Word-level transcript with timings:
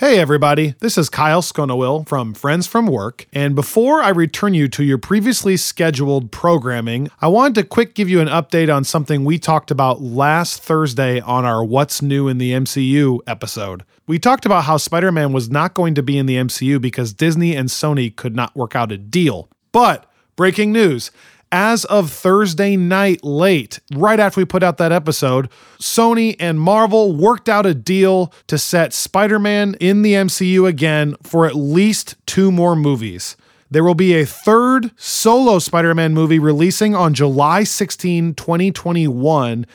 Hey, 0.00 0.20
everybody, 0.20 0.76
this 0.78 0.96
is 0.96 1.10
Kyle 1.10 1.42
Sconowill 1.42 2.06
from 2.06 2.32
Friends 2.32 2.68
from 2.68 2.86
Work. 2.86 3.26
And 3.32 3.56
before 3.56 4.00
I 4.00 4.10
return 4.10 4.54
you 4.54 4.68
to 4.68 4.84
your 4.84 4.96
previously 4.96 5.56
scheduled 5.56 6.30
programming, 6.30 7.10
I 7.20 7.26
wanted 7.26 7.56
to 7.56 7.64
quick 7.64 7.96
give 7.96 8.08
you 8.08 8.20
an 8.20 8.28
update 8.28 8.72
on 8.72 8.84
something 8.84 9.24
we 9.24 9.40
talked 9.40 9.72
about 9.72 10.00
last 10.00 10.62
Thursday 10.62 11.18
on 11.18 11.44
our 11.44 11.64
What's 11.64 12.00
New 12.00 12.28
in 12.28 12.38
the 12.38 12.52
MCU 12.52 13.18
episode. 13.26 13.82
We 14.06 14.20
talked 14.20 14.46
about 14.46 14.66
how 14.66 14.76
Spider 14.76 15.10
Man 15.10 15.32
was 15.32 15.50
not 15.50 15.74
going 15.74 15.96
to 15.96 16.02
be 16.04 16.16
in 16.16 16.26
the 16.26 16.36
MCU 16.36 16.80
because 16.80 17.12
Disney 17.12 17.56
and 17.56 17.68
Sony 17.68 18.14
could 18.14 18.36
not 18.36 18.54
work 18.54 18.76
out 18.76 18.92
a 18.92 18.98
deal. 18.98 19.48
But 19.72 20.08
breaking 20.36 20.70
news 20.70 21.10
as 21.50 21.84
of 21.86 22.10
Thursday 22.10 22.76
night 22.76 23.24
late, 23.24 23.80
right 23.94 24.20
after 24.20 24.40
we 24.40 24.44
put 24.44 24.62
out 24.62 24.78
that 24.78 24.92
episode, 24.92 25.48
Sony 25.80 26.36
and 26.38 26.60
Marvel 26.60 27.14
worked 27.14 27.48
out 27.48 27.66
a 27.66 27.74
deal 27.74 28.32
to 28.46 28.58
set 28.58 28.92
Spider 28.92 29.38
Man 29.38 29.74
in 29.80 30.02
the 30.02 30.14
MCU 30.14 30.68
again 30.68 31.16
for 31.22 31.46
at 31.46 31.54
least 31.54 32.16
two 32.26 32.52
more 32.52 32.76
movies. 32.76 33.36
There 33.70 33.84
will 33.84 33.94
be 33.94 34.14
a 34.14 34.24
third 34.26 34.90
solo 34.96 35.58
Spider 35.58 35.94
Man 35.94 36.14
movie 36.14 36.38
releasing 36.38 36.94
on 36.94 37.14
July 37.14 37.64
16, 37.64 38.34
2021. 38.34 39.66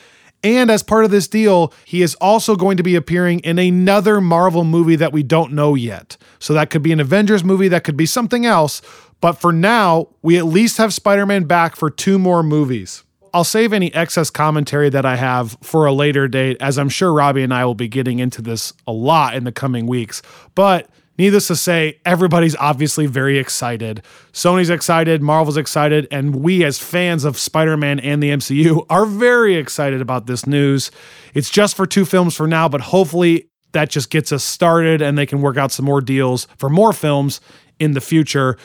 And 0.42 0.70
as 0.70 0.82
part 0.82 1.06
of 1.06 1.10
this 1.10 1.26
deal, 1.26 1.72
he 1.86 2.02
is 2.02 2.14
also 2.16 2.54
going 2.54 2.76
to 2.76 2.82
be 2.82 2.96
appearing 2.96 3.40
in 3.40 3.58
another 3.58 4.20
Marvel 4.20 4.62
movie 4.62 4.96
that 4.96 5.12
we 5.12 5.22
don't 5.22 5.54
know 5.54 5.74
yet. 5.74 6.18
So 6.38 6.52
that 6.52 6.68
could 6.68 6.82
be 6.82 6.92
an 6.92 7.00
Avengers 7.00 7.42
movie, 7.42 7.68
that 7.68 7.82
could 7.82 7.96
be 7.96 8.04
something 8.04 8.44
else. 8.44 8.82
But 9.24 9.40
for 9.40 9.54
now, 9.54 10.08
we 10.20 10.36
at 10.36 10.44
least 10.44 10.76
have 10.76 10.92
Spider 10.92 11.24
Man 11.24 11.44
back 11.44 11.76
for 11.76 11.88
two 11.88 12.18
more 12.18 12.42
movies. 12.42 13.04
I'll 13.32 13.42
save 13.42 13.72
any 13.72 13.90
excess 13.94 14.28
commentary 14.28 14.90
that 14.90 15.06
I 15.06 15.16
have 15.16 15.56
for 15.62 15.86
a 15.86 15.94
later 15.94 16.28
date, 16.28 16.58
as 16.60 16.76
I'm 16.76 16.90
sure 16.90 17.10
Robbie 17.10 17.42
and 17.42 17.54
I 17.54 17.64
will 17.64 17.74
be 17.74 17.88
getting 17.88 18.18
into 18.18 18.42
this 18.42 18.74
a 18.86 18.92
lot 18.92 19.34
in 19.34 19.44
the 19.44 19.50
coming 19.50 19.86
weeks. 19.86 20.20
But 20.54 20.90
needless 21.16 21.46
to 21.46 21.56
say, 21.56 22.02
everybody's 22.04 22.54
obviously 22.56 23.06
very 23.06 23.38
excited. 23.38 24.02
Sony's 24.34 24.68
excited, 24.68 25.22
Marvel's 25.22 25.56
excited, 25.56 26.06
and 26.10 26.36
we, 26.36 26.62
as 26.62 26.78
fans 26.78 27.24
of 27.24 27.38
Spider 27.38 27.78
Man 27.78 28.00
and 28.00 28.22
the 28.22 28.28
MCU, 28.28 28.84
are 28.90 29.06
very 29.06 29.54
excited 29.54 30.02
about 30.02 30.26
this 30.26 30.46
news. 30.46 30.90
It's 31.32 31.48
just 31.48 31.76
for 31.76 31.86
two 31.86 32.04
films 32.04 32.36
for 32.36 32.46
now, 32.46 32.68
but 32.68 32.82
hopefully 32.82 33.48
that 33.72 33.88
just 33.88 34.10
gets 34.10 34.32
us 34.32 34.44
started 34.44 35.00
and 35.00 35.16
they 35.16 35.24
can 35.24 35.40
work 35.40 35.56
out 35.56 35.72
some 35.72 35.86
more 35.86 36.02
deals 36.02 36.46
for 36.58 36.68
more 36.68 36.92
films 36.92 37.40
in 37.78 37.92
the 37.92 38.02
future. 38.02 38.58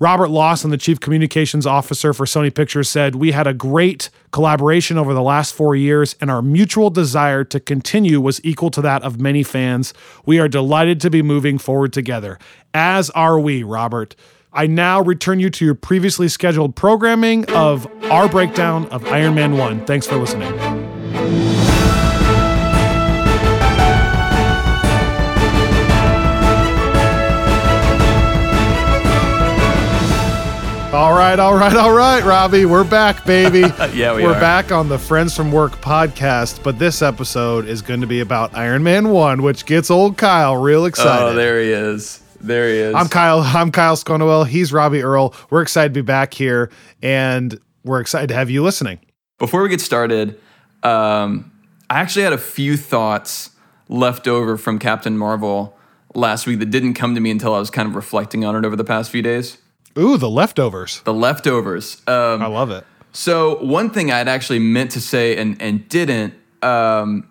Robert 0.00 0.28
Lawson, 0.28 0.70
the 0.70 0.78
chief 0.78 0.98
communications 0.98 1.66
officer 1.66 2.14
for 2.14 2.24
Sony 2.24 2.52
Pictures, 2.52 2.88
said, 2.88 3.16
We 3.16 3.32
had 3.32 3.46
a 3.46 3.52
great 3.52 4.08
collaboration 4.32 4.96
over 4.96 5.12
the 5.12 5.22
last 5.22 5.54
four 5.54 5.76
years, 5.76 6.16
and 6.22 6.30
our 6.30 6.40
mutual 6.40 6.88
desire 6.88 7.44
to 7.44 7.60
continue 7.60 8.18
was 8.18 8.42
equal 8.42 8.70
to 8.70 8.80
that 8.80 9.02
of 9.02 9.20
many 9.20 9.42
fans. 9.42 9.92
We 10.24 10.40
are 10.40 10.48
delighted 10.48 11.02
to 11.02 11.10
be 11.10 11.20
moving 11.20 11.58
forward 11.58 11.92
together, 11.92 12.38
as 12.72 13.10
are 13.10 13.38
we, 13.38 13.62
Robert. 13.62 14.16
I 14.54 14.66
now 14.66 15.02
return 15.02 15.38
you 15.38 15.50
to 15.50 15.64
your 15.66 15.74
previously 15.74 16.28
scheduled 16.28 16.74
programming 16.74 17.44
of 17.50 17.86
our 18.04 18.26
breakdown 18.26 18.86
of 18.86 19.04
Iron 19.06 19.34
Man 19.34 19.58
1. 19.58 19.84
Thanks 19.84 20.06
for 20.06 20.16
listening. 20.16 21.49
All 30.92 31.12
right, 31.12 31.38
all 31.38 31.54
right, 31.54 31.76
all 31.76 31.92
right, 31.92 32.20
Robbie. 32.24 32.64
We're 32.64 32.82
back, 32.82 33.24
baby. 33.24 33.60
yeah, 33.94 34.12
we 34.12 34.24
We're 34.24 34.34
are. 34.34 34.40
back 34.40 34.72
on 34.72 34.88
the 34.88 34.98
Friends 34.98 35.36
from 35.36 35.52
Work 35.52 35.80
podcast, 35.80 36.64
but 36.64 36.80
this 36.80 37.00
episode 37.00 37.66
is 37.66 37.80
going 37.80 38.00
to 38.00 38.08
be 38.08 38.18
about 38.18 38.56
Iron 38.56 38.82
Man 38.82 39.10
1, 39.10 39.40
which 39.40 39.66
gets 39.66 39.88
old 39.88 40.18
Kyle 40.18 40.56
real 40.56 40.86
excited. 40.86 41.24
Oh, 41.24 41.32
there 41.32 41.60
he 41.60 41.70
is. 41.70 42.20
There 42.40 42.68
he 42.68 42.78
is. 42.78 42.96
I'm 42.96 43.06
Kyle. 43.06 43.38
I'm 43.38 43.70
Kyle 43.70 43.94
Sconowell. 43.94 44.48
He's 44.48 44.72
Robbie 44.72 45.04
Earl. 45.04 45.32
We're 45.48 45.62
excited 45.62 45.94
to 45.94 46.02
be 46.02 46.04
back 46.04 46.34
here, 46.34 46.72
and 47.00 47.60
we're 47.84 48.00
excited 48.00 48.26
to 48.30 48.34
have 48.34 48.50
you 48.50 48.64
listening. 48.64 48.98
Before 49.38 49.62
we 49.62 49.68
get 49.68 49.80
started, 49.80 50.40
um, 50.82 51.52
I 51.88 52.00
actually 52.00 52.24
had 52.24 52.32
a 52.32 52.38
few 52.38 52.76
thoughts 52.76 53.50
left 53.88 54.26
over 54.26 54.56
from 54.56 54.80
Captain 54.80 55.16
Marvel 55.16 55.78
last 56.16 56.48
week 56.48 56.58
that 56.58 56.70
didn't 56.70 56.94
come 56.94 57.14
to 57.14 57.20
me 57.20 57.30
until 57.30 57.54
I 57.54 57.60
was 57.60 57.70
kind 57.70 57.88
of 57.88 57.94
reflecting 57.94 58.44
on 58.44 58.56
it 58.56 58.64
over 58.64 58.74
the 58.74 58.82
past 58.82 59.12
few 59.12 59.22
days. 59.22 59.58
Ooh, 59.98 60.16
the 60.16 60.30
leftovers. 60.30 61.00
The 61.02 61.14
leftovers. 61.14 62.02
Um, 62.06 62.42
I 62.42 62.46
love 62.46 62.70
it. 62.70 62.84
So 63.12 63.62
one 63.64 63.90
thing 63.90 64.10
I'd 64.10 64.28
actually 64.28 64.60
meant 64.60 64.92
to 64.92 65.00
say 65.00 65.36
and 65.36 65.60
and 65.60 65.88
didn't. 65.88 66.34
Um, 66.62 67.28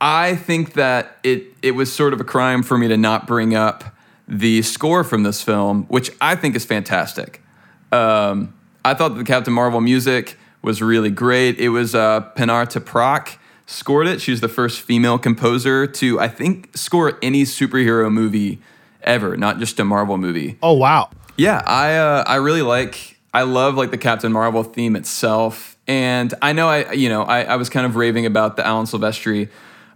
I 0.00 0.36
think 0.36 0.74
that 0.74 1.18
it 1.22 1.44
it 1.62 1.72
was 1.72 1.92
sort 1.92 2.12
of 2.12 2.20
a 2.20 2.24
crime 2.24 2.62
for 2.62 2.78
me 2.78 2.88
to 2.88 2.96
not 2.96 3.26
bring 3.26 3.54
up 3.54 3.96
the 4.28 4.62
score 4.62 5.02
from 5.02 5.24
this 5.24 5.42
film, 5.42 5.84
which 5.88 6.10
I 6.20 6.36
think 6.36 6.54
is 6.54 6.64
fantastic. 6.64 7.42
Um, 7.90 8.54
I 8.84 8.94
thought 8.94 9.16
the 9.16 9.24
Captain 9.24 9.52
Marvel 9.52 9.80
music 9.80 10.38
was 10.62 10.80
really 10.80 11.10
great. 11.10 11.58
It 11.58 11.70
was 11.70 11.94
uh, 11.94 12.20
Pinar 12.20 12.66
Toprak 12.66 13.36
scored 13.66 14.06
it. 14.06 14.20
She's 14.20 14.40
the 14.40 14.48
first 14.48 14.80
female 14.80 15.18
composer 15.18 15.86
to 15.86 16.20
I 16.20 16.28
think 16.28 16.76
score 16.76 17.18
any 17.20 17.42
superhero 17.42 18.10
movie 18.12 18.60
ever, 19.02 19.36
not 19.36 19.58
just 19.58 19.78
a 19.80 19.84
Marvel 19.84 20.18
movie. 20.18 20.58
Oh 20.62 20.74
wow. 20.74 21.10
Yeah, 21.36 21.62
I 21.64 21.96
uh, 21.96 22.24
I 22.26 22.36
really 22.36 22.62
like 22.62 23.18
I 23.32 23.42
love 23.42 23.74
like 23.76 23.90
the 23.90 23.98
Captain 23.98 24.32
Marvel 24.32 24.62
theme 24.62 24.96
itself, 24.96 25.78
and 25.86 26.32
I 26.42 26.52
know 26.52 26.68
I 26.68 26.92
you 26.92 27.08
know 27.08 27.22
I, 27.22 27.42
I 27.42 27.56
was 27.56 27.68
kind 27.68 27.86
of 27.86 27.96
raving 27.96 28.26
about 28.26 28.56
the 28.56 28.66
Alan 28.66 28.86
Silvestri 28.86 29.48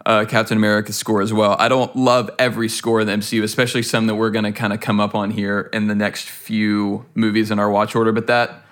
uh, 0.06 0.24
Captain 0.26 0.56
America 0.56 0.92
score 0.92 1.22
as 1.22 1.32
well. 1.32 1.56
I 1.58 1.68
don't 1.68 1.94
love 1.96 2.30
every 2.38 2.68
score 2.68 3.00
in 3.00 3.06
the 3.06 3.14
MCU, 3.14 3.42
especially 3.42 3.82
some 3.82 4.06
that 4.06 4.14
we're 4.14 4.30
gonna 4.30 4.52
kind 4.52 4.72
of 4.72 4.80
come 4.80 5.00
up 5.00 5.14
on 5.14 5.30
here 5.30 5.68
in 5.72 5.86
the 5.88 5.94
next 5.94 6.28
few 6.28 7.06
movies 7.14 7.50
in 7.50 7.58
our 7.58 7.70
watch 7.70 7.94
order, 7.94 8.12
but 8.12 8.26
that 8.26 8.62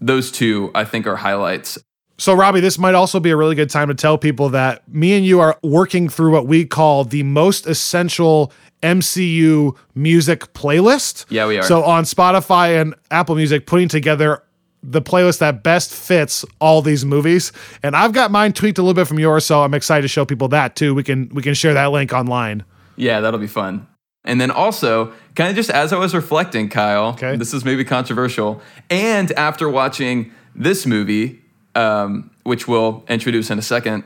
those 0.00 0.30
two 0.30 0.70
I 0.74 0.84
think 0.84 1.06
are 1.06 1.16
highlights. 1.16 1.78
So, 2.20 2.34
Robbie, 2.34 2.60
this 2.60 2.78
might 2.78 2.94
also 2.94 3.20
be 3.20 3.30
a 3.30 3.36
really 3.36 3.54
good 3.54 3.70
time 3.70 3.88
to 3.88 3.94
tell 3.94 4.18
people 4.18 4.48
that 4.50 4.86
me 4.92 5.16
and 5.16 5.24
you 5.24 5.38
are 5.40 5.56
working 5.62 6.08
through 6.08 6.32
what 6.32 6.46
we 6.46 6.64
call 6.64 7.04
the 7.04 7.22
most 7.22 7.66
essential 7.66 8.52
MCU 8.82 9.76
music 9.94 10.52
playlist. 10.52 11.26
Yeah, 11.28 11.46
we 11.46 11.58
are. 11.58 11.62
So, 11.62 11.84
on 11.84 12.04
Spotify 12.04 12.80
and 12.80 12.94
Apple 13.10 13.36
Music, 13.36 13.66
putting 13.66 13.86
together 13.88 14.42
the 14.82 15.02
playlist 15.02 15.38
that 15.38 15.62
best 15.62 15.92
fits 15.94 16.44
all 16.60 16.82
these 16.82 17.04
movies. 17.04 17.52
And 17.82 17.94
I've 17.96 18.12
got 18.12 18.30
mine 18.30 18.52
tweaked 18.52 18.78
a 18.78 18.82
little 18.82 18.94
bit 18.94 19.06
from 19.06 19.18
yours, 19.18 19.44
so 19.44 19.62
I'm 19.62 19.74
excited 19.74 20.02
to 20.02 20.08
show 20.08 20.24
people 20.24 20.48
that 20.48 20.76
too. 20.76 20.94
We 20.94 21.02
can 21.04 21.28
we 21.32 21.42
can 21.42 21.54
share 21.54 21.74
that 21.74 21.86
link 21.92 22.12
online. 22.12 22.64
Yeah, 22.96 23.20
that'll 23.20 23.40
be 23.40 23.46
fun. 23.46 23.86
And 24.24 24.40
then 24.40 24.50
also, 24.50 25.12
kind 25.36 25.48
of 25.50 25.56
just 25.56 25.70
as 25.70 25.92
I 25.92 25.98
was 25.98 26.14
reflecting, 26.14 26.68
Kyle, 26.68 27.10
Okay. 27.10 27.36
this 27.36 27.54
is 27.54 27.64
maybe 27.64 27.84
controversial, 27.84 28.60
and 28.90 29.30
after 29.32 29.68
watching 29.68 30.32
this 30.54 30.84
movie, 30.84 31.40
um, 31.78 32.30
which 32.42 32.66
we'll 32.68 33.04
introduce 33.08 33.50
in 33.50 33.58
a 33.58 33.62
second, 33.62 34.04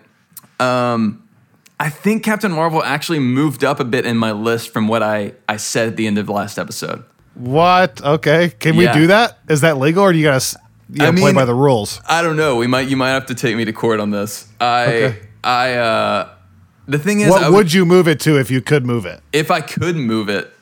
um, 0.60 1.22
I 1.80 1.88
think 1.88 2.22
Captain 2.22 2.52
Marvel 2.52 2.82
actually 2.84 3.18
moved 3.18 3.64
up 3.64 3.80
a 3.80 3.84
bit 3.84 4.06
in 4.06 4.16
my 4.16 4.32
list 4.32 4.72
from 4.72 4.86
what 4.88 5.02
I, 5.02 5.32
I 5.48 5.56
said 5.56 5.88
at 5.88 5.96
the 5.96 6.06
end 6.06 6.18
of 6.18 6.26
the 6.26 6.32
last 6.32 6.58
episode. 6.58 7.04
What? 7.34 8.00
Okay. 8.04 8.50
Can 8.50 8.76
we 8.76 8.86
do 8.92 9.06
that? 9.08 9.38
Is 9.48 9.62
that 9.62 9.78
legal 9.78 10.02
or 10.04 10.12
do 10.12 10.18
you 10.18 10.24
gotta, 10.24 10.58
you 10.90 10.98
gotta 10.98 11.16
I 11.16 11.20
play 11.20 11.32
by 11.32 11.44
the 11.46 11.54
rules? 11.54 12.00
I 12.08 12.22
don't 12.22 12.36
know. 12.36 12.56
We 12.56 12.66
might 12.66 12.88
you 12.88 12.96
might 12.96 13.10
have 13.10 13.26
to 13.26 13.34
take 13.34 13.56
me 13.56 13.64
to 13.64 13.72
court 13.72 14.00
on 14.00 14.10
this. 14.10 14.46
I 14.60 14.84
Okay. 14.84 15.18
I 15.42 15.74
uh, 15.74 16.28
the 16.86 16.98
thing 16.98 17.20
is, 17.20 17.30
What 17.30 17.42
I 17.42 17.48
would 17.50 17.72
you 17.72 17.84
move 17.86 18.06
it 18.06 18.20
to 18.20 18.38
if 18.38 18.50
you 18.50 18.60
could 18.60 18.84
move 18.84 19.06
it? 19.06 19.20
if 19.32 19.50
I 19.50 19.60
could 19.60 19.96
move 19.96 20.28
it, 20.28 20.52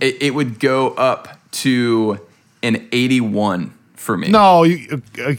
it, 0.00 0.22
it 0.22 0.34
would 0.34 0.60
go 0.60 0.90
up 0.90 1.36
to 1.50 2.20
an 2.62 2.88
81 2.92 3.74
for 3.96 4.16
me. 4.16 4.28
No, 4.28 4.62
you, 4.62 5.02
uh, 5.22 5.34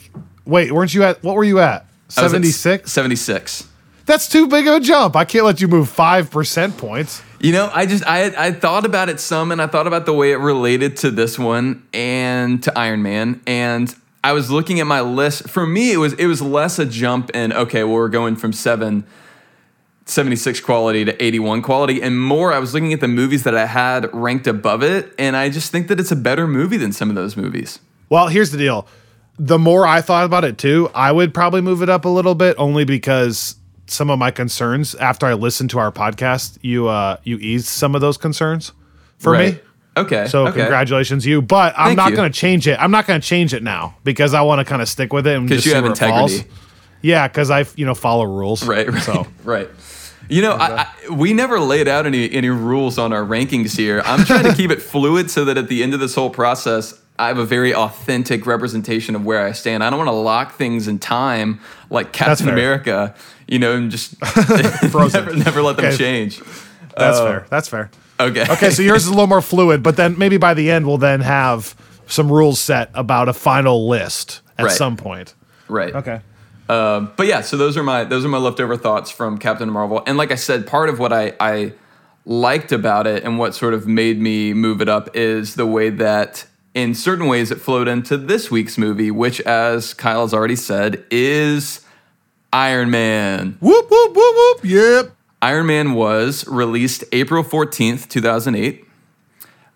wait, 0.46 0.72
weren't 0.72 0.94
you 0.94 1.04
at, 1.04 1.24
what 1.24 1.36
were 1.36 1.44
you 1.44 1.60
at? 1.60 1.86
Was 2.08 2.18
at 2.18 2.32
76? 2.32 2.92
76. 2.92 3.68
That's 4.06 4.28
too 4.28 4.48
big 4.48 4.68
of 4.68 4.76
a 4.76 4.80
jump. 4.80 5.16
I 5.16 5.26
can't 5.26 5.46
let 5.46 5.62
you 5.62 5.68
move 5.68 5.88
five 5.88 6.32
percent 6.32 6.78
points. 6.78 7.22
You 7.40 7.52
know, 7.52 7.70
I 7.74 7.86
just 7.86 8.06
I 8.06 8.48
I 8.48 8.52
thought 8.52 8.86
about 8.86 9.10
it 9.10 9.20
some, 9.20 9.52
and 9.52 9.62
I 9.62 9.68
thought 9.68 9.88
about 9.88 10.06
the 10.06 10.14
way 10.14 10.32
it 10.32 10.38
related 10.38 10.98
to 10.98 11.12
this 11.12 11.38
one 11.38 11.88
and 11.94 12.62
to 12.64 12.78
Iron 12.78 13.04
Man, 13.04 13.42
and 13.46 13.96
I 14.24 14.34
was 14.34 14.52
looking 14.52 14.80
at 14.80 14.88
my 14.88 15.02
list. 15.02 15.50
For 15.50 15.66
me, 15.66 15.94
it 15.94 15.98
was 15.98 16.14
it 16.14 16.26
was 16.26 16.42
less 16.42 16.80
a 16.80 16.86
jump 16.86 17.30
in 17.32 17.54
okay, 17.54 17.84
well 17.84 17.94
we're 17.94 18.10
going 18.10 18.36
from 18.36 18.54
seven. 18.54 19.06
76 20.06 20.60
quality 20.62 21.06
to 21.06 21.24
81 21.24 21.62
quality 21.62 22.02
and 22.02 22.20
more 22.20 22.52
I 22.52 22.58
was 22.58 22.74
looking 22.74 22.92
at 22.92 23.00
the 23.00 23.08
movies 23.08 23.44
that 23.44 23.56
I 23.56 23.68
had 23.68 24.14
ranked 24.14 24.46
above 24.48 24.84
it 24.84 25.14
and 25.18 25.38
I 25.38 25.50
just 25.50 25.72
think 25.72 25.88
that 25.88 26.00
it's 26.02 26.12
a 26.12 26.16
better 26.18 26.48
movie 26.48 26.76
than 26.76 26.92
some 26.92 27.10
of 27.10 27.16
those 27.16 27.38
movies. 27.38 27.80
Well, 28.10 28.28
here's 28.28 28.52
the 28.52 28.58
deal. 28.58 28.88
The 29.44 29.58
more 29.58 29.88
I 29.88 30.02
thought 30.02 30.26
about 30.26 30.44
it 30.44 30.58
too, 30.60 30.92
I 30.94 31.12
would 31.12 31.34
probably 31.34 31.62
move 31.62 31.82
it 31.82 31.90
up 31.90 32.06
a 32.06 32.10
little 32.10 32.36
bit 32.36 32.56
only 32.60 32.86
because 32.86 33.56
some 33.88 34.10
of 34.10 34.20
my 34.20 34.30
concerns 34.30 34.94
after 34.96 35.26
I 35.26 35.34
listened 35.34 35.72
to 35.72 35.80
our 35.80 35.92
podcast, 35.92 36.60
you 36.62 36.88
uh 36.88 37.18
you 37.24 37.38
eased 37.38 37.66
some 37.66 37.96
of 37.96 38.02
those 38.02 38.18
concerns 38.18 38.72
for 39.18 39.38
me. 39.38 39.60
Okay. 39.98 40.28
So 40.28 40.48
okay. 40.48 40.60
congratulations 40.60 41.26
you, 41.26 41.42
but 41.42 41.74
I'm 41.76 41.88
Thank 41.88 41.98
not 41.98 42.14
going 42.14 42.32
to 42.32 42.38
change 42.38 42.68
it. 42.68 42.80
I'm 42.80 42.92
not 42.92 43.08
going 43.08 43.20
to 43.20 43.28
change 43.28 43.54
it 43.54 43.62
now 43.62 43.96
because 44.04 44.34
I 44.34 44.42
want 44.42 44.60
to 44.60 44.66
kind 44.66 44.82
of 44.82 44.88
stick 44.88 45.12
with 45.12 45.28
it 45.28 45.36
and 45.36 45.48
just 45.50 45.66
you 45.66 45.72
see 45.72 45.76
have 45.76 45.84
where 45.84 45.92
it 45.92 45.98
falls. 45.98 46.32
integrity. 46.34 46.62
Yeah, 47.02 47.28
because 47.28 47.50
I 47.50 47.66
you 47.76 47.86
know 47.86 47.96
follow 47.96 48.26
rules. 48.26 48.64
Right, 48.64 48.88
right. 48.88 49.04
So 49.04 49.28
right. 49.44 49.70
You 50.30 50.42
know, 50.42 50.54
I, 50.54 50.84
I, 50.84 51.10
we 51.10 51.34
never 51.34 51.60
laid 51.60 51.90
out 51.90 52.06
any 52.06 52.32
any 52.32 52.50
rules 52.50 52.98
on 52.98 53.12
our 53.12 53.24
rankings 53.24 53.76
here. 53.76 54.02
I'm 54.06 54.24
trying 54.24 54.46
to 54.46 54.54
keep 54.54 54.72
it 54.72 54.82
fluid 54.82 55.30
so 55.30 55.44
that 55.46 55.58
at 55.58 55.68
the 55.68 55.84
end 55.84 55.94
of 55.94 56.00
this 56.00 56.16
whole 56.16 56.30
process, 56.30 57.01
I 57.22 57.28
have 57.28 57.38
a 57.38 57.46
very 57.46 57.72
authentic 57.72 58.48
representation 58.48 59.14
of 59.16 59.24
where 59.24 59.46
I 59.46 59.52
stand. 59.52 59.84
I 59.84 59.92
don't 59.92 60.00
want 60.00 60.08
to 60.08 60.14
lock 60.14 60.54
things 60.54 60.88
in 60.88 60.98
time 60.98 61.60
like 61.92 62.14
Captain 62.14 62.50
America, 62.50 63.14
you 63.48 63.60
know, 63.60 63.76
and 63.76 63.92
just 63.92 64.16
never, 64.50 65.36
never 65.36 65.62
let 65.62 65.76
them 65.76 65.86
okay. 65.86 65.98
change. 65.98 66.40
That's 66.98 67.20
uh, 67.20 67.28
fair. 67.28 67.46
That's 67.48 67.68
fair. 67.68 67.92
Okay. 68.20 68.46
Okay, 68.50 68.72
so 68.72 68.82
yours 68.82 69.04
is 69.04 69.10
a 69.10 69.12
little 69.12 69.28
more 69.28 69.44
fluid, 69.44 69.84
but 69.84 69.98
then 69.98 70.18
maybe 70.18 70.38
by 70.38 70.56
the 70.56 70.72
end 70.72 70.88
we'll 70.88 70.98
then 70.98 71.22
have 71.22 71.76
some 72.08 72.32
rules 72.32 72.60
set 72.60 72.90
about 72.96 73.30
a 73.30 73.34
final 73.34 73.88
list 73.88 74.42
at 74.58 74.66
right. 74.66 74.72
some 74.72 74.98
point. 74.98 75.36
Right. 75.68 75.94
Okay. 75.94 76.22
Uh, 76.68 77.02
but 77.02 77.28
yeah, 77.28 77.42
so 77.42 77.56
those 77.56 77.78
are 77.78 77.84
my 77.84 78.04
those 78.04 78.26
are 78.26 78.30
my 78.30 78.40
leftover 78.40 78.78
thoughts 78.78 79.12
from 79.12 79.38
Captain 79.38 79.70
Marvel. 79.70 80.02
And 80.08 80.18
like 80.18 80.32
I 80.32 80.36
said, 80.36 80.66
part 80.66 80.90
of 80.90 80.98
what 80.98 81.14
I, 81.14 81.34
I 81.40 81.74
liked 82.26 82.72
about 82.72 83.06
it 83.06 83.24
and 83.24 83.38
what 83.38 83.54
sort 83.54 83.76
of 83.76 83.88
made 83.88 84.20
me 84.20 84.56
move 84.56 84.82
it 84.82 84.90
up 84.90 85.16
is 85.16 85.54
the 85.54 85.68
way 85.68 85.92
that 85.92 86.48
in 86.74 86.96
certain 86.96 87.28
ways 87.28 87.52
it 87.52 87.60
flowed 87.60 87.88
into 87.88 88.18
this 88.18 88.50
week's 88.50 88.78
movie, 88.78 89.12
which, 89.12 89.42
as 89.42 89.94
Kyle 89.94 90.22
has 90.22 90.34
already 90.34 90.56
said, 90.56 91.04
is 91.12 91.86
Iron 92.54 92.90
Man. 92.90 93.58
Whoop 93.60 93.90
whoop 93.90 94.16
whoop 94.16 94.36
whoop. 94.36 94.60
Yep. 94.64 95.12
Iron 95.42 95.66
Man 95.66 95.94
was 95.94 96.48
released 96.48 97.04
April 97.12 97.44
fourteenth, 97.44 98.08
two 98.08 98.22
thousand 98.22 98.56
eight. 98.56 98.86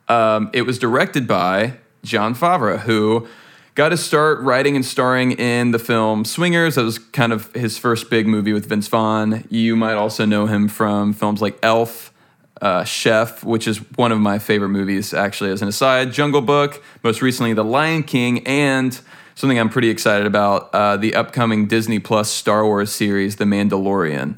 Um, 0.07 0.51
it 0.53 0.61
was 0.61 0.77
directed 0.77 1.27
by 1.27 1.77
Jon 2.03 2.35
Favreau, 2.35 2.79
who 2.79 3.27
got 3.73 3.89
to 3.89 3.97
start 3.97 4.39
writing 4.41 4.75
and 4.75 4.85
starring 4.85 5.31
in 5.33 5.71
the 5.71 5.79
film 5.79 6.23
Swingers. 6.23 6.75
That 6.75 6.83
was 6.83 6.99
kind 6.99 7.33
of 7.33 7.51
his 7.53 7.77
first 7.77 8.09
big 8.09 8.27
movie 8.27 8.53
with 8.53 8.69
Vince 8.69 8.87
Vaughn. 8.87 9.45
You 9.49 9.75
might 9.75 9.95
also 9.95 10.23
know 10.23 10.45
him 10.45 10.67
from 10.67 11.11
films 11.11 11.41
like 11.41 11.57
Elf, 11.63 12.13
uh, 12.61 12.83
Chef, 12.83 13.43
which 13.43 13.67
is 13.67 13.77
one 13.97 14.11
of 14.11 14.19
my 14.19 14.39
favorite 14.39 14.69
movies, 14.69 15.13
actually, 15.13 15.51
as 15.51 15.61
an 15.61 15.67
aside, 15.67 16.13
Jungle 16.13 16.41
Book, 16.41 16.83
most 17.03 17.21
recently 17.21 17.53
The 17.53 17.63
Lion 17.63 18.03
King, 18.03 18.45
and 18.47 18.99
something 19.35 19.59
I'm 19.59 19.69
pretty 19.69 19.89
excited 19.89 20.25
about 20.25 20.73
uh, 20.73 20.97
the 20.97 21.15
upcoming 21.15 21.67
Disney 21.67 21.99
Plus 21.99 22.29
Star 22.31 22.65
Wars 22.65 22.91
series, 22.93 23.35
The 23.35 23.45
Mandalorian. 23.45 24.37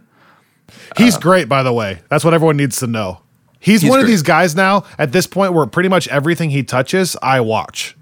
He's 0.97 1.15
uh, 1.15 1.19
great, 1.19 1.47
by 1.47 1.63
the 1.63 1.73
way. 1.73 2.01
That's 2.09 2.23
what 2.23 2.33
everyone 2.33 2.57
needs 2.57 2.77
to 2.79 2.87
know. 2.87 3.21
He's, 3.59 3.81
he's 3.81 3.89
one 3.89 3.97
great. 3.97 4.03
of 4.03 4.09
these 4.09 4.23
guys 4.23 4.55
now 4.55 4.83
at 4.97 5.11
this 5.11 5.27
point 5.27 5.53
where 5.53 5.65
pretty 5.65 5.89
much 5.89 6.07
everything 6.07 6.49
he 6.49 6.63
touches, 6.63 7.15
I 7.21 7.41
watch. 7.41 7.95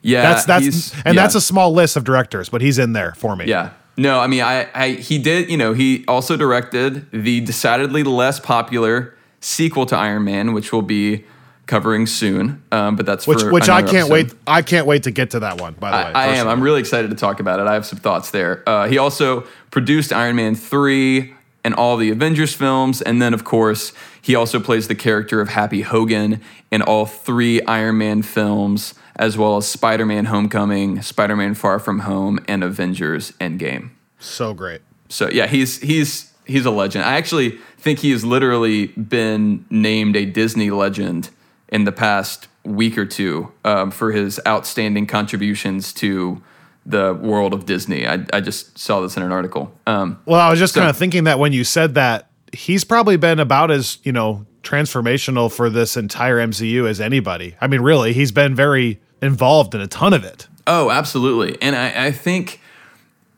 Yeah, 0.00 0.22
that's 0.22 0.44
that's 0.46 0.94
and 1.04 1.14
yeah. 1.14 1.22
that's 1.22 1.36
a 1.36 1.40
small 1.40 1.72
list 1.72 1.96
of 1.96 2.02
directors, 2.02 2.48
but 2.48 2.60
he's 2.60 2.78
in 2.78 2.92
there 2.92 3.12
for 3.12 3.36
me. 3.36 3.46
Yeah. 3.46 3.70
No, 3.96 4.18
I 4.18 4.26
mean, 4.26 4.40
I, 4.40 4.68
I 4.74 4.90
he 4.92 5.18
did. 5.18 5.48
You 5.48 5.56
know, 5.56 5.74
he 5.74 6.04
also 6.08 6.36
directed 6.36 7.08
the 7.12 7.40
decidedly 7.40 8.02
less 8.02 8.40
popular 8.40 9.14
sequel 9.42 9.84
to 9.86 9.96
Iron 9.96 10.24
Man, 10.24 10.54
which 10.54 10.72
we'll 10.72 10.80
be 10.80 11.24
covering 11.66 12.06
soon. 12.06 12.62
Um, 12.72 12.96
but 12.96 13.06
that's 13.06 13.26
which 13.26 13.42
which 13.42 13.68
I 13.68 13.82
can't 13.82 14.10
episode. 14.10 14.12
wait. 14.12 14.34
I 14.46 14.62
can't 14.62 14.86
wait 14.86 15.02
to 15.02 15.10
get 15.10 15.30
to 15.30 15.40
that 15.40 15.60
one. 15.60 15.74
By 15.74 15.90
the 15.90 15.96
I, 15.96 16.04
way, 16.04 16.12
I 16.14 16.26
am. 16.36 16.48
I'm 16.48 16.62
really 16.62 16.80
excited 16.80 17.10
to 17.10 17.16
talk 17.16 17.40
about 17.40 17.60
it. 17.60 17.66
I 17.66 17.74
have 17.74 17.86
some 17.86 17.98
thoughts 17.98 18.30
there. 18.30 18.62
Uh, 18.66 18.88
he 18.88 18.98
also 18.98 19.42
produced 19.70 20.12
Iron 20.12 20.36
Man 20.36 20.54
three 20.54 21.34
and 21.64 21.74
all 21.74 21.96
the 21.96 22.10
Avengers 22.10 22.54
films, 22.54 23.02
and 23.02 23.20
then 23.20 23.34
of 23.34 23.44
course 23.44 23.92
he 24.20 24.34
also 24.34 24.60
plays 24.60 24.88
the 24.88 24.94
character 24.94 25.40
of 25.40 25.48
Happy 25.48 25.82
Hogan 25.82 26.40
in 26.70 26.82
all 26.82 27.06
three 27.06 27.60
Iron 27.62 27.98
Man 27.98 28.22
films 28.22 28.94
as 29.16 29.36
well 29.36 29.58
as 29.58 29.68
Spider 29.68 30.06
Man 30.06 30.26
Homecoming, 30.26 31.02
Spider 31.02 31.36
Man 31.36 31.54
Far 31.54 31.78
From 31.78 32.00
Home, 32.00 32.40
and 32.48 32.64
Avengers 32.64 33.32
Endgame. 33.32 33.90
So 34.18 34.54
great. 34.54 34.80
So 35.08 35.28
yeah, 35.30 35.46
he's 35.46 35.78
he's 35.80 36.32
he's 36.44 36.64
a 36.64 36.70
legend. 36.70 37.04
I 37.04 37.16
actually 37.16 37.58
think 37.82 37.98
he 37.98 38.12
has 38.12 38.24
literally 38.24 38.88
been 38.88 39.66
named 39.68 40.16
a 40.16 40.24
Disney 40.24 40.70
legend 40.70 41.30
in 41.68 41.84
the 41.84 41.92
past 41.92 42.48
week 42.64 42.96
or 42.96 43.04
two 43.04 43.52
um, 43.64 43.90
for 43.90 44.12
his 44.12 44.40
outstanding 44.46 45.06
contributions 45.06 45.92
to 45.94 46.40
the 46.86 47.14
world 47.14 47.52
of 47.52 47.66
Disney. 47.66 48.06
I, 48.06 48.24
I 48.32 48.40
just 48.40 48.78
saw 48.78 49.00
this 49.00 49.16
in 49.16 49.22
an 49.22 49.32
article. 49.32 49.72
Um, 49.86 50.20
well, 50.26 50.40
I 50.40 50.50
was 50.50 50.58
just 50.58 50.74
so, 50.74 50.80
kind 50.80 50.90
of 50.90 50.96
thinking 50.96 51.24
that 51.24 51.38
when 51.38 51.52
you 51.52 51.64
said 51.64 51.94
that, 51.94 52.30
he's 52.52 52.84
probably 52.84 53.16
been 53.16 53.40
about 53.40 53.70
as 53.70 53.98
you 54.04 54.12
know 54.12 54.46
transformational 54.62 55.50
for 55.50 55.68
this 55.68 55.96
entire 55.96 56.38
MCU 56.38 56.88
as 56.88 57.00
anybody. 57.00 57.56
I 57.60 57.66
mean, 57.66 57.80
really, 57.80 58.12
he's 58.12 58.32
been 58.32 58.54
very 58.54 59.00
involved 59.20 59.74
in 59.74 59.80
a 59.80 59.86
ton 59.88 60.12
of 60.12 60.24
it. 60.24 60.46
Oh, 60.66 60.90
absolutely. 60.90 61.60
And 61.60 61.74
I, 61.74 62.06
I 62.06 62.12
think 62.12 62.60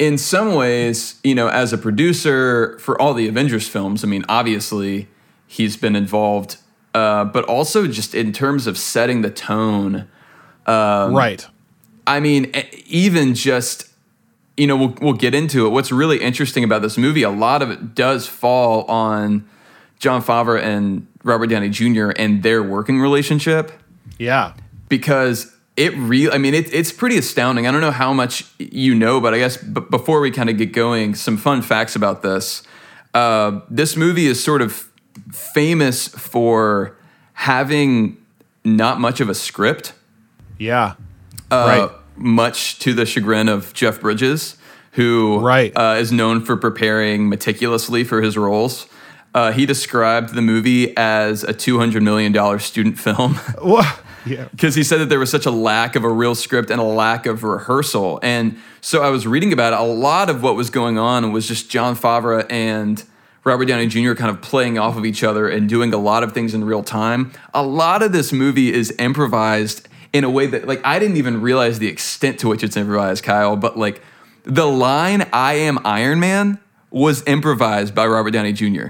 in 0.05 0.19
some 0.19 0.55
ways, 0.55 1.19
you 1.25 1.35
know, 1.35 1.49
as 1.49 1.73
a 1.73 1.79
producer 1.79 2.79
for 2.79 3.01
all 3.01 3.15
the 3.15 3.29
Avengers 3.29 3.69
films, 3.69 4.05
I 4.05 4.07
mean, 4.07 4.25
obviously 4.29 5.09
he's 5.47 5.77
been 5.77 5.97
involved, 5.97 6.59
uh, 6.95 7.25
but 7.25 7.45
also 7.45 7.87
just 7.87 8.15
in 8.15 8.33
terms 8.33 8.67
of 8.67 8.77
setting 8.77 9.23
the 9.23 9.31
tone. 9.31 10.09
Um, 10.67 11.15
right. 11.15 11.47
I 12.07 12.21
mean, 12.21 12.53
even 12.87 13.35
just 13.35 13.89
you 14.57 14.67
know, 14.67 14.77
we'll, 14.77 14.95
we'll 15.01 15.13
get 15.15 15.35
into 15.35 15.67
it. 15.67 15.71
What's 15.71 15.91
really 15.91 16.21
interesting 16.21 16.63
about 16.63 16.83
this 16.83 16.97
movie, 16.97 17.23
a 17.23 17.31
lot 17.31 17.63
of 17.63 17.71
it 17.71 17.95
does 17.95 18.29
fall 18.29 18.85
on 18.85 19.49
Jon 19.99 20.23
Favreau 20.23 20.63
and 20.63 21.07
Robert 21.25 21.49
Downey 21.49 21.71
Jr. 21.71 22.11
and 22.11 22.43
their 22.43 22.63
working 22.63 23.01
relationship. 23.01 23.73
Yeah. 24.19 24.55
Because 24.89 25.54
it 25.77 25.95
really, 25.97 26.33
I 26.33 26.39
mean, 26.39 26.55
it, 26.55 26.73
it's 26.73 26.93
pretty 26.93 27.19
astounding. 27.19 27.67
I 27.67 27.73
don't 27.73 27.81
know 27.81 27.91
how 27.91 28.13
much 28.13 28.45
you 28.59 28.95
know, 28.95 29.21
but 29.21 29.35
I 29.35 29.39
guess 29.39 29.57
b- 29.57 29.83
before 29.91 30.21
we 30.21 30.31
kind 30.31 30.49
of 30.49 30.57
get 30.57 30.73
going, 30.73 31.15
some 31.15 31.37
fun 31.37 31.63
facts 31.63 31.97
about 31.97 32.23
this. 32.23 32.63
Uh, 33.13 33.61
this 33.69 33.97
movie 33.97 34.27
is 34.27 34.43
sort 34.43 34.63
of 34.63 34.89
famous 35.33 36.09
for 36.09 36.97
having 37.35 38.17
not 38.65 39.01
much 39.01 39.21
of 39.21 39.29
a 39.29 39.35
script. 39.35 39.93
Yeah. 40.59 40.95
Uh, 41.51 41.89
right. 41.89 41.91
Much 42.17 42.79
to 42.81 42.95
the 42.95 43.05
chagrin 43.05 43.49
of 43.49 43.73
Jeff 43.75 44.01
Bridges, 44.01 44.57
who 44.93 45.41
right. 45.41 45.73
uh, 45.77 45.97
is 45.99 46.13
known 46.13 46.45
for 46.45 46.57
preparing 46.57 47.29
meticulously 47.29 48.05
for 48.05 48.23
his 48.23 48.37
roles. 48.39 48.87
Uh, 49.35 49.51
he 49.51 49.67
described 49.67 50.35
the 50.35 50.43
movie 50.43 50.97
as 50.97 51.43
a 51.43 51.53
$200 51.53 52.01
million 52.03 52.59
student 52.61 52.99
film. 52.99 53.39
Yeah. 54.27 54.49
Because 54.51 54.75
he 54.75 54.83
said 54.83 55.01
that 55.01 55.09
there 55.09 55.19
was 55.19 55.31
such 55.31 55.47
a 55.47 55.51
lack 55.51 55.97
of 55.97 56.05
a 56.05 56.09
real 56.09 56.35
script 56.35 56.71
and 56.71 56.81
a 56.81 56.85
lack 56.85 57.27
of 57.27 57.45
rehearsal. 57.45 58.21
And 58.23 58.59
so 58.81 59.03
I 59.03 59.11
was 59.11 59.27
reading 59.27 59.53
about 59.53 59.73
it. 59.73 59.79
A 59.79 59.83
lot 59.83 60.31
of 60.31 60.43
what 60.43 60.57
was 60.57 60.71
going 60.71 60.99
on 60.99 61.33
was 61.33 61.47
just 61.47 61.71
Jon 61.71 61.97
Favreau 61.97 62.47
and 62.51 63.03
Robert 63.45 63.67
Downey 63.67 63.87
Jr. 63.87 64.15
kind 64.15 64.31
of 64.31 64.41
playing 64.41 64.79
off 64.79 64.97
of 64.97 65.05
each 65.05 65.23
other 65.23 65.49
and 65.49 65.69
doing 65.69 65.93
a 65.93 65.99
lot 65.99 66.23
of 66.23 66.33
things 66.33 66.55
in 66.55 66.65
real 66.65 66.83
time. 66.83 67.33
A 67.53 67.63
lot 67.63 68.03
of 68.03 68.13
this 68.13 68.33
movie 68.33 68.73
is 68.73 68.95
improvised 68.99 69.89
in 70.13 70.25
a 70.25 70.31
way 70.31 70.47
that, 70.47 70.67
like, 70.67 70.81
I 70.85 70.99
didn't 70.99 71.17
even 71.17 71.41
realize 71.43 71.79
the 71.79 71.89
extent 71.89 72.39
to 72.41 72.49
which 72.49 72.63
it's 72.63 72.77
improvised, 72.77 73.25
Kyle. 73.25 73.57
But, 73.57 73.77
like, 73.77 74.01
the 74.45 74.67
line, 74.67 75.29
I 75.33 75.55
am 75.55 75.79
Iron 75.85 76.21
Man, 76.21 76.59
was 76.91 77.23
improvised 77.27 77.95
by 77.95 78.07
Robert 78.07 78.31
Downey 78.31 78.53
Jr. 78.53 78.89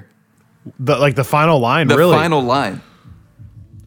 The, 0.79 0.99
like 0.99 1.15
the 1.15 1.25
final 1.25 1.59
line, 1.59 1.89
the 1.89 1.97
really? 1.97 2.17
final 2.17 2.43
line. 2.43 2.81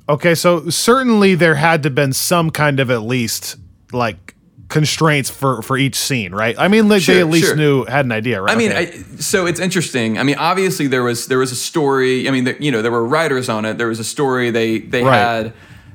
Okay, 0.10 0.36
so 0.36 0.70
certainly 0.70 1.36
there 1.36 1.56
had 1.56 1.84
to 1.84 1.88
have 1.88 1.96
been 1.96 2.14
some 2.14 2.50
kind 2.50 2.80
of 2.80 2.90
at 2.90 3.02
least 3.02 3.58
like 3.92 4.36
constraints 4.70 5.30
for 5.30 5.62
for 5.62 5.78
each 5.78 5.96
scene, 5.96 6.34
right? 6.34 6.56
I 6.58 6.68
mean, 6.68 6.90
like 6.90 7.02
sure, 7.02 7.16
they 7.16 7.22
at 7.22 7.28
least 7.28 7.48
sure. 7.48 7.56
knew 7.56 7.86
had 7.86 8.06
an 8.06 8.12
idea, 8.12 8.42
right? 8.42 8.54
I 8.54 8.56
mean, 8.56 8.72
okay. 8.72 8.88
I, 8.88 9.18
so 9.18 9.46
it's 9.46 9.60
interesting. 9.60 10.18
I 10.18 10.24
mean, 10.24 10.38
obviously 10.38 10.88
there 10.88 11.04
was 11.04 11.28
there 11.28 11.40
was 11.40 11.52
a 11.52 11.56
story. 11.56 12.28
I 12.28 12.32
mean, 12.32 12.46
the, 12.46 12.62
you 12.64 12.72
know, 12.72 12.82
there 12.82 12.92
were 12.92 13.06
writers 13.06 13.50
on 13.50 13.66
it. 13.66 13.78
There 13.78 13.88
was 13.88 14.00
a 14.00 14.04
story. 14.04 14.50
They 14.50 14.80
they 14.80 15.04
right. 15.04 15.18
had 15.18 15.54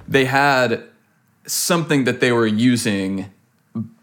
they 0.08 0.24
had 0.24 0.84
something 1.46 2.04
that 2.04 2.20
they 2.20 2.32
were 2.32 2.46
using, 2.46 3.30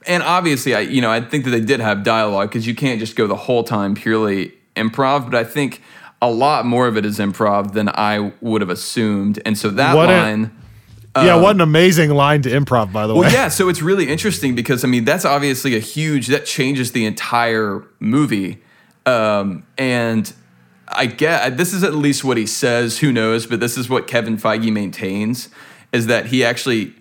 and 0.08 0.24
obviously, 0.24 0.76
I 0.76 0.82
you 0.82 1.02
know, 1.02 1.12
I 1.12 1.22
think 1.22 1.46
that 1.46 1.52
they 1.52 1.62
did 1.62 1.80
have 1.80 2.04
dialogue 2.04 2.50
because 2.50 2.68
you 2.68 2.76
can't 2.76 3.00
just 3.00 3.16
go 3.16 3.28
the 3.28 3.36
whole 3.36 3.64
time 3.64 3.96
purely 3.96 4.54
improv. 4.76 5.26
But 5.26 5.36
I 5.36 5.44
think 5.44 5.82
a 6.22 6.30
lot 6.30 6.66
more 6.66 6.88
of 6.88 6.98
it 6.98 7.06
is 7.06 7.20
improv 7.20 7.74
than 7.74 7.90
I 7.90 8.34
would 8.42 8.62
have 8.62 8.70
assumed. 8.70 9.42
And 9.46 9.58
so 9.58 9.70
that 9.72 9.96
what 9.96 10.10
line. 10.10 10.52
A, 11.16 11.26
yeah, 11.26 11.36
um, 11.36 11.42
what 11.42 11.56
an 11.56 11.62
amazing 11.62 12.12
line 12.12 12.42
to 12.44 12.50
improv, 12.50 12.94
by 12.94 13.08
the 13.08 13.14
well, 13.14 13.24
way. 13.24 13.28
Well, 13.28 13.34
yeah, 13.34 13.48
so 13.48 13.70
it's 13.70 13.82
really 13.82 14.10
interesting 14.10 14.54
because 14.54 14.84
I 14.84 14.88
mean 14.88 15.06
that's 15.06 15.26
obviously 15.26 15.76
a 15.76 15.80
huge 15.80 16.28
that 16.28 16.46
changes 16.46 16.92
the 16.92 17.06
entire 17.06 17.84
movie, 18.00 18.62
um, 19.06 19.66
and 19.78 20.32
I 20.88 21.08
get 21.08 21.58
this 21.58 21.74
is 21.74 21.84
at 21.84 21.96
least 21.96 22.24
what 22.24 22.38
he 22.38 22.46
says. 22.46 23.00
Who 23.00 23.12
knows? 23.12 23.48
But 23.48 23.60
this 23.60 23.78
is 23.78 23.90
what 23.90 24.08
Kevin 24.08 24.38
Feige 24.38 24.72
maintains 24.72 25.50
is 25.92 26.06
that 26.08 26.28
he 26.28 26.44
actually 26.44 26.94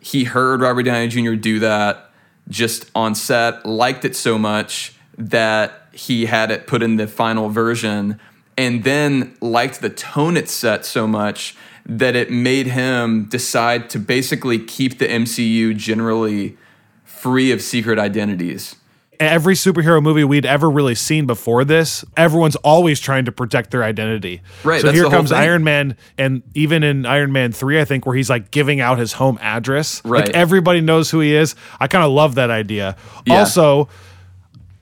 he 0.00 0.24
heard 0.24 0.60
Robert 0.60 0.84
Downey 0.84 1.08
Jr. 1.08 1.34
do 1.34 1.58
that 1.58 2.10
just 2.48 2.90
on 2.94 3.14
set, 3.14 3.66
liked 3.66 4.04
it 4.04 4.14
so 4.14 4.38
much 4.38 4.94
that 5.16 5.88
he 5.92 6.26
had 6.26 6.50
it 6.50 6.66
put 6.66 6.82
in 6.82 6.96
the 6.96 7.08
final 7.08 7.48
version 7.48 8.20
and 8.58 8.84
then 8.84 9.34
liked 9.40 9.80
the 9.80 9.88
tone 9.88 10.36
it 10.36 10.48
set 10.50 10.84
so 10.84 11.06
much 11.06 11.56
that 11.86 12.14
it 12.14 12.30
made 12.30 12.66
him 12.66 13.24
decide 13.30 13.88
to 13.88 13.98
basically 13.98 14.58
keep 14.58 14.98
the 14.98 15.06
MCU 15.08 15.74
generally 15.74 16.58
free 17.04 17.50
of 17.52 17.62
secret 17.62 17.98
identities. 17.98 18.76
every 19.20 19.54
superhero 19.54 20.00
movie 20.00 20.22
we'd 20.22 20.46
ever 20.46 20.70
really 20.70 20.94
seen 20.94 21.26
before 21.26 21.64
this, 21.64 22.04
everyone's 22.16 22.54
always 22.56 23.00
trying 23.00 23.24
to 23.24 23.32
protect 23.32 23.70
their 23.72 23.82
identity. 23.82 24.42
Right, 24.62 24.80
So 24.80 24.92
here 24.92 25.08
comes. 25.10 25.32
Iron 25.32 25.64
Man, 25.64 25.96
and 26.16 26.42
even 26.54 26.84
in 26.84 27.04
Iron 27.04 27.32
Man 27.32 27.50
3, 27.50 27.80
I 27.80 27.84
think, 27.84 28.06
where 28.06 28.14
he's 28.14 28.30
like 28.30 28.50
giving 28.52 28.80
out 28.80 28.98
his 28.98 29.14
home 29.14 29.36
address. 29.40 30.04
Right. 30.04 30.26
Like 30.26 30.36
everybody 30.36 30.80
knows 30.80 31.10
who 31.10 31.18
he 31.20 31.34
is. 31.34 31.56
I 31.80 31.88
kind 31.88 32.04
of 32.04 32.12
love 32.12 32.36
that 32.36 32.50
idea. 32.50 32.96
Yeah. 33.26 33.40
Also, 33.40 33.88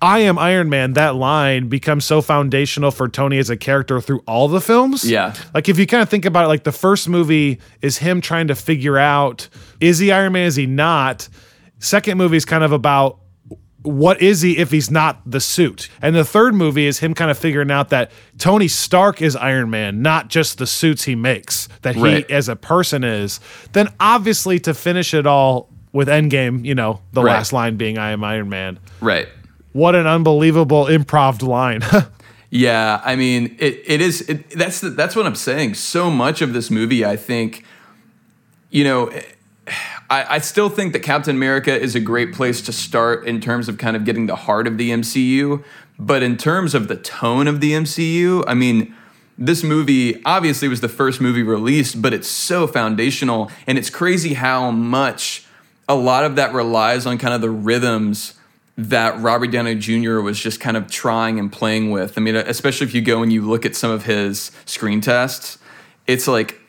I 0.02 0.20
am 0.20 0.38
Iron 0.38 0.68
Man, 0.68 0.92
that 0.92 1.14
line 1.14 1.68
becomes 1.68 2.04
so 2.04 2.20
foundational 2.20 2.90
for 2.90 3.08
Tony 3.08 3.38
as 3.38 3.48
a 3.48 3.56
character 3.56 4.00
through 4.00 4.20
all 4.26 4.46
the 4.48 4.60
films. 4.60 5.08
Yeah. 5.10 5.34
Like 5.54 5.68
if 5.68 5.78
you 5.78 5.86
kind 5.86 6.02
of 6.02 6.08
think 6.10 6.24
about 6.26 6.44
it, 6.44 6.48
like 6.48 6.64
the 6.64 6.72
first 6.72 7.08
movie 7.08 7.60
is 7.80 7.98
him 7.98 8.20
trying 8.20 8.48
to 8.48 8.54
figure 8.54 8.98
out 8.98 9.48
is 9.80 9.98
he 9.98 10.12
Iron 10.12 10.32
Man, 10.34 10.46
is 10.46 10.56
he 10.56 10.66
not? 10.66 11.28
Second 11.78 12.18
movie 12.18 12.36
is 12.36 12.44
kind 12.44 12.62
of 12.64 12.72
about 12.72 13.20
what 13.82 14.20
is 14.20 14.42
he 14.42 14.58
if 14.58 14.70
he's 14.70 14.90
not 14.90 15.20
the 15.30 15.40
suit? 15.40 15.88
And 16.02 16.14
the 16.14 16.24
third 16.24 16.54
movie 16.54 16.86
is 16.86 16.98
him 16.98 17.14
kind 17.14 17.30
of 17.30 17.38
figuring 17.38 17.70
out 17.70 17.90
that 17.90 18.10
Tony 18.36 18.66
Stark 18.68 19.22
is 19.22 19.36
Iron 19.36 19.70
Man, 19.70 20.02
not 20.02 20.28
just 20.28 20.58
the 20.58 20.66
suits 20.66 21.04
he 21.04 21.14
makes, 21.14 21.68
that 21.82 21.94
he 21.94 22.02
Right. 22.02 22.30
as 22.30 22.48
a 22.48 22.56
person 22.56 23.04
is. 23.04 23.38
Then 23.72 23.88
obviously 24.00 24.58
to 24.60 24.74
finish 24.74 25.14
it 25.14 25.26
all 25.26 25.70
with 25.92 26.08
Endgame, 26.08 26.64
you 26.64 26.74
know, 26.74 27.00
the 27.12 27.22
Right. 27.22 27.32
last 27.34 27.52
line 27.52 27.76
being 27.76 27.96
I 27.96 28.10
am 28.10 28.22
Iron 28.24 28.48
Man. 28.48 28.78
Right. 29.00 29.28
What 29.76 29.94
an 29.94 30.06
unbelievable 30.06 30.86
improv 30.86 31.42
line. 31.42 31.82
Yeah, 32.48 33.02
I 33.04 33.16
mean, 33.16 33.56
it, 33.58 33.82
it 33.84 34.00
is. 34.00 34.22
It, 34.22 34.50
that's 34.50 34.80
the, 34.80 34.90
that's 34.90 35.16
what 35.16 35.26
I'm 35.26 35.34
saying. 35.34 35.74
So 35.74 36.12
much 36.12 36.40
of 36.40 36.52
this 36.52 36.70
movie, 36.70 37.04
I 37.04 37.16
think, 37.16 37.64
you 38.70 38.84
know, 38.84 39.08
eh, 39.08 39.22
I, 40.08 40.36
I 40.36 40.38
still 40.38 40.68
think 40.68 40.92
that 40.92 41.00
Captain 41.00 41.34
America 41.34 41.76
is 41.76 41.96
a 41.96 42.00
great 42.00 42.32
place 42.32 42.62
to 42.62 42.72
start 42.72 43.26
in 43.26 43.40
terms 43.40 43.68
of 43.68 43.78
kind 43.78 43.96
of 43.96 44.04
getting 44.04 44.26
the 44.26 44.36
heart 44.36 44.68
of 44.68 44.78
the 44.78 44.90
MCU. 44.90 45.64
But 45.98 46.22
in 46.22 46.36
terms 46.36 46.72
of 46.72 46.86
the 46.86 46.96
tone 46.96 47.48
of 47.48 47.60
the 47.60 47.72
MCU, 47.72 48.44
I 48.46 48.54
mean, 48.54 48.94
this 49.36 49.64
movie 49.64 50.24
obviously 50.24 50.68
was 50.68 50.80
the 50.80 50.88
first 50.88 51.20
movie 51.20 51.42
released, 51.42 52.00
but 52.00 52.14
it's 52.14 52.28
so 52.28 52.68
foundational, 52.68 53.50
and 53.66 53.76
it's 53.76 53.90
crazy 53.90 54.34
how 54.34 54.70
much 54.70 55.44
a 55.88 55.96
lot 55.96 56.24
of 56.24 56.36
that 56.36 56.54
relies 56.54 57.06
on 57.06 57.18
kind 57.18 57.34
of 57.34 57.40
the 57.40 57.50
rhythms 57.50 58.35
that 58.76 59.18
Robert 59.20 59.50
Downey 59.50 59.74
Jr. 59.74 60.20
was 60.20 60.38
just 60.38 60.60
kind 60.60 60.76
of 60.76 60.90
trying 60.90 61.38
and 61.38 61.50
playing 61.50 61.90
with. 61.90 62.18
I 62.18 62.20
mean, 62.20 62.36
especially 62.36 62.86
if 62.86 62.94
you 62.94 63.00
go 63.00 63.22
and 63.22 63.32
you 63.32 63.42
look 63.42 63.64
at 63.64 63.74
some 63.74 63.90
of 63.90 64.04
his 64.04 64.50
screen 64.66 65.00
tests, 65.00 65.58
it's 66.06 66.28
like 66.28 66.60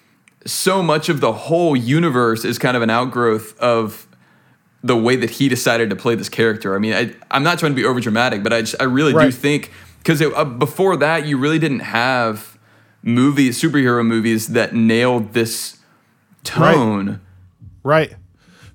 so 0.46 0.82
much 0.82 1.10
of 1.10 1.20
the 1.20 1.34
whole 1.34 1.76
universe 1.76 2.46
is 2.46 2.58
kind 2.58 2.78
of 2.78 2.84
an 2.84 2.90
outgrowth 2.90 3.60
of 3.60 4.08
the 4.84 4.96
way 4.96 5.18
that 5.18 5.32
he 5.32 5.50
decided 5.50 5.90
to 5.90 5.96
play 5.96 6.16
this 6.16 6.30
character. 6.30 6.76
I 6.76 6.80
mean, 6.80 6.94
I, 6.94 7.14
I'm 7.30 7.44
not 7.44 7.60
trying 7.60 7.74
to 7.74 7.76
be 7.76 7.84
overdramatic, 7.84 8.42
but 8.42 8.54
I 8.54 8.62
just, 8.62 8.76
I 8.80 8.86
really 8.86 9.14
do 9.14 9.32
think 9.32 9.72
because 9.98 10.22
uh, 10.22 10.46
before 10.46 10.96
that, 10.98 11.28
you 11.28 11.38
really 11.38 11.60
didn't 11.60 11.82
have 11.82 12.58
movies, 13.02 13.62
superhero 13.62 14.06
movies 14.06 14.48
that 14.50 14.74
nailed 14.74 15.34
this 15.34 15.78
tone. 16.46 17.20
right. 17.84 18.16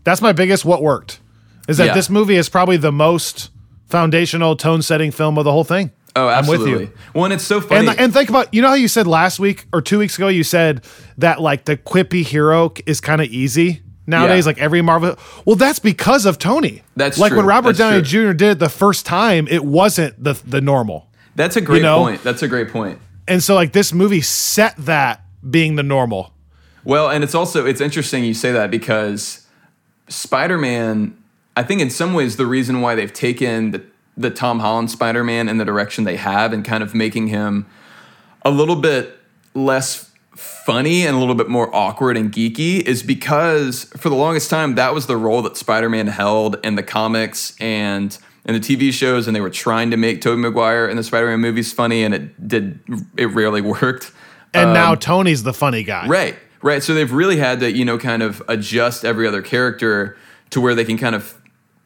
That's 0.05 0.21
my 0.21 0.33
biggest 0.33 0.65
what 0.65 0.83
worked. 0.83 1.21
Is 1.69 1.77
that 1.79 1.87
Yeah. 1.87 1.95
this 1.95 2.11
movie 2.11 2.37
is 2.37 2.49
probably 2.49 2.77
the 2.77 2.93
most 2.93 3.51
foundational 3.89 4.57
tone 4.57 4.83
setting 4.83 5.11
film 5.11 5.39
of 5.39 5.45
the 5.45 5.53
whole 5.53 5.65
thing. 5.65 5.91
Oh, 6.15 6.29
I'm 6.29 6.47
with 6.47 6.67
you. 6.67 6.91
Well, 7.15 7.25
and 7.25 7.33
it's 7.33 7.45
so 7.45 7.61
funny. 7.61 7.89
And, 7.89 7.99
and 7.99 8.13
think 8.13 8.29
about 8.29 8.53
you 8.53 8.61
know 8.61 8.69
how 8.69 8.75
you 8.75 8.89
said 8.89 9.07
last 9.07 9.39
week 9.39 9.67
or 9.73 9.81
two 9.81 9.99
weeks 9.99 10.17
ago 10.19 10.29
you 10.29 10.45
said 10.45 10.85
that 11.19 11.41
like 11.41 11.65
the 11.65 11.77
quippy 11.77 12.23
hero 12.25 12.73
is 12.85 13.01
kind 13.01 13.21
of 13.23 13.29
easy 13.29 13.83
nowadays 14.07 14.45
Yeah. 14.45 14.49
like 14.51 14.59
every 14.59 14.83
Marvel 14.83 15.17
well 15.47 15.57
that's 15.57 15.79
because 15.79 16.27
of 16.27 16.39
Tony 16.39 16.83
That's 16.97 17.19
like 17.19 17.33
when. 17.33 17.47
Robert 17.47 17.77
That's 17.77 17.79
Downey 17.79 18.03
true. 18.03 18.33
Jr. 18.33 18.37
did 18.37 18.51
it 18.53 18.59
the 18.59 18.69
first 18.69 19.07
time 19.07 19.47
it 19.49 19.65
wasn't 19.65 20.23
the 20.23 20.35
the 20.47 20.61
normal 20.61 21.09
That's 21.37 21.57
a 21.57 21.61
great 21.63 21.81
know? 21.83 21.99
point. 22.03 22.23
That's 22.23 22.43
a 22.43 22.49
great 22.49 22.69
point. 22.71 22.99
and 23.29 23.43
so 23.43 23.55
like 23.55 23.73
this 23.73 23.93
movie 23.95 24.21
set 24.21 24.77
that 24.77 25.23
being 25.49 25.77
the 25.77 25.83
normal 25.83 26.35
Well, 26.85 27.09
and 27.09 27.23
it's 27.25 27.35
also 27.35 27.65
it's 27.65 27.81
interesting 27.81 28.23
you 28.25 28.35
say 28.35 28.53
that 28.53 28.71
because 28.71 29.47
Spider-Man, 30.09 31.17
I 31.57 31.63
think 31.63 31.81
in 31.81 31.91
some 31.91 32.15
ways 32.15 32.37
the 32.37 32.47
reason 32.47 32.81
why 32.81 32.95
they've 32.95 33.13
taken 33.13 33.71
the 33.73 33.83
the 34.15 34.31
Tom 34.31 34.59
Holland 34.61 34.91
Spider-Man 34.91 35.49
in 35.49 35.57
the 35.57 35.65
direction 35.65 36.05
they 36.05 36.17
have 36.17 36.53
and 36.53 36.65
kind 36.65 36.83
of 36.83 36.95
making 36.95 37.29
him 37.29 37.67
a 38.43 38.51
little 38.51 38.77
bit 38.77 39.19
less 39.55 40.11
funny 40.37 41.07
and 41.07 41.17
a 41.17 41.19
little 41.19 41.35
bit 41.35 41.49
more 41.49 41.75
awkward 41.75 42.17
and 42.17 42.31
geeky 42.31 42.81
is 42.83 43.03
because 43.03 43.85
for 43.97 44.11
the 44.11 44.15
longest 44.15 44.51
time 44.51 44.75
that 44.75 44.93
was 44.93 45.07
the 45.07 45.17
role 45.17 45.41
that 45.43 45.57
Spider-Man 45.57 46.09
held 46.09 46.57
in 46.65 46.75
the 46.75 46.83
comics 46.83 47.55
and 47.61 48.19
in 48.45 48.55
the 48.55 48.61
TV 48.61 48.93
shows 48.93 49.27
and 49.27 49.35
they 49.37 49.41
were 49.41 49.51
trying 49.51 49.91
to 49.91 49.97
make 49.97 50.21
Tobey 50.21 50.41
Maguire 50.43 50.89
in 50.89 50.97
the 50.97 51.03
Spider-Man 51.03 51.41
movies 51.41 51.73
funny 51.73 52.03
and 52.03 52.15
it 52.15 52.49
did 52.49 52.81
it 53.17 53.27
rarely 53.27 53.61
worked. 53.61 54.11
and 54.53 54.73
now 54.75 54.95
Tony's 54.95 55.43
the 55.43 55.55
funny 55.55 55.83
guy 55.83 56.03
Um, 56.05 56.11
Right, 56.11 56.37
right. 56.61 56.83
So 56.83 56.93
they've 56.95 57.13
really 57.13 57.37
had 57.39 57.61
to, 57.61 57.71
you 57.73 57.85
know, 57.87 57.99
kind 57.99 58.23
of 58.23 58.43
adjust 58.49 59.05
every 59.07 59.27
other 59.27 59.41
character 59.43 60.19
to 60.51 60.61
where 60.61 60.75
they 60.75 60.85
can 60.85 60.99
kind 60.99 61.15
of 61.15 61.39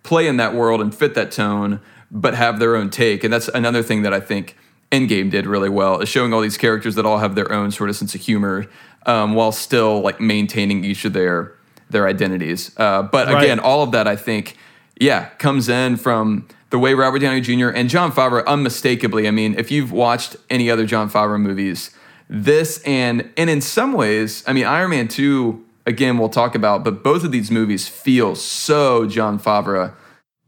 play 0.06 0.26
in 0.26 0.36
that 0.38 0.54
world 0.54 0.80
and 0.80 0.94
fit 0.94 1.14
that 1.14 1.30
tone, 1.32 1.80
but 2.10 2.34
have 2.34 2.58
their 2.58 2.76
own 2.76 2.88
take. 2.90 3.24
And 3.24 3.32
that's 3.32 3.48
another 3.48 3.82
thing 3.82 4.02
that 4.02 4.14
I 4.14 4.20
think 4.20 4.56
Endgame 4.92 5.30
did 5.30 5.46
really 5.46 5.68
well 5.68 6.00
is 6.00 6.08
showing 6.08 6.32
all 6.32 6.40
these 6.40 6.56
characters 6.56 6.94
that 6.94 7.04
all 7.04 7.18
have 7.18 7.34
their 7.34 7.50
own 7.52 7.70
sort 7.72 7.90
of 7.90 7.96
sense 7.96 8.14
of 8.14 8.20
humor, 8.20 8.66
um, 9.04 9.34
while 9.34 9.52
still 9.52 10.00
like 10.00 10.20
maintaining 10.20 10.84
each 10.84 11.04
of 11.04 11.12
their 11.12 11.52
their 11.90 12.06
identities. 12.08 12.72
Uh, 12.78 13.02
but 13.02 13.28
Right. 13.28 13.44
again, 13.44 13.60
all 13.60 13.82
of 13.84 13.92
that 13.92 14.08
I 14.08 14.16
think, 14.16 14.56
yeah, 14.98 15.26
comes 15.38 15.68
in 15.68 15.96
from 15.96 16.46
the 16.70 16.78
way 16.80 16.94
Robert 16.94 17.20
Downey 17.20 17.40
Jr. 17.40 17.68
and 17.68 17.88
Jon 17.88 18.10
Favreau, 18.10 18.44
unmistakably. 18.46 19.28
I 19.28 19.30
mean, 19.30 19.54
if 19.56 19.70
you've 19.70 19.92
watched 19.92 20.34
any 20.50 20.68
other 20.68 20.84
Jon 20.86 21.08
Favreau 21.08 21.40
movies, 21.40 21.90
this 22.28 22.80
and 22.84 23.28
and 23.36 23.48
in 23.50 23.60
some 23.60 23.92
ways, 23.92 24.42
I 24.48 24.52
mean, 24.52 24.64
Iron 24.66 24.90
Man 24.90 25.06
two 25.08 25.64
again 25.86 26.18
we'll 26.18 26.28
talk 26.28 26.54
about, 26.54 26.84
but 26.84 27.02
both 27.02 27.24
of 27.24 27.32
these 27.32 27.50
movies 27.50 27.88
feel 27.88 28.34
so 28.34 29.06
Jon 29.06 29.38
Favreau. 29.38 29.92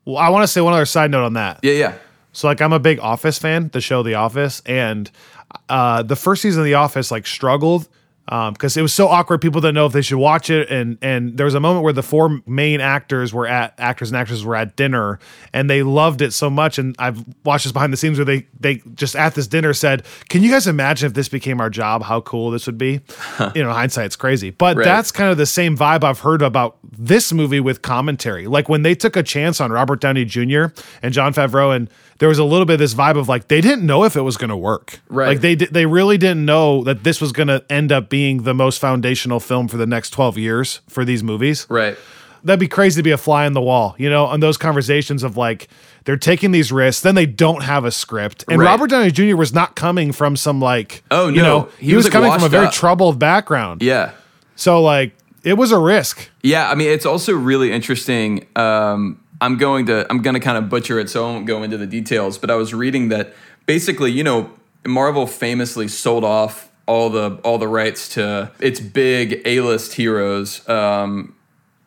well 0.05 0.19
I 0.19 0.29
want 0.29 0.43
to 0.43 0.49
say 0.49 0.61
one 0.61 0.73
other 0.75 0.87
side 0.87 1.11
note 1.11 1.25
on 1.25 1.35
that 1.35 1.61
Yeah, 1.63 1.73
yeah, 1.73 1.95
So 2.33 2.47
like 2.49 2.61
I'm 2.61 2.73
a 2.73 2.79
big 2.81 2.99
Office 3.01 3.39
fan, 3.39 3.71
the 3.73 3.81
show 3.81 4.03
The 4.03 4.15
Office, 4.15 4.61
and 4.67 5.11
uh, 5.69 6.03
the 6.03 6.17
first 6.17 6.43
season 6.43 6.61
of 6.61 6.65
The 6.67 6.75
Office 6.75 7.11
like 7.11 7.27
struggled 7.27 7.89
Um, 8.31 8.53
because 8.53 8.77
it 8.77 8.83
was 8.83 8.93
so 8.93 9.09
awkward. 9.09 9.41
People 9.41 9.61
didn't 9.63 9.75
know 9.75 9.87
if 9.87 9.93
they 9.95 10.03
should 10.03 10.19
watch 10.19 10.51
it, 10.51 10.69
and 10.71 10.99
and 11.01 11.39
there 11.39 11.47
was 11.47 11.55
a 11.55 11.61
moment 11.61 11.83
where 11.83 11.95
the 11.95 12.03
four 12.03 12.41
main 12.47 12.81
actors 12.81 13.33
were 13.33 13.47
at 13.47 13.73
actors 13.79 14.11
and 14.11 14.19
actresses 14.19 14.45
were 14.45 14.55
at 14.55 14.77
dinner, 14.77 15.19
and 15.55 15.71
they 15.71 15.83
loved 15.83 16.21
it 16.21 16.33
so 16.33 16.51
much. 16.51 16.79
And 16.79 16.95
I've 16.99 17.25
watched 17.45 17.65
this 17.65 17.73
behind 17.73 17.91
the 17.93 17.97
scenes 17.97 18.19
where 18.19 18.27
they 18.27 18.47
they 18.61 18.83
just 18.95 19.17
at 19.17 19.35
this 19.35 19.47
dinner 19.47 19.73
said, 19.73 20.05
"Can 20.29 20.43
you 20.43 20.51
guys 20.51 20.67
imagine 20.67 21.07
if 21.07 21.15
this 21.15 21.31
became 21.31 21.59
our 21.59 21.71
job? 21.71 22.03
How 22.03 22.21
cool 22.21 22.51
this 22.51 22.67
would 22.67 22.77
be?" 22.77 23.01
you 23.55 23.63
know, 23.63 23.73
hindsight's 23.73 24.15
crazy, 24.17 24.51
but 24.51 24.77
Right. 24.77 24.85
that's 24.85 25.11
kind 25.11 25.31
of 25.31 25.39
the 25.39 25.47
same 25.47 25.75
vibe 25.75 26.05
I've 26.05 26.21
heard 26.21 26.43
about 26.43 26.77
this 26.99 27.33
movie 27.33 27.61
with 27.61 27.81
commentary. 27.81 28.47
Like 28.47 28.69
when 28.69 28.83
they 28.83 28.95
took 28.95 29.17
a 29.17 29.23
chance 29.23 29.59
on 29.61 29.73
Robert 29.73 30.01
Downey 30.03 30.27
Jr. 30.27 30.67
and 31.03 31.15
Jon 31.15 31.33
Favreau, 31.33 31.75
and 31.75 31.89
there 32.19 32.29
was 32.29 32.39
a 32.39 32.45
little 32.45 32.67
bit 32.67 32.75
of 32.75 32.79
this 32.81 32.95
vibe 32.95 33.17
of 33.19 33.29
like 33.29 33.49
they 33.49 33.61
didn't 33.61 33.87
know 33.87 34.05
if 34.05 34.17
it 34.17 34.23
was 34.23 34.37
going 34.37 34.51
to 34.51 34.57
work. 34.57 35.01
Right. 35.09 35.29
Like 35.29 35.41
they 35.41 35.55
they 35.55 35.87
really 35.87 36.19
didn't 36.19 36.45
know 36.45 36.83
that 36.85 37.05
this 37.05 37.21
was 37.21 37.33
going 37.33 37.49
to 37.49 37.65
end 37.71 37.93
up 37.93 38.09
being 38.09 38.43
the 38.43 38.55
most 38.55 38.79
foundational 38.81 39.41
film 39.41 39.69
for 39.69 39.77
the 39.77 39.87
next 39.87 40.11
twelve 40.11 40.37
years 40.39 40.81
for 40.89 41.05
these 41.05 41.23
movies. 41.23 41.67
right. 41.69 41.97
That'd 42.45 42.61
be 42.61 42.69
crazy 42.69 43.01
to 43.01 43.03
be 43.03 43.11
a 43.11 43.17
fly 43.19 43.47
on 43.47 43.53
the 43.53 43.61
wall, 43.61 43.97
you 43.99 44.09
know, 44.09 44.25
on 44.27 44.39
those 44.39 44.57
conversations 44.57 45.25
of 45.25 45.37
like 45.37 45.67
they're 46.05 46.17
taking 46.17 46.53
these 46.53 46.71
risks, 46.71 47.03
then 47.03 47.17
they 47.17 47.27
don't 47.27 47.65
have 47.65 47.85
a 47.85 47.91
script. 47.91 48.45
And 48.49 48.61
Right. 48.61 48.67
Robert 48.67 48.91
Downey 48.91 49.11
Jr. 49.11 49.35
was 49.37 49.53
not 49.53 49.75
coming 49.75 50.13
from 50.13 50.37
some 50.37 50.61
like 50.61 51.03
Oh, 51.11 51.27
you 51.29 51.43
no. 51.43 51.43
know, 51.43 51.69
He 51.81 51.87
he, 51.87 51.95
was, 51.97 52.05
was, 52.05 52.15
like, 52.15 52.23
coming 52.23 52.33
from 52.33 52.45
a 52.45 52.49
very 52.49 52.67
up. 52.67 52.73
troubled 52.73 53.19
background. 53.19 53.83
Yeah. 53.83 54.13
So 54.55 54.81
like 54.81 55.15
it 55.43 55.55
was 55.55 55.73
a 55.73 55.79
risk. 55.81 56.31
Yeah, 56.43 56.71
I 56.71 56.77
mean 56.77 56.89
it's 56.91 57.05
also 57.07 57.33
really 57.35 57.73
interesting. 57.73 58.47
Um, 58.55 59.21
I'm 59.41 59.57
going 59.57 59.87
to 59.87 60.07
I'm 60.11 60.23
going 60.23 60.35
to 60.35 60.41
kind 60.41 60.59
of 60.59 60.69
butcher 60.69 60.99
it, 60.99 61.09
so 61.11 61.27
I 61.27 61.33
won't 61.33 61.47
go 61.47 61.63
into 61.63 61.77
the 61.77 61.87
details. 61.87 62.39
But 62.39 62.51
I 62.51 62.57
was 62.57 62.75
reading 62.75 63.09
that 63.09 63.35
basically, 63.67 64.11
you 64.11 64.25
know, 64.25 64.51
Marvel 64.87 65.27
famously 65.27 65.89
sold 65.89 66.25
off 66.25 66.71
all 66.87 67.11
the 67.11 67.39
all 67.45 67.59
the 67.59 67.69
rights 67.69 68.09
to 68.11 68.51
its 68.61 68.81
big 68.81 69.43
A-list 69.45 69.95
heroes 69.95 70.67
um, 70.69 71.35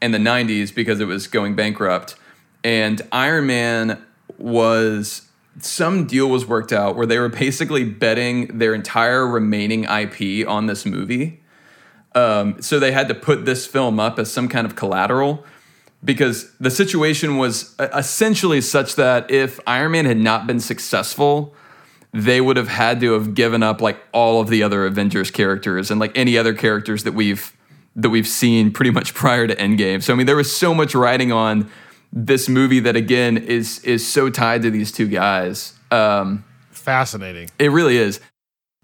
in 0.02 0.12
the 0.12 0.18
'90s 0.18 0.74
because 0.74 1.00
it 1.00 1.06
was 1.06 1.28
going 1.28 1.56
bankrupt, 1.56 2.16
and 2.64 3.02
Iron 3.12 3.48
Man 3.48 4.02
was 4.38 5.28
some 5.60 6.08
deal 6.08 6.30
was 6.30 6.46
worked 6.46 6.72
out 6.72 6.96
where 6.96 7.06
they 7.06 7.20
were 7.20 7.30
basically 7.30 7.84
betting 7.84 8.58
their 8.58 8.74
entire 8.74 9.28
remaining 9.28 9.84
IP 9.84 10.48
on 10.48 10.68
this 10.68 10.86
movie. 10.86 11.42
Um, 12.14 12.62
so 12.62 12.80
they 12.80 12.92
had 12.92 13.08
to 13.08 13.16
put 13.16 13.46
this 13.46 13.66
film 13.66 14.00
up 14.00 14.20
as 14.20 14.32
some 14.32 14.48
kind 14.50 14.66
of 14.66 14.76
collateral 14.76 15.46
because 16.04 16.52
the 16.60 16.72
situation 16.72 17.38
was 17.38 17.76
essentially 17.80 18.62
such 18.62 18.96
that 18.96 19.30
if 19.30 19.60
Iron 19.68 19.92
Man 19.92 20.06
had 20.06 20.18
not 20.18 20.48
been 20.48 20.60
successful, 20.60 21.54
they 22.14 22.42
would 22.42 22.58
have 22.58 22.68
had 22.68 23.00
to 23.02 23.14
have 23.14 23.34
given 23.34 23.64
up 23.64 23.82
like 23.82 23.98
all 24.12 24.42
of 24.42 24.50
the 24.50 24.64
other 24.64 24.86
Avengers 24.86 25.32
characters 25.32 25.92
and 25.92 26.00
like 26.00 26.12
any 26.18 26.38
other 26.38 26.54
characters 26.54 27.04
that 27.04 27.14
we've 27.14 27.56
that 27.96 28.10
we've 28.10 28.28
seen 28.28 28.72
pretty 28.72 28.92
much 28.92 29.14
prior 29.16 29.48
to 29.48 29.56
Endgame. 29.56 30.02
So 30.02 30.14
I 30.14 30.16
mean, 30.16 30.26
there 30.26 30.36
was 30.36 30.54
so 30.56 30.74
much 30.74 30.96
riding 30.96 31.32
on 31.32 31.70
this 32.12 32.50
movie 32.50 32.80
that 32.82 32.96
again 32.96 33.38
is 33.38 33.80
is 33.84 34.06
so 34.06 34.30
tied 34.30 34.62
to 34.64 34.72
these 34.72 34.92
two 34.92 35.08
guys. 35.08 35.74
Um, 35.92 36.44
Fascinating. 36.72 37.50
it 37.60 37.70
really 37.72 37.98
is. 37.98 38.20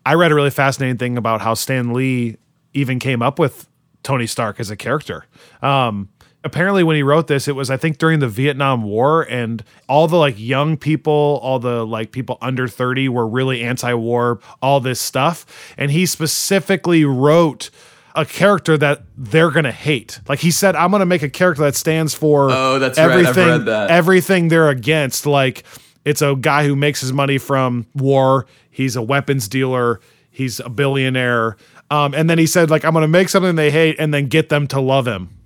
I 0.05 0.13
read 0.13 0.31
a 0.31 0.35
really 0.35 0.51
fascinating 0.51 0.97
thing 0.97 1.17
about 1.17 1.41
how 1.41 1.53
Stan 1.53 1.93
Lee 1.93 2.37
even 2.73 2.99
came 2.99 3.21
up 3.21 3.39
with 3.39 3.67
Tony 4.03 4.27
Stark 4.27 4.59
as 4.59 4.69
a 4.69 4.77
character. 4.77 5.25
Um, 5.61 6.09
apparently, 6.47 6.83
when 6.83 6.95
he 6.95 7.03
wrote 7.03 7.27
this, 7.27 7.47
it 7.47 7.55
was 7.55 7.69
I 7.69 7.77
think 7.77 7.99
during 7.99 8.19
the 8.19 8.27
Vietnam 8.27 8.81
War, 8.83 9.21
and 9.23 9.63
all 9.87 10.07
the 10.07 10.17
like 10.17 10.39
young 10.39 10.77
people, 10.77 11.39
all 11.43 11.59
the 11.59 11.85
like 11.85 12.11
people 12.11 12.37
under 12.41 12.67
thirty 12.67 13.07
were 13.07 13.27
really 13.27 13.61
anti-war, 13.63 14.39
all 14.61 14.79
this 14.79 14.99
stuff, 14.99 15.45
and 15.77 15.91
he 15.91 16.05
specifically 16.05 17.05
wrote. 17.05 17.69
A 18.15 18.25
character 18.25 18.79
that 18.79 19.03
they're 19.15 19.51
gonna 19.51 19.71
hate. 19.71 20.19
Like 20.27 20.39
he 20.39 20.49
said, 20.49 20.75
I'm 20.75 20.89
gonna 20.89 21.05
make 21.05 21.21
a 21.21 21.29
character 21.29 21.61
that 21.61 21.75
stands 21.75 22.15
for 22.15 22.49
Oh, 22.49 22.79
that's 22.79 22.97
right. 22.97 23.11
Everything. 23.11 23.47
read 23.47 23.65
that. 23.65 23.91
Everything 23.91 24.47
they're 24.47 24.69
against. 24.69 25.27
Like 25.27 25.63
it's 26.03 26.23
a 26.23 26.33
guy 26.35 26.65
who 26.65 26.75
makes 26.75 26.99
his 26.99 27.13
money 27.13 27.37
from 27.37 27.85
war. 27.93 28.47
He's 28.71 28.95
a 28.95 29.03
weapons 29.03 29.47
dealer. 29.47 29.99
He's 30.31 30.59
a 30.59 30.67
billionaire. 30.69 31.57
Um, 31.91 32.15
and 32.15 32.27
then 32.27 32.39
he 32.39 32.47
said, 32.47 32.71
like, 32.71 32.83
I'm 32.83 32.93
going 32.93 33.03
to 33.03 33.07
make 33.07 33.29
something 33.29 33.55
they 33.55 33.69
hate 33.69 33.97
and 33.99 34.11
then 34.11 34.25
get 34.27 34.49
them 34.49 34.65
to 34.69 34.79
love 34.81 35.05
him. 35.05 35.36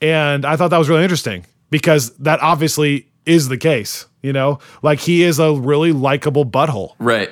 And 0.00 0.44
I 0.44 0.56
thought 0.56 0.68
that 0.68 0.78
was 0.78 0.88
really 0.88 1.02
interesting 1.02 1.46
because 1.70 2.16
that 2.18 2.40
obviously 2.40 3.06
is 3.26 3.48
the 3.48 3.58
case. 3.58 4.06
You 4.22 4.32
know, 4.32 4.58
like 4.82 5.00
he 5.00 5.22
is 5.22 5.38
a 5.38 5.54
really 5.54 5.92
likable 5.92 6.44
butthole. 6.44 6.94
Right. 6.98 7.30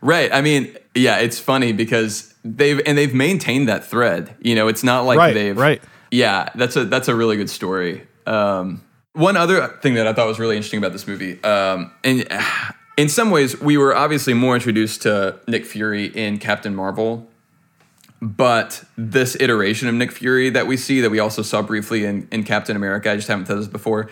Right. 0.00 0.32
I 0.32 0.40
mean, 0.40 0.74
yeah, 0.94 1.18
it's 1.18 1.38
funny 1.38 1.72
because 1.72 2.34
they've 2.44 2.80
and 2.86 2.96
they've 2.96 3.14
maintained 3.14 3.68
that 3.68 3.84
thread. 3.84 4.34
You 4.40 4.54
know, 4.54 4.68
it's 4.68 4.82
not 4.82 5.04
like 5.04 5.18
Right, 5.18 5.34
they've 5.34 5.56
right. 5.56 5.82
Yeah, 6.10 6.48
that's 6.54 6.76
a 6.76 6.84
that's 6.84 7.08
a 7.08 7.14
really 7.14 7.36
good 7.36 7.50
story. 7.50 8.06
Um, 8.26 8.82
one 9.12 9.36
other 9.36 9.68
thing 9.82 9.94
that 9.94 10.06
I 10.06 10.12
thought 10.12 10.26
was 10.26 10.38
really 10.38 10.56
interesting 10.56 10.78
about 10.78 10.92
this 10.92 11.06
movie, 11.06 11.42
um, 11.44 11.92
and 12.04 12.26
in 12.96 13.08
some 13.08 13.30
ways, 13.30 13.60
we 13.60 13.76
were 13.76 13.94
obviously 13.94 14.34
more 14.34 14.54
introduced 14.54 15.02
to 15.02 15.38
Nick 15.46 15.66
Fury 15.66 16.06
in 16.06 16.38
Captain 16.38 16.74
Marvel, 16.74 17.28
but 18.22 18.84
this 18.96 19.36
iteration 19.40 19.88
of 19.88 19.94
Nick 19.94 20.12
Fury 20.12 20.50
that 20.50 20.66
we 20.66 20.76
see, 20.76 21.00
that 21.00 21.10
we 21.10 21.18
also 21.18 21.42
saw 21.42 21.62
briefly 21.62 22.04
in, 22.04 22.28
in 22.30 22.44
Captain 22.44 22.76
America, 22.76 23.10
I 23.10 23.16
just 23.16 23.28
haven't 23.28 23.46
said 23.46 23.58
this 23.58 23.66
before, 23.68 24.10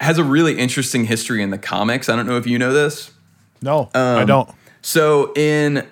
has 0.00 0.18
a 0.18 0.24
really 0.24 0.58
interesting 0.58 1.04
history 1.06 1.42
in 1.42 1.50
the 1.50 1.58
comics. 1.58 2.08
I 2.08 2.16
don't 2.16 2.26
know 2.26 2.36
if 2.36 2.46
you 2.46 2.58
know 2.58 2.72
this. 2.72 3.10
No, 3.62 3.90
I 3.94 4.20
Um, 4.20 4.26
don't. 4.26 4.50
So 4.82 5.32
in 5.34 5.86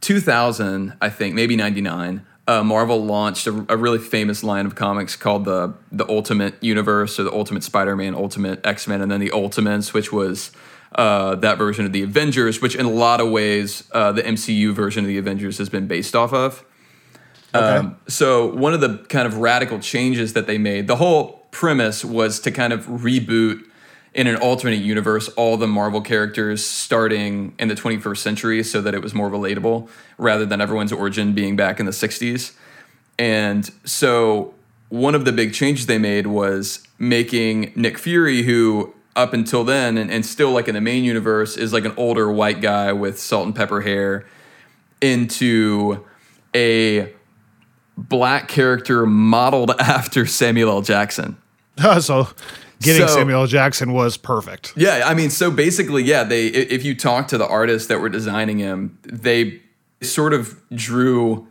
2000, 0.00 0.94
I 1.00 1.08
think 1.10 1.34
maybe 1.34 1.54
99, 1.56 2.24
uh, 2.46 2.62
Marvel 2.62 3.04
launched 3.04 3.46
a, 3.46 3.64
a 3.68 3.76
really 3.76 3.98
famous 3.98 4.42
line 4.44 4.66
of 4.66 4.74
comics 4.74 5.16
called 5.16 5.44
the 5.44 5.72
the 5.92 6.06
Ultimate 6.08 6.54
Universe 6.62 7.18
or 7.18 7.22
the 7.22 7.32
Ultimate 7.32 7.62
Spider-Man, 7.62 8.14
Ultimate 8.14 8.64
X-Men, 8.66 9.00
and 9.00 9.10
then 9.10 9.20
the 9.20 9.30
Ultimates, 9.32 9.94
which 9.94 10.12
was 10.12 10.50
uh, 10.94 11.34
that 11.36 11.58
version 11.58 11.84
of 11.84 11.92
the 11.92 12.02
Avengers, 12.02 12.60
which 12.60 12.74
in 12.74 12.86
a 12.86 12.90
lot 12.90 13.20
of 13.20 13.30
ways 13.30 13.88
uh, 13.92 14.12
the 14.12 14.22
MCU 14.22 14.72
version 14.72 15.04
of 15.04 15.08
the 15.08 15.18
Avengers 15.18 15.58
has 15.58 15.68
been 15.68 15.86
based 15.86 16.14
off 16.14 16.32
of. 16.32 16.64
Okay. 17.54 17.64
Um, 17.64 17.96
so 18.08 18.52
one 18.54 18.74
of 18.74 18.80
the 18.80 18.98
kind 19.08 19.26
of 19.26 19.38
radical 19.38 19.78
changes 19.78 20.32
that 20.32 20.46
they 20.46 20.58
made, 20.58 20.86
the 20.86 20.96
whole 20.96 21.46
premise 21.50 22.04
was 22.04 22.40
to 22.40 22.50
kind 22.50 22.72
of 22.72 22.86
reboot 22.86 23.64
in 24.12 24.26
an 24.28 24.36
alternate 24.36 24.80
universe 24.80 25.28
all 25.30 25.56
the 25.56 25.66
Marvel 25.66 26.00
characters 26.00 26.64
starting 26.64 27.54
in 27.58 27.68
the 27.68 27.74
21st 27.74 28.18
century 28.18 28.62
so 28.62 28.80
that 28.80 28.94
it 28.94 29.02
was 29.02 29.12
more 29.12 29.28
relatable 29.28 29.88
rather 30.18 30.46
than 30.46 30.60
everyone's 30.60 30.92
origin 30.92 31.32
being 31.32 31.56
back 31.56 31.80
in 31.80 31.86
the 31.86 31.92
60s. 31.92 32.52
And 33.18 33.68
so 33.84 34.54
one 34.88 35.14
of 35.14 35.24
the 35.24 35.32
big 35.32 35.52
changes 35.52 35.86
they 35.86 35.98
made 35.98 36.28
was 36.28 36.86
making 36.98 37.72
Nick 37.74 37.98
Fury, 37.98 38.42
who 38.42 38.94
up 39.16 39.32
until 39.32 39.64
then 39.64 39.96
and, 39.96 40.10
and 40.10 40.24
still 40.26 40.50
like 40.50 40.68
in 40.68 40.74
the 40.74 40.80
main 40.80 41.04
universe 41.04 41.56
is 41.56 41.72
like 41.72 41.84
an 41.84 41.94
older 41.96 42.30
white 42.30 42.60
guy 42.60 42.92
with 42.92 43.18
salt 43.18 43.46
and 43.46 43.54
pepper 43.54 43.80
hair, 43.80 44.26
into 45.00 46.04
a 46.54 47.12
black 47.96 48.48
character 48.48 49.06
modeled 49.06 49.70
after 49.80 50.26
Samuel 50.26 50.70
L. 50.70 50.82
Jackson. 50.82 51.36
so 52.00 52.28
getting 52.80 53.06
So- 53.06 53.14
Samuel 53.14 53.42
L. 53.42 53.46
Jackson 53.46 53.92
was 53.92 54.16
perfect. 54.16 54.72
Yeah, 54.76 55.02
I 55.04 55.14
mean, 55.14 55.30
so 55.30 55.50
basically, 55.50 56.02
yeah, 56.02 56.24
they 56.24 56.46
if 56.46 56.84
you 56.84 56.94
talk 56.94 57.28
to 57.28 57.38
the 57.38 57.46
artists 57.46 57.88
that 57.88 58.00
were 58.00 58.08
designing 58.08 58.58
him, 58.58 58.98
they 59.02 59.60
sort 60.02 60.32
of 60.32 60.60
drew 60.74 61.46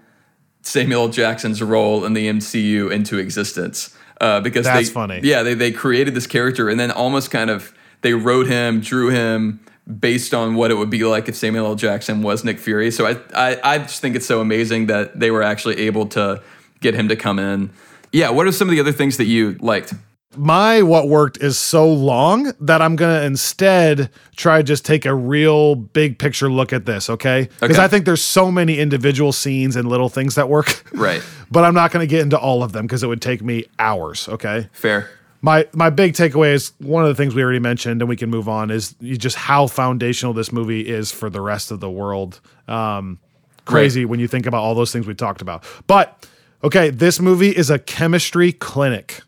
Samuel 0.62 1.04
L. 1.04 1.10
Jackson's 1.10 1.62
role 1.62 2.06
in 2.06 2.13
the 2.13 2.28
MCU 2.28 2.91
into 2.91 3.17
existence 3.17 3.95
uh, 4.21 4.41
because 4.41 4.65
That's 4.65 4.89
they, 4.89 4.93
funny. 4.93 5.19
Yeah, 5.23 5.43
they 5.43 5.54
they 5.54 5.71
created 5.71 6.15
this 6.15 6.28
character 6.28 6.69
and 6.69 6.80
then 6.80 6.91
almost 6.91 7.32
kind 7.32 7.49
of 7.49 7.73
they 8.02 8.13
wrote 8.13 8.47
him, 8.47 8.82
drew 8.82 9.10
him 9.10 9.60
based 9.99 10.34
on 10.34 10.56
what 10.56 10.71
it 10.71 10.76
would 10.76 10.89
be 10.89 11.04
like 11.04 11.28
if 11.28 11.36
Samuel 11.36 11.65
L. 11.65 11.76
Jackson 11.76 12.21
was 12.21 12.43
Nick 12.43 12.60
Fury. 12.60 12.91
So 12.91 13.06
I 13.06 13.17
I, 13.36 13.60
I 13.63 13.78
just 13.80 14.02
think 14.02 14.15
it's 14.15 14.26
so 14.26 14.41
amazing 14.41 14.88
that 14.88 15.19
they 15.19 15.32
were 15.32 15.43
actually 15.43 15.80
able 15.80 16.08
to 16.08 16.41
get 16.80 16.93
him 16.93 17.08
to 17.10 17.15
come 17.15 17.39
in. 17.39 17.71
Yeah, 18.12 18.30
what 18.30 18.45
are 18.45 18.52
some 18.52 18.69
of 18.69 18.71
the 18.73 18.80
other 18.80 18.91
things 18.91 19.17
that 19.17 19.26
you 19.26 19.58
liked? 19.60 19.93
My 20.38 20.82
what 20.82 21.08
worked 21.08 21.38
is 21.41 21.58
so 21.58 21.91
long 21.91 22.54
that 22.60 22.82
I'm 22.82 22.96
gonna 22.96 23.22
instead 23.22 24.10
try 24.36 24.58
to 24.58 24.63
just 24.63 24.86
take 24.86 25.06
a 25.06 25.13
real 25.13 25.76
big 25.76 26.17
picture 26.19 26.50
look 26.50 26.74
at 26.74 26.86
this, 26.86 27.10
okay? 27.10 27.50
Because 27.60 27.78
Okay. 27.78 27.84
I 27.84 27.88
think 27.88 28.06
there's 28.06 28.22
so 28.22 28.52
many 28.52 28.80
individual 28.80 29.32
scenes 29.32 29.76
and 29.76 29.88
little 29.88 30.10
things 30.10 30.36
that 30.36 30.50
work. 30.50 30.84
Right. 30.93 31.22
but 31.52 31.63
I'm 31.63 31.74
not 31.74 31.91
gonna 31.91 32.08
get 32.08 32.22
into 32.22 32.38
all 32.38 32.63
of 32.63 32.72
them 32.72 32.86
because 32.86 33.04
it 33.04 33.08
would 33.08 33.22
take 33.22 33.41
me 33.41 33.65
hours, 33.80 34.28
okay? 34.30 34.69
Fair. 34.74 35.10
My 35.41 35.67
my 35.74 35.89
big 35.89 36.13
takeaway 36.13 36.54
is 36.54 36.72
one 36.80 37.04
of 37.04 37.10
the 37.10 37.15
things 37.15 37.36
we 37.36 37.43
already 37.43 37.60
mentioned, 37.60 38.02
and 38.02 38.08
we 38.08 38.15
can 38.15 38.30
move 38.30 38.48
on, 38.48 38.72
is 38.72 38.93
just 39.02 39.36
how 39.36 39.67
foundational 39.67 40.34
this 40.34 40.52
movie 40.54 40.88
is 40.88 41.12
for 41.12 41.30
the 41.30 41.41
rest 41.41 41.72
of 41.72 41.80
the 41.80 41.89
world. 41.89 42.39
Um 42.67 43.19
crazy 43.65 44.04
when 44.06 44.19
you 44.19 44.28
think 44.28 44.46
about 44.46 44.62
all 44.62 44.76
those 44.76 44.91
things 44.91 45.08
we 45.08 45.13
talked 45.13 45.41
about. 45.41 45.63
But 45.88 46.28
okay, 46.63 46.89
this 46.89 47.19
movie 47.19 47.50
is 47.56 47.69
a 47.69 47.80
chemistry 47.80 48.52
clinic. 48.54 49.22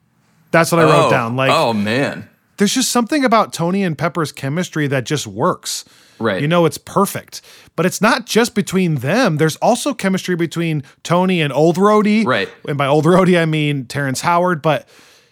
That's 0.55 0.71
what 0.71 0.79
I 0.79 0.85
wrote 0.85 1.07
oh, 1.07 1.11
down. 1.11 1.35
Like 1.35 1.51
oh 1.51 1.73
man. 1.73 2.29
there's 2.57 2.73
just 2.73 2.91
something 2.91 3.25
about 3.25 3.53
Tony 3.53 3.83
and 3.83 3.97
Pepper's 3.97 4.31
chemistry 4.31 4.87
that 4.87 5.05
just 5.05 5.27
works. 5.27 5.85
Right. 6.17 6.41
You 6.41 6.47
know, 6.47 6.65
it's 6.65 6.77
perfect. 6.77 7.41
But 7.75 7.85
it's 7.85 8.01
not 8.01 8.25
just 8.25 8.55
between 8.55 8.95
them. 8.95 9.35
There's 9.35 9.57
also 9.57 9.93
chemistry 9.93 10.35
between 10.37 10.83
Tony 11.03 11.41
and 11.41 11.51
Old 11.51 11.75
Rhodey. 11.75 12.25
Right. 12.25 12.47
And 12.67 12.77
by 12.77 12.87
Old 12.87 13.03
Rhodey, 13.05 13.37
I 13.39 13.45
mean 13.45 13.85
Terrence 13.85 14.21
Howard. 14.21 14.61
But 14.61 14.87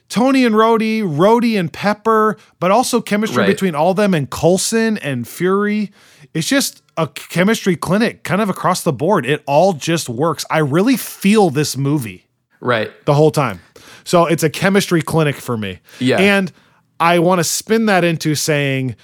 Tony 0.09 0.43
and 0.45 0.53
Rhodey, 0.55 1.01
Rhodey 1.01 1.57
and 1.57 1.71
Pepper, 1.71 2.38
but 2.59 2.69
also 2.69 2.99
chemistry 2.99 3.39
Right. 3.43 3.47
between 3.47 3.75
all 3.75 3.93
them 3.93 4.13
and 4.13 4.29
Coulson 4.29 4.97
and 4.97 5.25
Fury. 5.25 5.91
It's 6.33 6.47
just 6.49 6.83
a 6.97 7.07
chemistry 7.07 7.75
clinic 7.77 8.23
kind 8.23 8.41
of 8.41 8.49
across 8.49 8.83
the 8.83 8.93
board. 8.93 9.25
It 9.25 9.41
all 9.47 9.71
just 9.73 10.09
works. 10.09 10.45
I 10.51 10.57
really 10.59 10.97
feel 10.97 11.49
this 11.49 11.77
movie 11.77 12.27
Right. 12.59 12.91
the 13.05 13.13
whole 13.13 13.31
time. 13.31 13.62
So 14.03 14.25
it's 14.25 14.43
a 14.43 14.49
chemistry 14.49 15.01
clinic 15.01 15.35
for 15.35 15.57
me. 15.57 15.79
Yeah. 15.99 16.17
And 16.17 16.51
I 16.99 17.19
want 17.19 17.39
to 17.39 17.43
spin 17.43 17.85
that 17.87 18.03
into 18.03 18.35
saying 18.35 18.95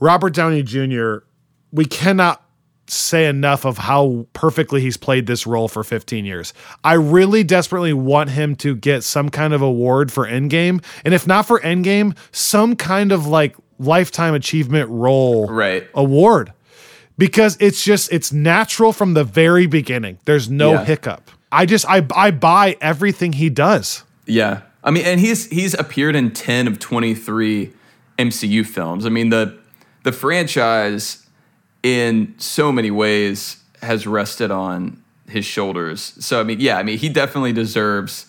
Robert 0.00 0.34
Downey 0.34 0.62
Jr., 0.62 1.18
we 1.72 1.84
cannot 1.84 2.42
say 2.88 3.26
enough 3.26 3.64
of 3.64 3.78
how 3.78 4.26
perfectly 4.34 4.80
he's 4.80 4.96
played 4.98 5.26
this 5.26 5.46
role 5.46 5.68
for 5.68 5.82
15 5.82 6.24
years. 6.26 6.52
I 6.84 6.94
really 6.94 7.42
desperately 7.42 7.92
want 7.94 8.30
him 8.30 8.54
to 8.56 8.74
get 8.76 9.02
some 9.04 9.30
kind 9.30 9.54
of 9.54 9.62
award 9.62 10.12
for 10.12 10.26
Endgame. 10.26 10.84
And 11.04 11.14
if 11.14 11.26
not 11.26 11.46
for 11.46 11.60
Endgame, 11.60 12.14
some 12.32 12.76
kind 12.76 13.10
of 13.12 13.26
like 13.26 13.56
lifetime 13.78 14.34
achievement 14.34 14.90
role 14.90 15.48
Right. 15.48 15.88
award. 15.94 16.52
Because 17.16 17.56
it's 17.60 17.82
just 17.84 18.12
it's 18.12 18.32
natural 18.32 18.92
from 18.92 19.14
the 19.14 19.24
very 19.24 19.66
beginning. 19.66 20.18
There's 20.24 20.50
no 20.50 20.72
Yeah. 20.72 20.84
hiccup. 20.84 21.30
I 21.50 21.66
just 21.66 21.86
I 21.88 22.04
I 22.14 22.30
buy 22.30 22.76
everything 22.80 23.34
he 23.34 23.48
does. 23.48 24.02
Yeah. 24.26 24.62
I 24.84 24.90
mean, 24.90 25.04
and 25.04 25.20
he's 25.20 25.46
he's 25.46 25.74
appeared 25.74 26.16
in 26.16 26.32
10 26.32 26.66
of 26.66 26.78
23 26.78 27.72
MCU 28.18 28.66
films. 28.66 29.06
I 29.06 29.08
mean, 29.08 29.30
the 29.30 29.58
the 30.02 30.12
franchise 30.12 31.26
in 31.82 32.34
so 32.38 32.72
many 32.72 32.90
ways 32.90 33.62
has 33.82 34.06
rested 34.06 34.50
on 34.50 35.02
his 35.28 35.44
shoulders. 35.44 36.14
So 36.20 36.40
I 36.40 36.44
mean, 36.44 36.60
yeah, 36.60 36.78
I 36.78 36.82
mean, 36.82 36.98
he 36.98 37.08
definitely 37.08 37.52
deserves 37.52 38.26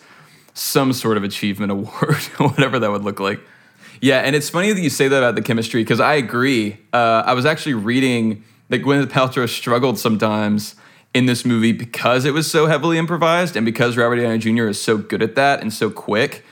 some 0.54 0.92
sort 0.92 1.16
of 1.16 1.24
achievement 1.24 1.72
award, 1.72 2.22
whatever 2.38 2.78
that 2.78 2.90
would 2.90 3.02
look 3.02 3.20
like. 3.20 3.40
Yeah, 4.00 4.20
and 4.20 4.36
it's 4.36 4.50
funny 4.50 4.72
that 4.72 4.80
you 4.80 4.90
say 4.90 5.08
that 5.08 5.18
about 5.18 5.34
the 5.34 5.42
chemistry 5.42 5.82
because 5.82 6.00
I 6.00 6.14
agree. 6.14 6.78
Uh, 6.92 7.22
I 7.24 7.34
was 7.34 7.46
actually 7.46 7.74
reading 7.74 8.44
that 8.68 8.82
Gwyneth 8.82 9.06
Paltrow 9.06 9.48
struggled 9.48 9.98
sometimes 9.98 10.74
in 11.14 11.26
this 11.26 11.44
movie 11.44 11.72
because 11.72 12.24
it 12.24 12.32
was 12.34 12.50
so 12.50 12.66
heavily 12.66 12.98
improvised 12.98 13.56
and 13.56 13.64
because 13.64 13.96
Robert 13.96 14.16
Downey 14.16 14.38
Jr. 14.38 14.66
is 14.66 14.80
so 14.82 14.98
good 14.98 15.22
at 15.22 15.36
that 15.36 15.60
and 15.62 15.72
so 15.72 15.88
quick 15.90 16.44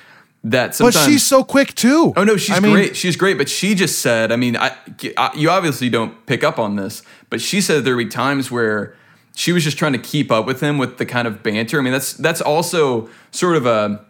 that 0.44 0.68
But 0.68 0.74
sometimes. 0.76 1.04
she's 1.06 1.26
so 1.26 1.44
quick 1.44 1.74
too. 1.74 2.12
Oh 2.16 2.24
no, 2.24 2.36
she's 2.36 2.56
I 2.56 2.60
mean, 2.60 2.72
great. 2.72 2.96
She's 2.96 3.16
great, 3.16 3.38
but 3.38 3.48
she 3.48 3.74
just 3.74 4.00
said, 4.00 4.32
I 4.32 4.36
mean, 4.36 4.56
I, 4.56 4.72
I- 5.16 5.32
you 5.36 5.50
obviously 5.50 5.88
don't 5.90 6.24
pick 6.26 6.42
up 6.44 6.58
on 6.58 6.76
this, 6.76 7.02
but 7.30 7.40
she 7.40 7.60
said 7.60 7.84
there 7.84 7.96
would 7.96 8.04
be 8.04 8.10
times 8.10 8.50
where 8.50 8.94
she 9.34 9.52
was 9.52 9.64
just 9.64 9.78
trying 9.78 9.92
to 9.92 9.98
keep 9.98 10.30
up 10.30 10.44
with 10.46 10.60
him 10.60 10.78
with 10.78 10.98
the 10.98 11.06
kind 11.06 11.26
of 11.28 11.42
banter. 11.42 11.78
I 11.78 11.82
mean, 11.82 11.92
that's 11.92 12.12
that's 12.14 12.40
also 12.40 13.08
sort 13.30 13.56
of 13.56 13.66
a 13.66 14.04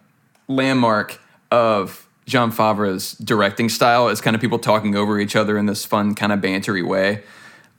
landmark 0.49 1.21
of 1.51 2.07
Jon 2.27 2.51
Favreau's 2.53 3.13
directing 3.19 3.69
style 3.69 4.09
is 4.09 4.21
kind 4.21 4.35
of 4.35 4.41
people 4.41 4.59
talking 4.59 4.97
over 4.97 5.19
each 5.19 5.37
other 5.37 5.57
in 5.59 5.67
this 5.67 5.85
fun 5.85 6.15
kind 6.15 6.33
of 6.33 6.41
bantery 6.41 6.87
way. 6.87 7.23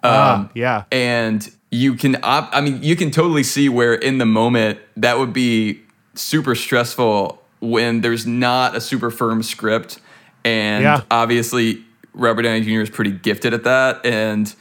Ah, 0.03 0.49
yeah. 0.53 0.83
and 0.91 1.49
you 1.73 1.95
can 1.95 2.15
op- 2.23 2.49
i 2.53 2.61
mean 2.61 2.81
you 2.83 2.95
can 2.95 3.09
totally 3.11 3.43
see 3.43 3.67
where 3.69 3.93
in 3.93 4.17
the 4.19 4.25
moment 4.25 4.79
that 4.95 5.17
would 5.17 5.33
be 5.33 5.79
super 6.15 6.53
stressful 6.55 7.41
when 7.61 8.01
there's 8.01 8.25
not 8.27 8.75
a 8.75 8.81
super 8.81 9.09
firm 9.09 9.41
script 9.41 9.99
and 10.45 10.83
Yeah. 10.83 11.01
obviously 11.09 11.83
robert 12.13 12.43
downey 12.43 12.61
jr 12.61 12.81
is 12.81 12.89
pretty 12.89 13.11
gifted 13.11 13.53
at 13.53 13.63
that 13.63 14.05
and 14.05 14.53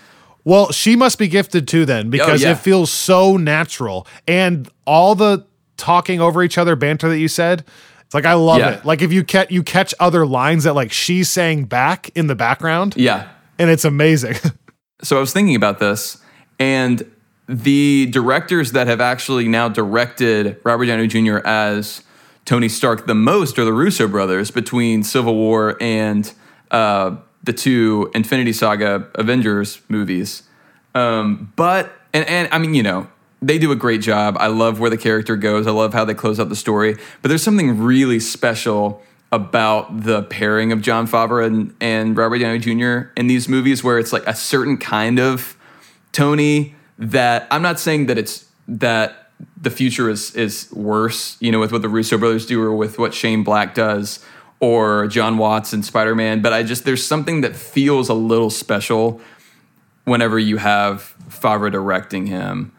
Well, 0.44 0.72
she 0.72 0.96
must 0.96 1.18
be 1.18 1.28
gifted 1.28 1.68
too 1.68 1.84
then 1.84 2.06
oh, 2.06 2.10
because 2.10 2.42
Oh, 2.42 2.46
yeah. 2.48 2.52
it 2.52 2.58
feels 2.58 2.90
so 2.90 3.36
natural. 3.36 4.08
And 4.26 4.68
all 4.86 5.14
the 5.14 5.46
talking 5.76 6.20
over 6.20 6.42
each 6.42 6.58
other 6.58 6.74
banter 6.74 7.08
that 7.08 7.18
you 7.20 7.28
said, 7.28 7.64
it's 8.04 8.12
like 8.14 8.24
I 8.26 8.34
love 8.34 8.58
Yeah. 8.58 8.70
it. 8.78 8.84
Like 8.84 9.02
if 9.02 9.12
you 9.12 9.22
catch 9.22 9.52
you 9.52 9.62
catch 9.62 9.94
other 10.00 10.26
lines 10.26 10.64
that 10.64 10.74
like 10.74 10.90
she's 10.92 11.28
saying 11.30 11.66
back 11.66 12.10
in 12.16 12.26
the 12.26 12.34
background 12.34 12.94
yeah 12.96 13.28
and 13.58 13.70
it's 13.70 13.84
amazing. 13.84 14.34
so 15.02 15.16
i 15.16 15.20
was 15.20 15.32
thinking 15.32 15.54
about 15.54 15.78
this 15.78 16.18
and 16.58 17.10
the 17.48 18.06
directors 18.06 18.72
that 18.72 18.86
have 18.86 19.00
actually 19.00 19.48
now 19.48 19.68
directed 19.68 20.58
robert 20.64 20.86
downey 20.86 21.06
jr 21.06 21.38
as 21.44 22.02
tony 22.44 22.68
stark 22.68 23.06
the 23.06 23.14
most 23.14 23.58
are 23.58 23.64
the 23.64 23.72
russo 23.72 24.06
brothers 24.06 24.50
between 24.50 25.02
civil 25.02 25.34
war 25.34 25.76
and 25.80 26.32
uh, 26.70 27.16
the 27.42 27.52
two 27.52 28.10
infinity 28.14 28.52
saga 28.52 29.08
avengers 29.16 29.80
movies. 29.88 30.44
Um, 30.94 31.52
but 31.56 31.92
and, 32.12 32.26
and 32.28 32.48
i 32.52 32.58
mean 32.58 32.74
you 32.74 32.82
know 32.82 33.08
they 33.42 33.58
do 33.58 33.72
a 33.72 33.76
great 33.76 34.00
job. 34.00 34.36
I 34.38 34.46
love 34.46 34.78
where 34.78 34.88
the 34.88 34.96
character 34.96 35.34
goes. 35.36 35.66
I 35.66 35.72
love 35.72 35.92
how 35.92 36.04
they 36.04 36.14
close 36.14 36.38
out 36.38 36.48
the 36.48 36.56
story. 36.56 36.96
But 37.20 37.28
there's 37.28 37.42
something 37.42 37.80
really 37.80 38.20
special 38.20 39.02
about 39.32 40.02
the 40.02 40.22
pairing 40.22 40.70
of 40.70 40.80
Jon 40.80 41.08
Favreau 41.08 41.44
and, 41.44 41.74
and 41.80 42.16
Robert 42.16 42.38
Downey 42.38 42.60
Jr. 42.60 43.10
in 43.16 43.26
these 43.26 43.48
movies 43.48 43.82
where 43.82 43.98
it's 43.98 44.12
like 44.12 44.24
a 44.28 44.34
certain 44.34 44.76
kind 44.76 45.18
of 45.18 45.56
Tony 46.12 46.74
that 46.98 47.46
I'm 47.50 47.62
not 47.62 47.80
saying 47.80 48.06
that 48.06 48.18
it's 48.18 48.46
that 48.68 49.30
the 49.60 49.70
future 49.70 50.08
is 50.08 50.34
is 50.34 50.70
worse, 50.72 51.36
you 51.40 51.50
know, 51.50 51.60
with 51.60 51.72
what 51.72 51.82
the 51.82 51.88
Russo 51.88 52.18
brothers 52.18 52.46
do 52.46 52.62
or 52.62 52.74
with 52.74 52.98
what 52.98 53.14
Shane 53.14 53.42
Black 53.42 53.74
does 53.74 54.24
or 54.60 55.08
John 55.08 55.38
Watts 55.38 55.72
and 55.72 55.84
Spider-Man, 55.84 56.40
but 56.40 56.52
I 56.52 56.62
just 56.62 56.84
there's 56.84 57.04
something 57.04 57.40
that 57.40 57.56
feels 57.56 58.08
a 58.08 58.14
little 58.14 58.48
special 58.48 59.20
whenever 60.04 60.38
you 60.38 60.56
have 60.58 61.14
Favreau 61.28 61.70
directing 61.70 62.26
him 62.26 62.72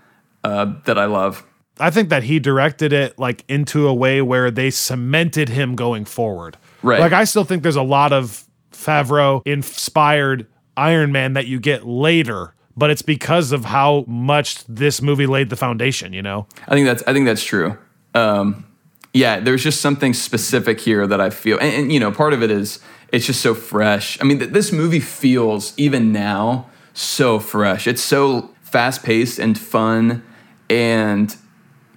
uh, 0.44 0.74
that 0.86 0.98
I 0.98 1.06
love. 1.06 1.46
I 1.80 1.90
think 1.90 2.10
that 2.10 2.24
he 2.24 2.40
directed 2.40 2.94
it 2.94 3.18
like 3.20 3.44
into 3.50 3.88
a 3.88 3.94
way 3.94 4.22
where 4.22 4.50
they 4.52 4.70
cemented 4.70 5.50
him 5.50 5.76
going 5.76 6.06
forward. 6.06 6.56
Right. 6.84 7.00
Like 7.00 7.12
I 7.12 7.26
still 7.26 7.44
think 7.44 7.64
there's 7.64 7.76
a 7.76 7.82
lot 7.82 8.14
of 8.14 8.46
Favreau 8.72 9.42
inspired 9.46 10.48
Iron 10.78 11.12
Man 11.12 11.34
that 11.34 11.48
you 11.48 11.60
get 11.60 11.86
later, 11.86 12.54
but 12.76 12.90
it's 12.90 13.02
because 13.02 13.52
of 13.52 13.66
how 13.66 14.04
much 14.08 14.64
this 14.66 15.02
movie 15.02 15.26
laid 15.28 15.50
the 15.50 15.56
foundation, 15.56 16.14
you 16.14 16.22
know? 16.22 16.48
I 16.68 16.76
think 16.76 16.86
that's 16.86 17.04
I 17.08 17.14
think 17.14 17.26
that's 17.26 17.44
true. 17.44 17.78
Um, 18.16 18.66
yeah, 19.14 19.40
there's 19.40 19.64
just 19.64 19.82
something 19.82 20.14
specific 20.14 20.80
here 20.80 21.06
that 21.06 21.22
I 21.22 21.30
feel, 21.30 21.58
and, 21.60 21.74
and, 21.74 21.92
you 21.92 22.00
know, 22.00 22.12
part 22.12 22.34
of 22.34 22.42
it 22.42 22.50
is 22.52 22.80
it's 23.12 23.26
just 23.28 23.42
so 23.42 23.54
fresh. 23.54 24.20
I 24.22 24.24
mean, 24.24 24.40
th- 24.40 24.52
this 24.52 24.72
movie 24.72 25.00
feels 25.00 25.74
even 25.78 26.12
now 26.12 26.68
so 26.94 27.38
fresh. 27.40 27.86
It's 27.88 28.02
so 28.02 28.50
fast 28.62 29.04
paced 29.04 29.38
and 29.38 29.58
fun, 29.58 30.24
and 30.70 31.36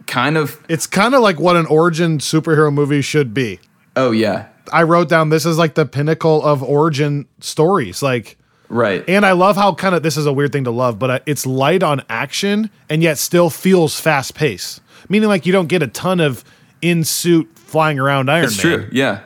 kind 0.07 0.37
of 0.37 0.63
It's 0.69 0.87
kind 0.87 1.15
of 1.15 1.23
like 1.23 1.41
what 1.41 1.57
an 1.57 1.67
origin 1.67 2.19
superhero 2.19 2.73
movie 2.73 3.01
should 3.03 3.33
be. 3.33 3.61
oh 3.97 4.11
yeah, 4.11 4.49
I 4.73 4.83
wrote 4.83 5.09
down 5.09 5.31
this 5.31 5.47
is 5.47 5.57
like 5.57 5.75
the 5.75 5.87
pinnacle 5.87 6.43
of 6.45 6.63
origin 6.63 7.27
stories. 7.41 8.03
Like, 8.03 8.37
right. 8.69 9.05
and 9.09 9.25
I 9.25 9.33
love 9.33 9.57
how 9.57 9.75
kind 9.75 9.95
of 9.95 10.03
this 10.03 10.17
is 10.17 10.27
a 10.27 10.33
weird 10.33 10.53
thing 10.53 10.65
to 10.65 10.71
love, 10.71 10.99
but 10.99 11.11
uh, 11.11 11.19
it's 11.27 11.47
light 11.47 11.83
on 11.83 12.03
action 12.09 12.71
and 12.89 13.03
yet 13.03 13.19
still 13.19 13.51
feels 13.51 13.99
fast 13.99 14.35
paced. 14.35 14.81
Meaning, 15.09 15.29
like, 15.29 15.47
you 15.47 15.53
don't 15.53 15.69
get 15.69 15.83
a 15.83 15.87
ton 15.89 16.21
of 16.21 16.45
in 16.83 17.05
suit 17.05 17.49
flying 17.55 17.99
around 17.99 18.31
Iron 18.31 18.45
it's 18.47 18.63
Man. 18.65 18.79
true. 18.79 18.89
Yeah, 18.93 19.21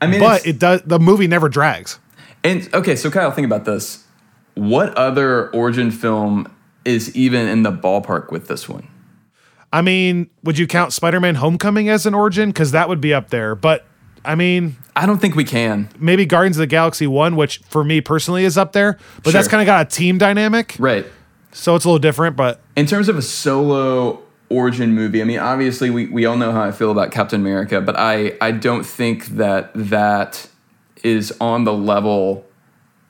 I 0.00 0.06
mean, 0.06 0.20
But 0.20 0.46
it 0.46 0.58
does, 0.58 0.82
the 0.82 0.98
movie 0.98 1.26
never 1.26 1.48
drags. 1.48 1.98
And 2.42 2.68
okay, 2.72 2.96
so 2.96 3.10
Kyle, 3.10 3.30
think 3.30 3.44
about 3.44 3.64
this. 3.64 4.04
What 4.54 4.94
other 4.96 5.50
origin 5.50 5.90
film 5.90 6.54
is 6.84 7.14
even 7.14 7.46
in 7.46 7.62
the 7.62 7.72
ballpark 7.72 8.30
with 8.30 8.48
this 8.48 8.68
one? 8.68 8.88
I 9.72 9.82
mean, 9.82 10.30
would 10.42 10.58
you 10.58 10.66
count 10.66 10.92
Spider 10.92 11.20
Man 11.20 11.36
Homecoming 11.36 11.88
as 11.88 12.06
an 12.06 12.14
origin? 12.14 12.48
Because 12.48 12.72
that 12.72 12.88
would 12.88 13.00
be 13.00 13.14
up 13.14 13.30
there. 13.30 13.54
But 13.54 13.86
I 14.24 14.34
mean, 14.34 14.76
I 14.94 15.06
don't 15.06 15.18
think 15.18 15.34
we 15.34 15.44
can. 15.44 15.88
maybe 15.98 16.26
Guardians 16.26 16.56
of 16.56 16.60
the 16.60 16.66
Galaxy 16.66 17.06
1, 17.06 17.36
which 17.36 17.58
for 17.68 17.82
me 17.82 18.00
personally 18.00 18.44
is 18.44 18.58
up 18.58 18.72
there, 18.72 18.98
but 19.22 19.32
that's 19.32 19.48
kind 19.48 19.62
of 19.62 19.66
got 19.66 19.86
a 19.86 19.90
team 19.90 20.18
dynamic. 20.18 20.76
Right. 20.78 21.06
So 21.52 21.74
it's 21.74 21.84
a 21.84 21.88
little 21.88 21.98
different, 21.98 22.36
but 22.36 22.60
In 22.76 22.86
terms 22.86 23.08
of 23.08 23.16
a 23.16 23.22
solo 23.22 24.22
origin 24.48 24.94
movie, 24.94 25.20
I 25.20 25.24
mean, 25.24 25.38
obviously 25.38 25.90
we, 25.90 26.06
we 26.06 26.26
all 26.26 26.36
know 26.36 26.52
how 26.52 26.62
I 26.62 26.70
feel 26.72 26.90
about 26.90 27.10
Captain 27.12 27.40
America, 27.40 27.80
but 27.80 27.96
I, 27.98 28.36
I 28.40 28.52
don't 28.52 28.84
think 28.84 29.26
that 29.26 29.70
that 29.74 30.48
is 31.02 31.34
on 31.40 31.64
the 31.64 31.72
level 31.72 32.46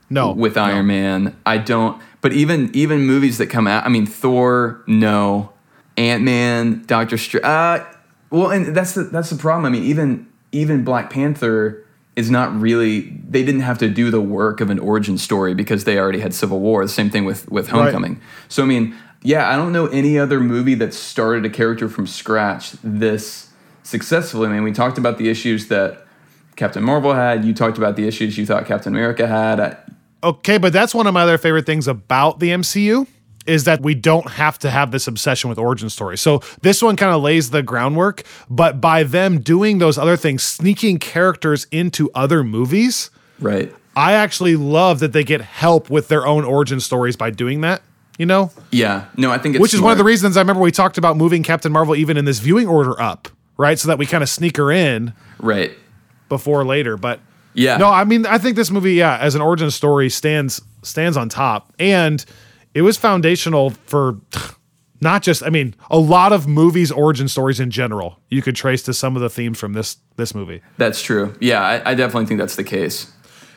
no. 0.08 0.32
with 0.32 0.56
no. 0.56 0.62
Iron 0.62 0.86
Man. 0.86 1.36
I 1.46 1.58
don't. 1.58 2.00
But 2.20 2.32
even 2.34 2.70
even 2.74 3.00
movies 3.06 3.38
that 3.38 3.46
come 3.46 3.66
out, 3.66 3.86
I 3.86 3.88
mean, 3.88 4.04
Thor, 4.04 4.82
no, 4.86 5.52
Ant 5.96 6.22
Man, 6.22 6.82
Doctor 6.86 7.16
Strange. 7.16 7.44
Uh, 7.44 7.84
well, 8.28 8.50
and 8.50 8.76
that's 8.76 8.92
the 8.92 9.04
that's 9.04 9.30
the 9.30 9.36
problem. 9.36 9.64
I 9.64 9.70
mean, 9.70 9.84
even 9.84 10.29
even 10.52 10.84
Black 10.84 11.10
Panther 11.10 11.84
is 12.16 12.30
not 12.30 12.58
really. 12.58 13.10
They 13.28 13.44
didn't 13.44 13.62
have 13.62 13.78
to 13.78 13.88
do 13.88 14.10
the 14.10 14.20
work 14.20 14.60
of 14.60 14.70
an 14.70 14.78
origin 14.78 15.18
story 15.18 15.54
because 15.54 15.84
they 15.84 15.98
already 15.98 16.20
had 16.20 16.34
Civil 16.34 16.60
War. 16.60 16.84
The 16.84 16.88
same 16.88 17.10
thing 17.10 17.24
with 17.24 17.50
with 17.50 17.68
Homecoming. 17.68 18.20
So 18.48 18.62
I 18.62 18.66
mean, 18.66 18.94
yeah, 19.22 19.48
I 19.48 19.56
don't 19.56 19.72
know 19.72 19.86
any 19.86 20.18
other 20.18 20.40
movie 20.40 20.74
that 20.76 20.94
started 20.94 21.44
a 21.44 21.50
character 21.50 21.88
from 21.88 22.06
scratch 22.06 22.72
this 22.82 23.50
successfully. 23.82 24.48
I 24.48 24.52
mean, 24.52 24.62
we 24.62 24.72
talked 24.72 24.98
about 24.98 25.18
the 25.18 25.28
issues 25.28 25.68
that. 25.68 26.06
Captain 26.56 26.82
Marvel 26.82 27.14
had. 27.14 27.42
You 27.42 27.54
talked 27.54 27.78
about 27.78 27.96
the 27.96 28.06
issues 28.06 28.36
you 28.36 28.44
thought 28.44 28.66
Captain 28.66 28.92
America 28.92 29.26
had. 29.26 29.60
I, 29.60 29.76
Okay, 30.22 30.58
but 30.58 30.72
that's 30.72 30.94
one 30.94 31.06
of 31.06 31.14
my 31.14 31.22
other 31.22 31.38
favorite 31.38 31.66
things 31.66 31.88
about 31.88 32.40
the 32.40 32.50
MCU 32.50 33.06
is 33.50 33.64
that 33.64 33.80
we 33.82 33.94
don't 33.94 34.30
have 34.30 34.58
to 34.60 34.70
have 34.70 34.92
this 34.92 35.06
obsession 35.08 35.50
with 35.50 35.58
origin 35.58 35.90
stories. 35.90 36.20
So 36.20 36.40
this 36.62 36.82
one 36.82 36.96
kind 36.96 37.12
of 37.12 37.20
lays 37.22 37.50
the 37.50 37.62
groundwork, 37.62 38.22
but 38.48 38.80
by 38.80 39.02
them 39.02 39.40
doing 39.40 39.78
those 39.78 39.98
other 39.98 40.16
things, 40.16 40.42
sneaking 40.42 40.98
characters 41.00 41.66
into 41.72 42.10
other 42.14 42.44
movies, 42.44 43.10
right. 43.40 43.74
I 43.96 44.12
actually 44.12 44.54
love 44.56 45.00
that 45.00 45.12
they 45.12 45.24
get 45.24 45.40
help 45.40 45.90
with 45.90 46.08
their 46.08 46.26
own 46.26 46.44
origin 46.44 46.78
stories 46.78 47.16
by 47.16 47.30
doing 47.30 47.60
that, 47.62 47.82
you 48.18 48.24
know? 48.26 48.52
Yeah. 48.70 49.06
No, 49.16 49.32
I 49.32 49.38
think 49.38 49.56
it's 49.56 49.60
Which 49.60 49.74
is 49.74 49.80
one 49.80 49.90
of 49.92 49.98
the 49.98 50.04
reasons 50.04 50.36
I 50.36 50.40
remember 50.40 50.62
we 50.62 50.70
talked 50.70 50.96
about 50.96 51.16
moving 51.16 51.42
Captain 51.42 51.72
Marvel 51.72 51.96
even 51.96 52.16
in 52.16 52.24
this 52.24 52.38
viewing 52.38 52.68
order 52.68 52.98
up, 53.02 53.28
right? 53.56 53.78
So 53.78 53.88
that 53.88 53.98
we 53.98 54.06
kind 54.06 54.22
of 54.22 54.28
sneak 54.28 54.56
her 54.58 54.70
in 54.70 55.12
Right. 55.40 55.72
before 56.28 56.64
later, 56.64 56.96
but 56.96 57.18
Yeah. 57.52 57.78
no, 57.78 57.88
I 57.88 58.04
mean, 58.04 58.26
I 58.26 58.38
think 58.38 58.54
this 58.54 58.70
movie, 58.70 58.94
yeah, 58.94 59.18
as 59.18 59.34
an 59.34 59.40
origin 59.40 59.70
story, 59.72 60.08
stands 60.08 60.60
stands 60.82 61.16
on 61.16 61.28
top, 61.28 61.74
and 61.78 62.24
it 62.74 62.82
was 62.82 62.96
foundational 62.96 63.70
for 63.70 64.18
not 65.00 65.22
just. 65.22 65.42
I 65.42 65.50
mean, 65.50 65.74
a 65.90 65.98
lot 65.98 66.32
of 66.32 66.46
movies' 66.46 66.92
origin 66.92 67.28
stories 67.28 67.58
in 67.60 67.70
general. 67.70 68.20
You 68.28 68.42
could 68.42 68.56
trace 68.56 68.82
to 68.84 68.94
some 68.94 69.16
of 69.16 69.22
the 69.22 69.30
themes 69.30 69.58
from 69.58 69.72
this 69.72 69.96
this 70.16 70.34
movie. 70.34 70.62
That's 70.76 71.02
true. 71.02 71.34
Yeah, 71.40 71.62
I, 71.62 71.90
I 71.90 71.94
definitely 71.94 72.26
think 72.26 72.38
that's 72.38 72.56
the 72.56 72.64
case. 72.64 73.10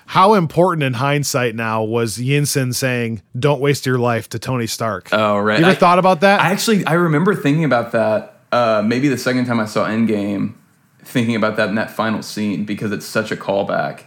How 0.06 0.34
important 0.34 0.84
in 0.84 0.94
hindsight 0.94 1.56
now 1.56 1.84
was 1.84 2.18
Yinsen 2.18 2.74
saying, 2.76 3.22
"Don't 3.38 3.62
waste 3.62 3.86
your 3.86 3.98
life" 3.98 4.30
to 4.30 4.40
Tony 4.40 4.68
Stark. 4.68 5.10
Oh, 5.12 5.38
right. 5.40 5.60
You 5.60 5.66
ever 5.66 5.72
I- 5.72 5.76
thought 5.76 6.00
about 6.00 6.22
that? 6.22 6.42
I 6.42 6.52
actually 6.52 6.86
I 6.86 6.94
remember 6.94 7.34
thinking 7.36 7.64
about 7.66 7.92
that. 7.94 8.40
Uh, 8.52 8.84
maybe 8.86 9.08
the 9.08 9.18
second 9.18 9.46
time 9.46 9.60
I 9.60 9.66
saw 9.66 9.88
Endgame, 9.88 10.54
thinking 11.04 11.36
about 11.36 11.56
that 11.58 11.70
in 11.70 11.76
that 11.76 11.90
final 11.90 12.22
scene 12.22 12.66
because 12.66 12.92
it's 12.92 13.06
such 13.06 13.32
a 13.32 13.36
callback. 13.36 14.04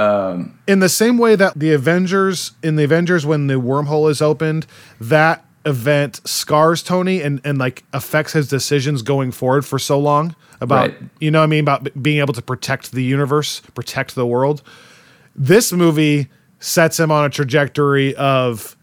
Um, 0.00 0.58
in 0.66 0.78
the 0.80 0.88
same 0.88 1.18
way 1.18 1.36
that 1.36 1.58
the 1.58 1.72
Avengers 1.72 2.52
in 2.62 2.76
the 2.76 2.84
Avengers 2.84 3.26
when 3.26 3.46
the 3.48 3.54
wormhole 3.54 4.10
is 4.10 4.22
opened, 4.22 4.66
that 5.00 5.44
event 5.66 6.20
scars 6.24 6.82
Tony 6.82 7.20
and 7.20 7.40
and 7.44 7.58
like 7.58 7.84
affects 7.92 8.32
his 8.32 8.48
decisions 8.48 9.02
going 9.02 9.30
forward 9.30 9.66
for 9.66 9.78
so 9.78 9.98
long 9.98 10.34
about 10.60 10.88
Right. 10.90 10.98
you 11.20 11.30
know 11.30 11.42
I 11.42 11.46
mean 11.46 11.60
about 11.60 11.84
b- 11.84 11.90
being 12.00 12.18
able 12.18 12.32
to 12.34 12.42
protect 12.42 12.92
the 12.92 13.02
universe, 13.02 13.60
protect 13.74 14.14
the 14.14 14.26
world. 14.26 14.62
This 15.36 15.72
movie 15.72 16.28
sets 16.60 16.98
him 16.98 17.10
on 17.10 17.24
a 17.24 17.30
trajectory 17.30 18.14
of 18.16 18.76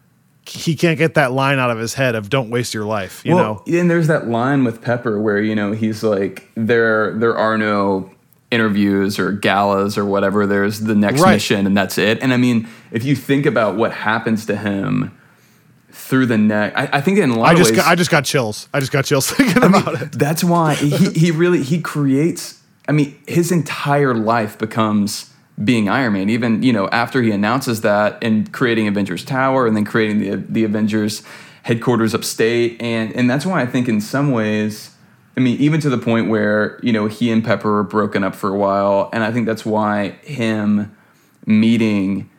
he 0.46 0.76
can't 0.76 0.98
get 0.98 1.16
that 1.16 1.32
line 1.34 1.60
out 1.60 1.70
of 1.72 1.78
his 1.78 1.94
head 1.96 2.16
of 2.16 2.30
don't 2.30 2.50
waste 2.50 2.74
your 2.74 2.86
life, 2.86 3.22
you 3.26 3.36
know. 3.36 3.62
and 3.68 3.90
there's 3.92 4.08
that 4.08 4.28
line 4.30 4.64
with 4.64 4.82
Pepper 4.82 5.20
where 5.22 5.42
you 5.42 5.54
know 5.56 5.74
he's 5.74 6.04
like, 6.04 6.50
there 6.56 7.14
there 7.18 7.36
are 7.38 7.58
no 7.58 8.10
interviews 8.52 9.20
or 9.20 9.32
galas 9.32 9.98
or 9.98 10.06
whatever. 10.06 10.46
There's 10.48 10.80
the 10.82 10.96
next 10.96 11.22
Right. 11.22 11.34
mission 11.34 11.66
and 11.68 11.76
that's 11.76 11.98
it. 11.98 12.20
And 12.22 12.34
I 12.34 12.38
mean, 12.38 12.68
if 12.92 13.04
you 13.04 13.16
think 13.16 13.46
about 13.46 13.76
what 13.76 13.92
happens 13.92 14.46
to 14.46 14.56
him 14.56 15.12
through 15.92 16.28
the 16.28 16.38
neck, 16.38 16.74
I, 16.76 16.90
I 16.94 17.02
think 17.02 17.18
in 17.20 17.30
a 17.30 17.38
lot 17.38 17.50
I 17.50 17.52
of 17.54 17.58
just 17.58 17.72
ways, 17.72 17.80
got, 17.82 17.88
I 17.92 17.96
just 17.96 18.10
got 18.12 18.24
chills. 18.26 18.70
I 18.74 18.80
just 18.80 18.92
got 18.92 19.06
chills 19.06 19.30
thinking 19.32 19.64
about 19.64 20.02
it. 20.02 20.12
That's 20.14 20.44
why 20.44 20.76
he, 20.76 21.10
he 21.12 21.32
really 21.32 21.62
he 21.64 21.82
creates 21.82 22.62
I 22.90 22.94
mean, 22.94 23.18
his 23.28 23.52
entire 23.52 24.14
life 24.14 24.58
becomes 24.58 25.30
being 25.62 25.90
Iron 25.90 26.14
Man. 26.14 26.30
Even 26.30 26.64
you 26.64 26.72
know 26.72 26.88
after 26.90 27.22
he 27.22 27.32
announces 27.32 27.82
that 27.82 28.18
and 28.24 28.50
creating 28.54 28.88
Avengers 28.88 29.26
Tower 29.26 29.68
and 29.68 29.76
then 29.76 29.84
creating 29.84 30.20
the 30.20 30.36
the 30.38 30.64
Avengers 30.64 31.22
headquarters 31.64 32.14
upstate, 32.16 32.82
and 32.82 33.12
and 33.14 33.30
that's 33.30 33.46
why 33.46 33.62
I 33.62 33.66
think 33.66 33.90
in 33.90 34.00
some 34.00 34.32
ways. 34.32 34.92
I 35.38 35.40
mean, 35.40 35.60
even 35.60 35.80
to 35.82 35.90
the 35.90 36.00
point 36.00 36.30
where, 36.30 36.80
you 36.82 36.92
know, 36.92 37.06
he 37.06 37.32
and 37.32 37.46
Pepper 37.46 37.72
were 37.72 37.84
broken 37.84 38.24
up 38.24 38.34
for 38.34 38.50
a 38.50 38.58
while. 38.58 39.12
And 39.14 39.24
I 39.24 39.32
think 39.32 39.46
that's 39.46 39.66
why 39.66 40.10
him 40.24 40.98
meeting 41.46 42.30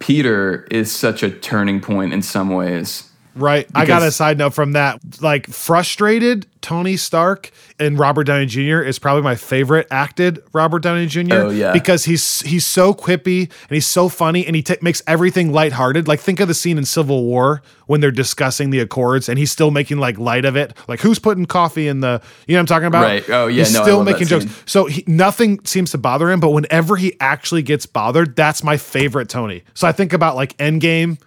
Peter 0.00 0.66
is 0.70 0.90
such 0.90 1.22
a 1.22 1.30
turning 1.30 1.80
point 1.80 2.12
in 2.12 2.22
some 2.22 2.50
ways. 2.50 3.09
Right. 3.34 3.66
I 3.74 3.86
got 3.86 4.02
a 4.02 4.10
side 4.10 4.38
note 4.38 4.54
from 4.54 4.72
that. 4.72 5.00
Like 5.20 5.46
frustrated 5.46 6.46
Tony 6.60 6.96
Stark 6.96 7.50
and 7.78 7.98
Robert 7.98 8.24
Downey 8.24 8.46
Jr. 8.46 8.80
is 8.80 8.98
probably 8.98 9.22
my 9.22 9.34
favorite 9.34 9.86
acted 9.90 10.42
Robert 10.52 10.80
Downey 10.80 11.06
Jr. 11.06 11.34
Oh, 11.34 11.50
yeah. 11.50 11.72
Because 11.72 12.04
he's 12.04 12.40
he's 12.40 12.66
so 12.66 12.92
quippy 12.92 13.42
and 13.42 13.70
he's 13.70 13.86
so 13.86 14.08
funny 14.08 14.46
and 14.46 14.54
he 14.54 14.62
t- 14.62 14.76
makes 14.82 15.02
everything 15.06 15.52
lighthearted. 15.52 16.08
Like 16.08 16.20
think 16.20 16.40
of 16.40 16.48
the 16.48 16.54
scene 16.54 16.76
in 16.76 16.84
Civil 16.84 17.24
War 17.24 17.62
when 17.86 18.00
they're 18.00 18.10
discussing 18.10 18.70
the 18.70 18.80
Accords 18.80 19.28
and 19.28 19.38
he's 19.38 19.50
still 19.50 19.70
making 19.70 19.98
like 19.98 20.18
light 20.18 20.44
of 20.44 20.56
it. 20.56 20.76
Like 20.88 21.00
who's 21.00 21.18
putting 21.18 21.46
coffee 21.46 21.88
in 21.88 22.00
the 22.00 22.20
you 22.46 22.54
know 22.54 22.58
what 22.58 22.60
I'm 22.60 22.66
talking 22.66 22.86
about? 22.86 23.02
Right. 23.02 23.30
Oh 23.30 23.46
yeah. 23.46 23.64
He's 23.64 23.74
no, 23.74 23.82
still 23.82 24.04
making 24.04 24.26
jokes. 24.26 24.46
So 24.66 24.86
he, 24.86 25.04
nothing 25.06 25.64
seems 25.64 25.92
to 25.92 25.98
bother 25.98 26.30
him, 26.30 26.40
but 26.40 26.50
whenever 26.50 26.96
he 26.96 27.16
actually 27.20 27.62
gets 27.62 27.86
bothered, 27.86 28.36
that's 28.36 28.62
my 28.62 28.76
favorite 28.76 29.28
Tony. 29.28 29.62
So 29.74 29.86
I 29.86 29.92
think 29.92 30.12
about 30.12 30.36
like 30.36 30.56
Endgame. 30.58 31.18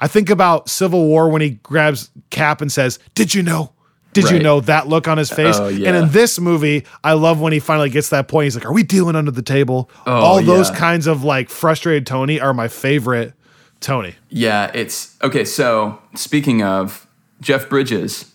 I 0.00 0.08
think 0.08 0.30
about 0.30 0.68
Civil 0.68 1.06
War 1.06 1.28
when 1.28 1.42
he 1.42 1.50
grabs 1.62 2.10
Cap 2.30 2.60
and 2.60 2.70
says, 2.70 2.98
"Did 3.14 3.34
you 3.34 3.42
know? 3.42 3.72
Did 4.12 4.30
you 4.30 4.38
know 4.38 4.60
that 4.60 4.88
look 4.88 5.08
on 5.08 5.18
his 5.18 5.30
face?" 5.30 5.56
Oh, 5.58 5.68
yeah. 5.68 5.88
And 5.88 5.96
in 5.96 6.08
this 6.10 6.40
movie, 6.40 6.84
I 7.04 7.12
love 7.12 7.40
when 7.40 7.52
he 7.52 7.58
finally 7.58 7.90
gets 7.90 8.08
that 8.10 8.28
point. 8.28 8.44
He's 8.44 8.56
like, 8.56 8.64
"Are 8.64 8.72
we 8.72 8.82
dealing 8.82 9.14
under 9.16 9.30
the 9.30 9.42
table?" 9.42 9.90
Oh, 10.06 10.12
All 10.12 10.42
those 10.42 10.70
yeah. 10.70 10.76
kinds 10.76 11.06
of 11.06 11.22
like 11.24 11.50
frustrated 11.50 12.06
Tony 12.06 12.40
are 12.40 12.54
my 12.54 12.68
favorite 12.68 13.34
Tony. 13.80 14.14
Yeah, 14.30 14.70
it's 14.74 15.16
okay. 15.22 15.44
So, 15.44 15.98
speaking 16.14 16.62
of 16.62 17.06
Jeff 17.40 17.68
Bridges, 17.68 18.32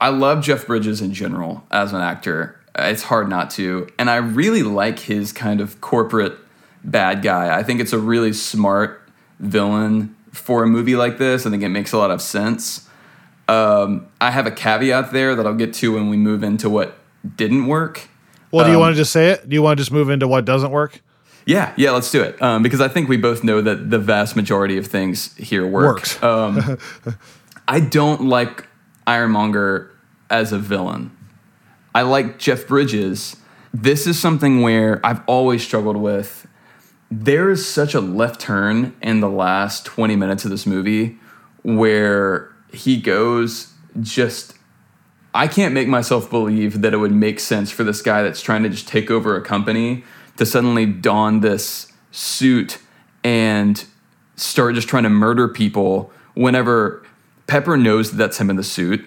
I 0.00 0.08
love 0.08 0.42
Jeff 0.42 0.66
Bridges 0.66 1.00
in 1.00 1.12
general 1.14 1.64
as 1.70 1.92
an 1.92 2.00
actor. 2.00 2.60
It's 2.76 3.02
hard 3.02 3.28
not 3.28 3.50
to. 3.52 3.88
And 3.98 4.08
I 4.10 4.16
really 4.16 4.62
like 4.62 5.00
his 5.00 5.32
kind 5.32 5.60
of 5.60 5.80
corporate 5.80 6.36
bad 6.84 7.22
guy. 7.22 7.56
I 7.56 7.62
think 7.62 7.80
it's 7.80 7.92
a 7.92 7.98
really 7.98 8.32
smart 8.32 9.02
villain 9.38 10.14
for 10.32 10.62
a 10.62 10.66
movie 10.66 10.96
like 10.96 11.18
this. 11.18 11.46
I 11.46 11.50
think 11.50 11.62
it 11.62 11.68
makes 11.68 11.92
a 11.92 11.98
lot 11.98 12.10
of 12.10 12.20
sense. 12.22 12.88
Um, 13.48 14.06
I 14.20 14.30
have 14.30 14.46
a 14.46 14.50
caveat 14.50 15.12
there 15.12 15.34
that 15.34 15.46
I'll 15.46 15.54
get 15.54 15.74
to 15.74 15.94
when 15.94 16.08
we 16.08 16.16
move 16.16 16.42
into 16.44 16.70
what 16.70 16.98
didn't 17.36 17.66
work. 17.66 18.08
Well, 18.52 18.64
do 18.64 18.70
you 18.70 18.76
Um, 18.76 18.82
want 18.82 18.94
to 18.94 18.96
just 18.96 19.12
say 19.12 19.30
it? 19.30 19.48
Do 19.48 19.54
you 19.54 19.62
want 19.62 19.78
to 19.78 19.80
just 19.80 19.92
move 19.92 20.08
into 20.10 20.28
what 20.28 20.44
doesn't 20.44 20.70
work? 20.70 21.00
Yeah, 21.46 21.72
yeah, 21.76 21.90
let's 21.90 22.10
do 22.10 22.22
it. 22.22 22.40
Um, 22.40 22.62
because 22.62 22.80
I 22.80 22.88
think 22.88 23.08
we 23.08 23.16
both 23.16 23.42
know 23.42 23.60
that 23.60 23.90
the 23.90 23.98
vast 23.98 24.36
majority 24.36 24.76
of 24.76 24.86
things 24.86 25.34
here 25.36 25.66
work. 25.66 25.96
Works. 25.96 26.22
Um, 26.22 26.78
I 27.66 27.80
don't 27.80 28.26
like 28.28 28.66
Ironmonger 29.06 29.90
as 30.28 30.52
a 30.52 30.58
villain. 30.58 31.10
I 31.94 32.02
like 32.02 32.38
Jeff 32.38 32.68
Bridges. 32.68 33.36
This 33.74 34.06
is 34.06 34.18
something 34.18 34.62
where 34.62 35.04
I've 35.04 35.22
always 35.26 35.64
struggled 35.64 35.96
with. 35.96 36.46
There 37.10 37.50
is 37.50 37.66
such 37.66 37.94
a 37.94 38.00
left 38.00 38.40
turn 38.40 38.94
in 39.02 39.20
the 39.20 39.28
last 39.28 39.84
20 39.84 40.14
minutes 40.14 40.44
of 40.44 40.50
this 40.50 40.64
movie 40.64 41.18
where 41.62 42.54
he 42.72 43.00
goes 43.00 43.72
just 44.00 44.54
I 45.32 45.46
can't 45.46 45.74
make 45.74 45.86
myself 45.86 46.28
believe 46.28 46.82
that 46.82 46.92
it 46.92 46.96
would 46.96 47.12
make 47.12 47.38
sense 47.38 47.70
for 47.70 47.84
this 47.84 48.02
guy 48.02 48.22
that's 48.22 48.42
trying 48.42 48.64
to 48.64 48.68
just 48.68 48.88
take 48.88 49.10
over 49.10 49.36
a 49.36 49.40
company 49.40 50.04
to 50.36 50.46
suddenly 50.46 50.86
don 50.86 51.40
this 51.40 51.92
suit 52.10 52.78
and 53.22 53.84
start 54.36 54.74
just 54.74 54.88
trying 54.88 55.04
to 55.04 55.10
murder 55.10 55.46
people 55.46 56.12
whenever 56.34 57.04
Pepper 57.46 57.76
knows 57.76 58.10
that 58.10 58.16
that's 58.16 58.38
him 58.40 58.50
in 58.50 58.56
the 58.56 58.64
suit. 58.64 59.06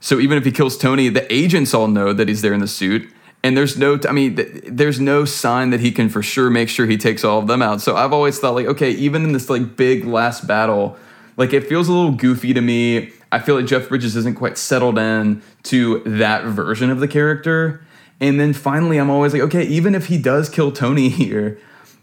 So 0.00 0.18
even 0.18 0.36
if 0.36 0.44
he 0.44 0.52
kills 0.52 0.76
Tony, 0.76 1.08
the 1.08 1.32
agents 1.32 1.72
all 1.72 1.88
know 1.88 2.12
that 2.12 2.28
he's 2.28 2.42
there 2.42 2.52
in 2.52 2.60
the 2.60 2.68
suit. 2.68 3.10
And 3.46 3.56
there's 3.56 3.78
no, 3.78 3.96
I 4.08 4.10
mean, 4.10 4.34
th- 4.34 4.64
there's 4.66 4.98
no 4.98 5.24
sign 5.24 5.70
that 5.70 5.78
he 5.78 5.92
can 5.92 6.08
for 6.08 6.20
sure 6.20 6.50
make 6.50 6.68
sure 6.68 6.84
he 6.84 6.96
takes 6.96 7.22
all 7.22 7.38
of 7.38 7.46
them 7.46 7.62
out. 7.62 7.80
So 7.80 7.94
I've 7.94 8.12
always 8.12 8.40
thought, 8.40 8.56
like, 8.56 8.66
okay, 8.66 8.90
even 8.90 9.22
in 9.22 9.32
this 9.32 9.48
like 9.48 9.76
big 9.76 10.04
last 10.04 10.48
battle, 10.48 10.96
like 11.36 11.52
it 11.52 11.68
feels 11.68 11.86
a 11.86 11.92
little 11.92 12.10
goofy 12.10 12.52
to 12.54 12.60
me. 12.60 13.12
I 13.30 13.38
feel 13.38 13.54
like 13.54 13.66
Jeff 13.66 13.88
Bridges 13.88 14.16
isn't 14.16 14.34
quite 14.34 14.58
settled 14.58 14.98
in 14.98 15.42
to 15.62 16.00
that 16.00 16.44
version 16.46 16.90
of 16.90 16.98
the 16.98 17.06
character. 17.06 17.86
And 18.20 18.40
then 18.40 18.52
finally, 18.52 18.98
I'm 18.98 19.10
always 19.10 19.32
like, 19.32 19.42
okay, 19.42 19.62
even 19.62 19.94
if 19.94 20.06
he 20.06 20.18
does 20.18 20.48
kill 20.48 20.72
Tony 20.72 21.08
here, 21.22 21.56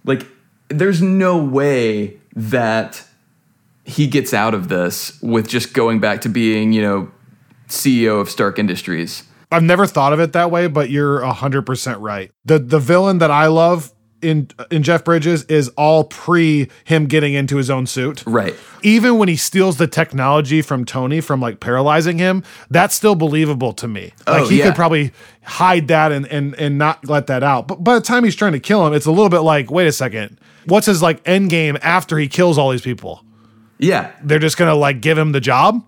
like, 0.06 0.26
there's 0.70 1.02
no 1.02 1.38
way 1.38 2.22
that 2.38 3.04
he 3.84 4.08
gets 4.08 4.34
out 4.34 4.54
of 4.54 4.70
this 4.70 5.22
with 5.22 5.50
just 5.50 5.74
going 5.74 6.00
back 6.00 6.22
to 6.22 6.30
being, 6.30 6.72
you 6.72 6.82
know, 6.82 7.12
CEO 7.68 8.22
of 8.22 8.30
Stark 8.30 8.60
Industries. 8.60 9.24
I've 9.54 9.64
never 9.64 9.86
thought 9.86 10.14
of 10.14 10.20
it 10.20 10.34
that 10.34 10.52
way, 10.52 10.68
but 10.68 10.90
you're 10.90 11.24
hundred 11.26 11.64
percent 11.64 12.00
right. 12.00 12.32
The 12.46 12.60
the 12.60 12.80
villain 12.80 13.20
that 13.20 13.32
I 13.32 13.48
love 13.48 13.92
in 14.22 14.50
in 14.72 14.84
Jeff 14.84 15.04
Bridges 15.04 15.44
is 15.46 15.68
all 15.70 16.06
pre 16.06 16.70
him 16.86 17.08
getting 17.08 17.34
into 17.34 17.58
his 17.58 17.70
own 17.70 17.86
suit. 17.86 18.24
Right. 18.26 18.56
Even 18.82 19.18
when 19.18 19.28
he 19.28 19.36
steals 19.36 19.78
the 19.78 19.88
technology 19.88 20.62
from 20.62 20.86
Tony 20.86 21.20
from 21.22 21.42
like 21.42 21.60
paralyzing 21.60 22.18
him, 22.20 22.44
that's 22.70 22.96
still 22.96 23.16
believable 23.16 23.74
to 23.74 23.88
me. 23.88 24.14
Oh, 24.26 24.32
like 24.32 24.42
Oh, 24.44 24.48
he 24.48 24.60
yeah. 24.60 24.66
could 24.68 24.76
probably 24.76 25.12
hide 25.44 25.90
that 25.90 26.12
and 26.14 26.26
and 26.28 26.56
and 26.56 26.78
not 26.78 27.06
let 27.08 27.28
that 27.28 27.44
out. 27.44 27.68
But 27.68 27.84
by 27.84 27.96
the 27.96 28.02
time 28.02 28.24
he's 28.24 28.36
trying 28.36 28.54
to 28.54 28.60
kill 28.62 28.86
him, 28.88 28.94
it's 28.94 29.06
a 29.06 29.12
little 29.12 29.30
bit 29.30 29.40
like, 29.42 29.70
wait 29.70 29.88
a 29.88 29.92
second, 29.92 30.40
what's 30.68 30.86
his 30.88 31.02
like 31.02 31.20
end 31.28 31.50
game 31.50 31.78
after 31.82 32.18
he 32.18 32.28
kills 32.30 32.58
all 32.58 32.70
these 32.72 32.82
people? 32.82 33.24
Yeah. 33.80 34.12
they're 34.24 34.40
just 34.40 34.56
gonna 34.58 34.76
like 34.76 35.02
give 35.02 35.18
him 35.18 35.34
the 35.34 35.42
job. 35.42 35.84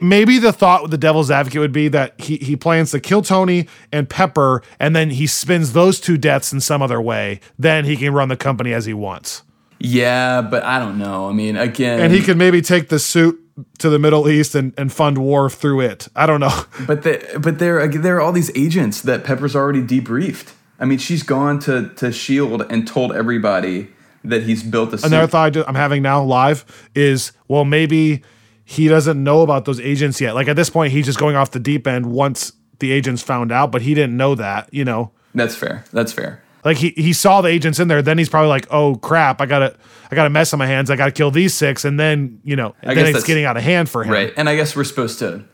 Maybe 0.00 0.38
the 0.38 0.52
thought 0.52 0.82
with 0.82 0.90
the 0.90 0.98
devil's 0.98 1.30
advocate 1.30 1.60
would 1.60 1.72
be 1.72 1.86
that 1.88 2.20
he 2.20 2.36
he 2.38 2.56
plans 2.56 2.90
to 2.90 3.00
kill 3.00 3.22
Tony 3.22 3.68
and 3.92 4.08
Pepper, 4.08 4.62
and 4.80 4.94
then 4.94 5.10
he 5.10 5.26
spins 5.26 5.72
those 5.72 6.00
two 6.00 6.18
deaths 6.18 6.52
in 6.52 6.60
some 6.60 6.82
other 6.82 7.00
way. 7.00 7.38
Then 7.58 7.84
he 7.84 7.96
can 7.96 8.12
run 8.12 8.28
the 8.28 8.36
company 8.36 8.72
as 8.72 8.86
he 8.86 8.94
wants, 8.94 9.42
Yeah, 9.78 10.42
but 10.42 10.64
I 10.64 10.80
don't 10.80 10.98
know. 10.98 11.28
I 11.28 11.32
mean, 11.32 11.56
again, 11.56 12.00
and 12.00 12.12
he 12.12 12.22
could 12.22 12.36
maybe 12.36 12.60
take 12.60 12.88
the 12.88 12.98
suit 12.98 13.40
to 13.78 13.88
the 13.88 14.00
Middle 14.00 14.28
East 14.28 14.56
and, 14.56 14.74
and 14.76 14.92
fund 14.92 15.18
war 15.18 15.48
through 15.48 15.82
it. 15.82 16.08
I 16.16 16.26
don't 16.26 16.40
know. 16.40 16.64
but 16.86 17.04
the, 17.04 17.38
but 17.40 17.60
there 17.60 17.86
there 17.86 18.16
are 18.16 18.20
all 18.20 18.32
these 18.32 18.50
agents 18.56 19.00
that 19.02 19.22
Pepper's 19.22 19.54
already 19.54 19.80
debriefed. 19.80 20.52
I 20.80 20.86
mean, 20.86 20.98
she's 20.98 21.22
gone 21.22 21.60
to 21.60 21.90
to 21.96 22.10
Shield 22.10 22.62
and 22.68 22.86
told 22.86 23.12
everybody 23.12 23.88
that 24.24 24.42
he's 24.42 24.62
built 24.62 24.92
a 24.92 24.98
suit. 24.98 25.06
Another 25.06 25.28
thought 25.28 25.56
I'm 25.68 25.74
having 25.74 26.02
now 26.02 26.22
live 26.22 26.64
is 26.94 27.32
well 27.46 27.64
maybe 27.64 28.22
he 28.64 28.88
doesn't 28.88 29.22
know 29.22 29.42
about 29.42 29.64
those 29.64 29.80
agents 29.80 30.20
yet. 30.20 30.34
Like 30.34 30.48
at 30.48 30.56
this 30.56 30.70
point, 30.70 30.92
he's 30.92 31.06
just 31.06 31.18
going 31.18 31.36
off 31.36 31.50
the 31.50 31.60
deep 31.60 31.86
end 31.86 32.06
once 32.06 32.52
the 32.78 32.92
agents 32.92 33.22
found 33.22 33.52
out, 33.52 33.70
but 33.70 33.82
he 33.82 33.94
didn't 33.94 34.16
know 34.16 34.34
that. 34.34 34.72
You 34.72 34.84
know. 34.84 35.12
That's 35.34 35.56
fair. 35.56 35.84
That's 35.92 36.12
fair. 36.12 36.42
Like 36.64 36.78
he 36.78 36.90
he 36.90 37.12
saw 37.12 37.42
the 37.42 37.48
agents 37.48 37.78
in 37.78 37.88
there, 37.88 38.00
then 38.00 38.16
he's 38.16 38.30
probably 38.30 38.48
like, 38.48 38.66
"Oh 38.70 38.94
crap, 38.96 39.40
I 39.42 39.46
gotta 39.46 39.76
I 40.10 40.14
got 40.14 40.26
a 40.26 40.30
mess 40.30 40.52
on 40.52 40.58
my 40.58 40.66
hands. 40.66 40.90
I 40.90 40.96
got 40.96 41.06
to 41.06 41.12
kill 41.12 41.30
these 41.30 41.52
six, 41.54 41.84
and 41.84 41.98
then 42.00 42.40
you 42.42 42.56
know, 42.56 42.74
I 42.82 42.94
then 42.94 43.06
guess 43.06 43.16
it's 43.16 43.26
getting 43.26 43.44
out 43.44 43.56
of 43.56 43.62
hand 43.62 43.88
for 43.88 44.02
him. 44.04 44.12
Right. 44.12 44.32
And 44.36 44.48
I 44.48 44.56
guess 44.56 44.74
we're 44.74 44.84
supposed 44.84 45.18
to 45.18 45.44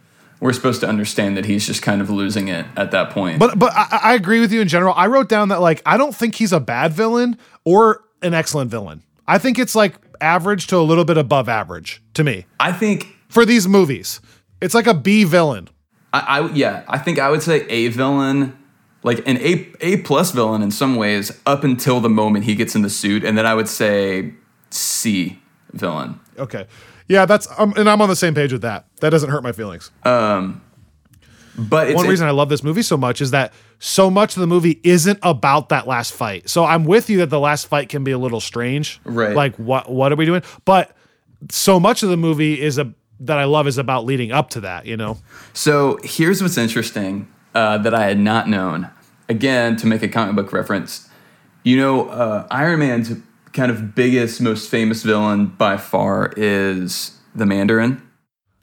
we're 0.40 0.52
supposed 0.52 0.80
to 0.80 0.88
understand 0.88 1.36
that 1.36 1.44
he's 1.44 1.66
just 1.66 1.82
kind 1.82 2.00
of 2.00 2.10
losing 2.10 2.48
it 2.48 2.66
at 2.76 2.90
that 2.92 3.10
point. 3.10 3.38
But 3.38 3.58
but 3.58 3.72
I, 3.74 4.00
I 4.02 4.14
agree 4.14 4.40
with 4.40 4.52
you 4.52 4.60
in 4.60 4.68
general. 4.68 4.94
I 4.96 5.06
wrote 5.06 5.28
down 5.28 5.48
that 5.48 5.60
like 5.60 5.82
I 5.84 5.96
don't 5.96 6.14
think 6.14 6.34
he's 6.34 6.52
a 6.52 6.60
bad 6.60 6.92
villain 6.92 7.38
or 7.64 8.04
an 8.22 8.34
excellent 8.34 8.70
villain. 8.70 9.02
I 9.26 9.38
think 9.38 9.58
it's 9.58 9.74
like 9.74 9.94
average 10.20 10.66
to 10.68 10.76
a 10.76 10.82
little 10.84 11.04
bit 11.04 11.16
above 11.16 11.48
average 11.48 12.02
to 12.14 12.24
me 12.24 12.46
I 12.58 12.72
think 12.72 13.06
for 13.28 13.44
these 13.44 13.68
movies. 13.68 14.20
It's 14.60 14.74
like 14.74 14.86
a 14.86 14.94
B 14.94 15.24
villain. 15.24 15.68
I, 16.12 16.20
I 16.20 16.52
yeah, 16.52 16.82
I 16.88 16.98
think 16.98 17.18
I 17.18 17.30
would 17.30 17.42
say 17.42 17.66
a 17.68 17.88
villain, 17.88 18.58
like 19.02 19.26
an 19.26 19.38
A 19.38 19.68
A 19.80 19.96
plus 19.98 20.32
villain 20.32 20.62
in 20.62 20.70
some 20.70 20.96
ways, 20.96 21.32
up 21.46 21.64
until 21.64 22.00
the 22.00 22.10
moment 22.10 22.44
he 22.44 22.54
gets 22.54 22.74
in 22.74 22.82
the 22.82 22.90
suit, 22.90 23.24
and 23.24 23.38
then 23.38 23.46
I 23.46 23.54
would 23.54 23.68
say 23.68 24.34
C 24.70 25.40
villain. 25.72 26.18
Okay, 26.38 26.66
yeah, 27.08 27.24
that's 27.26 27.48
um, 27.58 27.72
and 27.76 27.88
I'm 27.88 28.02
on 28.02 28.08
the 28.08 28.16
same 28.16 28.34
page 28.34 28.52
with 28.52 28.62
that. 28.62 28.86
That 29.00 29.10
doesn't 29.10 29.30
hurt 29.30 29.42
my 29.42 29.52
feelings. 29.52 29.90
Um, 30.04 30.60
But 31.56 31.88
it's 31.88 31.96
One 31.96 32.08
reason 32.08 32.26
I 32.26 32.32
love 32.32 32.48
this 32.48 32.62
movie 32.62 32.82
so 32.82 32.96
much 32.96 33.20
is 33.20 33.30
that 33.30 33.52
so 33.80 34.10
much 34.10 34.36
of 34.36 34.40
the 34.40 34.46
movie 34.46 34.78
isn't 34.84 35.18
about 35.22 35.70
that 35.70 35.88
last 35.88 36.12
fight. 36.12 36.48
So 36.48 36.64
I'm 36.64 36.84
with 36.84 37.10
you 37.10 37.18
that 37.18 37.30
the 37.30 37.40
last 37.40 37.66
fight 37.66 37.88
can 37.88 38.04
be 38.04 38.12
a 38.12 38.18
little 38.18 38.40
strange. 38.40 39.00
Right. 39.04 39.34
Like 39.34 39.56
what 39.56 39.90
what 39.90 40.12
are 40.12 40.16
we 40.16 40.26
doing? 40.26 40.42
But 40.64 40.94
so 41.50 41.80
much 41.80 42.02
of 42.02 42.10
the 42.10 42.16
movie 42.16 42.60
is 42.60 42.78
a 42.78 42.94
that 43.20 43.38
I 43.38 43.44
love 43.44 43.66
is 43.66 43.78
about 43.78 44.04
leading 44.04 44.32
up 44.32 44.50
to 44.50 44.60
that, 44.60 44.86
you 44.86 44.96
know. 44.96 45.18
So 45.52 45.98
here's 46.04 46.42
what's 46.42 46.56
interesting 46.56 47.28
uh, 47.54 47.78
that 47.78 47.94
I 47.94 48.04
had 48.04 48.18
not 48.18 48.48
known. 48.48 48.88
Again, 49.28 49.76
to 49.76 49.86
make 49.86 50.02
a 50.02 50.08
comic 50.08 50.36
book 50.36 50.52
reference, 50.52 51.08
you 51.62 51.76
know, 51.76 52.08
uh, 52.08 52.46
Iron 52.50 52.80
Man's 52.80 53.12
kind 53.52 53.70
of 53.70 53.94
biggest, 53.94 54.40
most 54.40 54.70
famous 54.70 55.02
villain 55.02 55.46
by 55.46 55.76
far 55.76 56.32
is 56.36 57.18
the 57.34 57.46
Mandarin. 57.46 58.02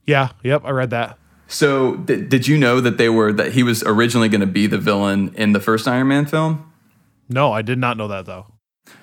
Yeah, 0.06 0.30
yep, 0.44 0.64
I 0.66 0.72
read 0.72 0.90
that. 0.92 1.18
So 1.48 1.96
th- 1.96 2.30
did 2.30 2.48
you 2.48 2.58
know 2.58 2.82
that 2.82 2.98
they 2.98 3.10
were 3.10 3.32
that 3.34 3.54
he 3.54 3.64
was 3.64 3.84
originally 3.84 4.30
going 4.30 4.42
to 4.42 4.48
be 4.48 4.68
the 4.68 4.78
villain 4.78 5.34
in 5.36 5.54
the 5.54 5.60
first 5.60 5.88
Iron 5.88 6.10
Man 6.10 6.26
film? 6.26 6.72
No, 7.30 7.52
I 7.52 7.62
did 7.62 7.78
not 7.78 7.98
know 7.98 8.08
that 8.08 8.26
though. 8.26 8.48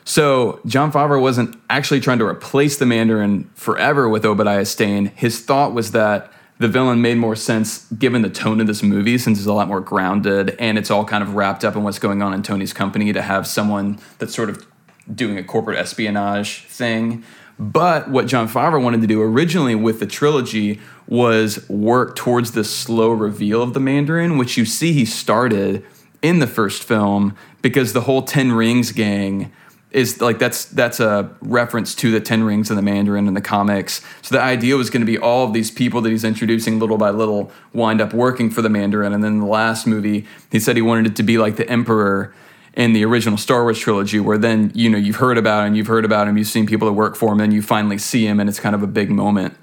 So 0.04 0.60
Jon 0.66 0.92
Favreau 0.92 1.20
wasn't 1.20 1.58
actually 1.70 2.00
trying 2.00 2.18
to 2.18 2.26
replace 2.26 2.76
the 2.76 2.86
Mandarin 2.86 3.50
forever 3.54 4.08
with 4.08 4.24
Obadiah 4.24 4.64
Stane. 4.66 5.06
His 5.06 5.40
thought 5.40 5.72
was 5.72 5.92
that 5.92 6.30
the 6.58 6.68
villain 6.68 7.02
made 7.02 7.16
more 7.16 7.36
sense 7.36 7.86
given 7.92 8.22
the 8.22 8.30
tone 8.30 8.60
of 8.60 8.66
this 8.66 8.82
movie, 8.82 9.18
since 9.18 9.38
it's 9.38 9.46
a 9.46 9.52
lot 9.52 9.68
more 9.68 9.80
grounded 9.80 10.56
and 10.58 10.78
it's 10.78 10.90
all 10.90 11.04
kind 11.04 11.22
of 11.22 11.34
wrapped 11.34 11.64
up 11.64 11.74
in 11.74 11.82
what's 11.82 11.98
going 11.98 12.22
on 12.22 12.32
in 12.32 12.42
Tony's 12.42 12.72
company 12.72 13.12
to 13.12 13.22
have 13.22 13.46
someone 13.46 13.98
that's 14.18 14.34
sort 14.34 14.50
of 14.50 14.66
doing 15.12 15.36
a 15.36 15.44
corporate 15.44 15.78
espionage 15.78 16.64
thing. 16.64 17.24
But 17.58 18.10
what 18.10 18.26
Jon 18.26 18.48
Favreau 18.48 18.82
wanted 18.82 19.00
to 19.02 19.06
do 19.06 19.22
originally 19.22 19.74
with 19.74 20.00
the 20.00 20.06
trilogy 20.06 20.80
was 21.06 21.68
work 21.68 22.16
towards 22.16 22.52
the 22.52 22.64
slow 22.64 23.10
reveal 23.10 23.62
of 23.62 23.74
the 23.74 23.80
Mandarin, 23.80 24.38
which 24.38 24.56
you 24.56 24.64
see 24.64 24.92
he 24.92 25.04
started 25.04 25.84
in 26.22 26.38
the 26.38 26.46
first 26.46 26.82
film 26.82 27.36
because 27.62 27.92
the 27.92 28.02
whole 28.02 28.22
Ten 28.22 28.52
Rings 28.52 28.92
gang 28.92 29.52
is 29.90 30.20
like 30.20 30.40
that's 30.40 30.64
that's 30.64 30.98
a 30.98 31.30
reference 31.40 31.94
to 31.94 32.10
the 32.10 32.20
Ten 32.20 32.42
Rings 32.42 32.68
and 32.68 32.76
the 32.76 32.82
Mandarin 32.82 33.28
in 33.28 33.34
the 33.34 33.40
comics. 33.40 34.00
So 34.22 34.34
the 34.34 34.42
idea 34.42 34.76
was 34.76 34.90
going 34.90 35.02
to 35.02 35.06
be 35.06 35.18
all 35.18 35.46
of 35.46 35.52
these 35.52 35.70
people 35.70 36.00
that 36.00 36.10
he's 36.10 36.24
introducing 36.24 36.80
little 36.80 36.98
by 36.98 37.10
little 37.10 37.52
wind 37.72 38.00
up 38.00 38.12
working 38.12 38.50
for 38.50 38.60
the 38.60 38.68
Mandarin, 38.68 39.12
and 39.12 39.22
then 39.22 39.38
the 39.38 39.46
last 39.46 39.86
movie 39.86 40.26
he 40.50 40.58
said 40.58 40.74
he 40.74 40.82
wanted 40.82 41.06
it 41.06 41.16
to 41.16 41.22
be 41.22 41.38
like 41.38 41.54
the 41.56 41.68
Emperor 41.70 42.34
in 42.74 42.92
the 42.92 43.04
original 43.04 43.38
Star 43.38 43.62
Wars 43.62 43.78
trilogy, 43.78 44.20
where 44.20 44.38
then 44.38 44.72
you 44.74 44.90
know 44.90 44.98
you've 44.98 45.16
heard 45.16 45.38
about 45.38 45.66
him, 45.66 45.74
you've 45.74 45.86
heard 45.86 46.04
about 46.04 46.28
him, 46.28 46.36
you've 46.36 46.48
seen 46.48 46.66
people 46.66 46.86
that 46.88 46.94
work 46.94 47.16
for 47.16 47.32
him, 47.32 47.40
and 47.40 47.52
you 47.52 47.62
finally 47.62 47.98
see 47.98 48.26
him, 48.26 48.40
and 48.40 48.48
it's 48.48 48.60
kind 48.60 48.74
of 48.74 48.82
a 48.82 48.86
big 48.86 49.10
moment. 49.10 49.56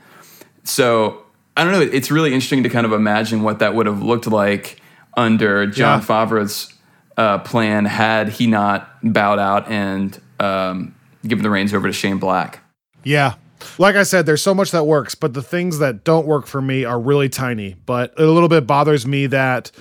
So 0.64 1.24
I 1.56 1.64
don't 1.64 1.74
know. 1.74 1.82
It's 1.82 2.12
really 2.12 2.34
interesting 2.34 2.64
to 2.64 2.70
kind 2.70 2.86
of 2.86 2.94
imagine 2.94 3.44
what 3.44 3.60
that 3.60 3.76
would 3.76 3.86
have 3.86 4.02
looked 4.02 4.28
like 4.28 4.82
under 5.18 5.68
Jon 5.68 6.00
yeah. 6.00 6.06
Favreau's 6.06 6.74
uh, 7.18 7.40
plan 7.40 7.86
had 7.86 8.30
he 8.30 8.48
not 8.48 8.90
bowed 9.04 9.40
out 9.40 9.70
and 9.70 10.20
um, 10.40 10.96
given 11.28 11.44
the 11.44 11.50
reins 11.50 11.74
over 11.74 11.88
to 11.88 11.94
Shane 11.94 12.18
Black. 12.18 12.60
Yeah. 13.04 13.36
Like 13.78 13.96
I 13.96 14.04
said, 14.04 14.26
there's 14.26 14.42
so 14.42 14.56
much 14.56 14.72
that 14.72 14.86
works, 14.86 15.14
but 15.14 15.34
the 15.34 15.44
things 15.44 15.80
that 15.80 16.04
don't 16.04 16.26
work 16.26 16.48
for 16.48 16.62
me 16.62 16.84
are 16.84 17.00
really 17.00 17.30
tiny. 17.30 17.76
But 17.86 18.20
a 18.20 18.26
little 18.26 18.50
bit 18.50 18.66
bothers 18.66 19.06
me 19.06 19.28
that 19.28 19.72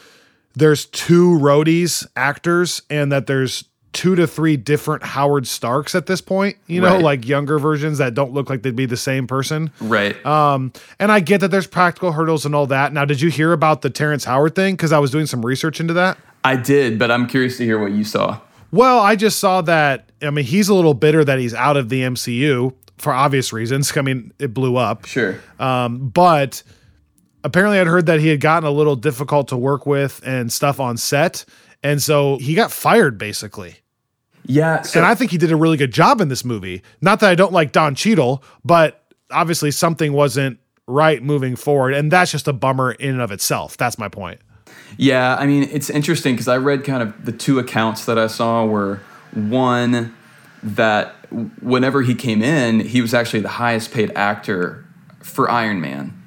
there's 0.54 0.86
two 0.86 1.38
Rhodey's 1.38 2.06
actors 2.16 2.82
and 2.90 3.12
that 3.12 3.26
there's 3.26 3.64
two 3.92 4.14
to 4.14 4.26
three 4.26 4.56
different 4.56 5.02
Howard 5.02 5.46
Starks 5.46 5.94
at 5.94 6.06
this 6.06 6.20
point, 6.20 6.56
you 6.66 6.80
know, 6.80 6.94
right. 6.94 7.02
like 7.02 7.26
younger 7.26 7.58
versions 7.58 7.98
that 7.98 8.14
don't 8.14 8.32
look 8.32 8.48
like 8.48 8.62
they'd 8.62 8.76
be 8.76 8.86
the 8.86 8.96
same 8.96 9.26
person. 9.26 9.70
Right. 9.80 10.24
Um, 10.24 10.72
and 10.98 11.10
I 11.10 11.20
get 11.20 11.40
that 11.40 11.48
there's 11.48 11.66
practical 11.66 12.12
hurdles 12.12 12.46
and 12.46 12.54
all 12.54 12.66
that. 12.68 12.92
Now, 12.92 13.04
did 13.04 13.20
you 13.20 13.30
hear 13.30 13.52
about 13.52 13.82
the 13.82 13.90
Terrence 13.90 14.24
Howard 14.24 14.54
thing? 14.54 14.74
Because 14.74 14.92
I 14.92 14.98
was 14.98 15.10
doing 15.10 15.26
some 15.26 15.44
research 15.44 15.80
into 15.80 15.94
that. 15.94 16.18
I 16.44 16.56
did, 16.56 16.98
but 16.98 17.10
I'm 17.10 17.26
curious 17.26 17.56
to 17.58 17.64
hear 17.64 17.78
what 17.78 17.92
you 17.92 18.04
saw. 18.04 18.40
Well, 18.72 19.00
I 19.00 19.16
just 19.16 19.38
saw 19.38 19.62
that. 19.62 20.10
I 20.22 20.30
mean, 20.30 20.44
he's 20.44 20.68
a 20.68 20.74
little 20.74 20.94
bitter 20.94 21.24
that 21.24 21.38
he's 21.38 21.54
out 21.54 21.76
of 21.76 21.88
the 21.88 22.02
MCU 22.02 22.72
for 22.98 23.12
obvious 23.12 23.52
reasons. 23.52 23.92
I 23.96 24.02
mean, 24.02 24.32
it 24.38 24.54
blew 24.54 24.76
up. 24.76 25.06
Sure. 25.06 25.40
Um, 25.58 26.08
but 26.08 26.62
apparently, 27.44 27.78
I'd 27.78 27.86
heard 27.86 28.06
that 28.06 28.20
he 28.20 28.28
had 28.28 28.40
gotten 28.40 28.66
a 28.66 28.72
little 28.72 28.96
difficult 28.96 29.48
to 29.48 29.56
work 29.56 29.86
with 29.86 30.20
and 30.24 30.52
stuff 30.52 30.80
on 30.80 30.96
set. 30.96 31.44
And 31.82 32.02
so 32.02 32.36
he 32.38 32.54
got 32.54 32.70
fired 32.70 33.18
basically. 33.18 33.76
Yeah. 34.46 34.82
So- 34.82 35.00
and 35.00 35.06
I 35.06 35.14
think 35.14 35.30
he 35.30 35.38
did 35.38 35.52
a 35.52 35.56
really 35.56 35.76
good 35.76 35.92
job 35.92 36.20
in 36.20 36.28
this 36.28 36.44
movie. 36.44 36.82
Not 37.00 37.20
that 37.20 37.30
I 37.30 37.34
don't 37.34 37.52
like 37.52 37.72
Don 37.72 37.94
Cheadle, 37.94 38.42
but 38.64 39.04
obviously 39.30 39.70
something 39.70 40.12
wasn't 40.12 40.58
right 40.86 41.22
moving 41.22 41.56
forward. 41.56 41.94
And 41.94 42.10
that's 42.10 42.30
just 42.30 42.48
a 42.48 42.52
bummer 42.52 42.92
in 42.92 43.10
and 43.10 43.20
of 43.20 43.30
itself. 43.30 43.76
That's 43.76 43.98
my 43.98 44.08
point. 44.08 44.40
Yeah, 44.96 45.36
I 45.36 45.46
mean, 45.46 45.68
it's 45.72 45.88
interesting 45.88 46.34
because 46.34 46.48
I 46.48 46.56
read 46.56 46.84
kind 46.84 47.02
of 47.02 47.24
the 47.24 47.32
two 47.32 47.58
accounts 47.58 48.04
that 48.06 48.18
I 48.18 48.26
saw 48.26 48.64
were 48.64 49.00
one 49.32 50.14
that 50.62 51.14
whenever 51.62 52.02
he 52.02 52.14
came 52.14 52.42
in, 52.42 52.80
he 52.80 53.00
was 53.00 53.14
actually 53.14 53.40
the 53.40 53.48
highest 53.48 53.92
paid 53.92 54.10
actor 54.16 54.84
for 55.22 55.50
Iron 55.50 55.80
Man. 55.80 56.19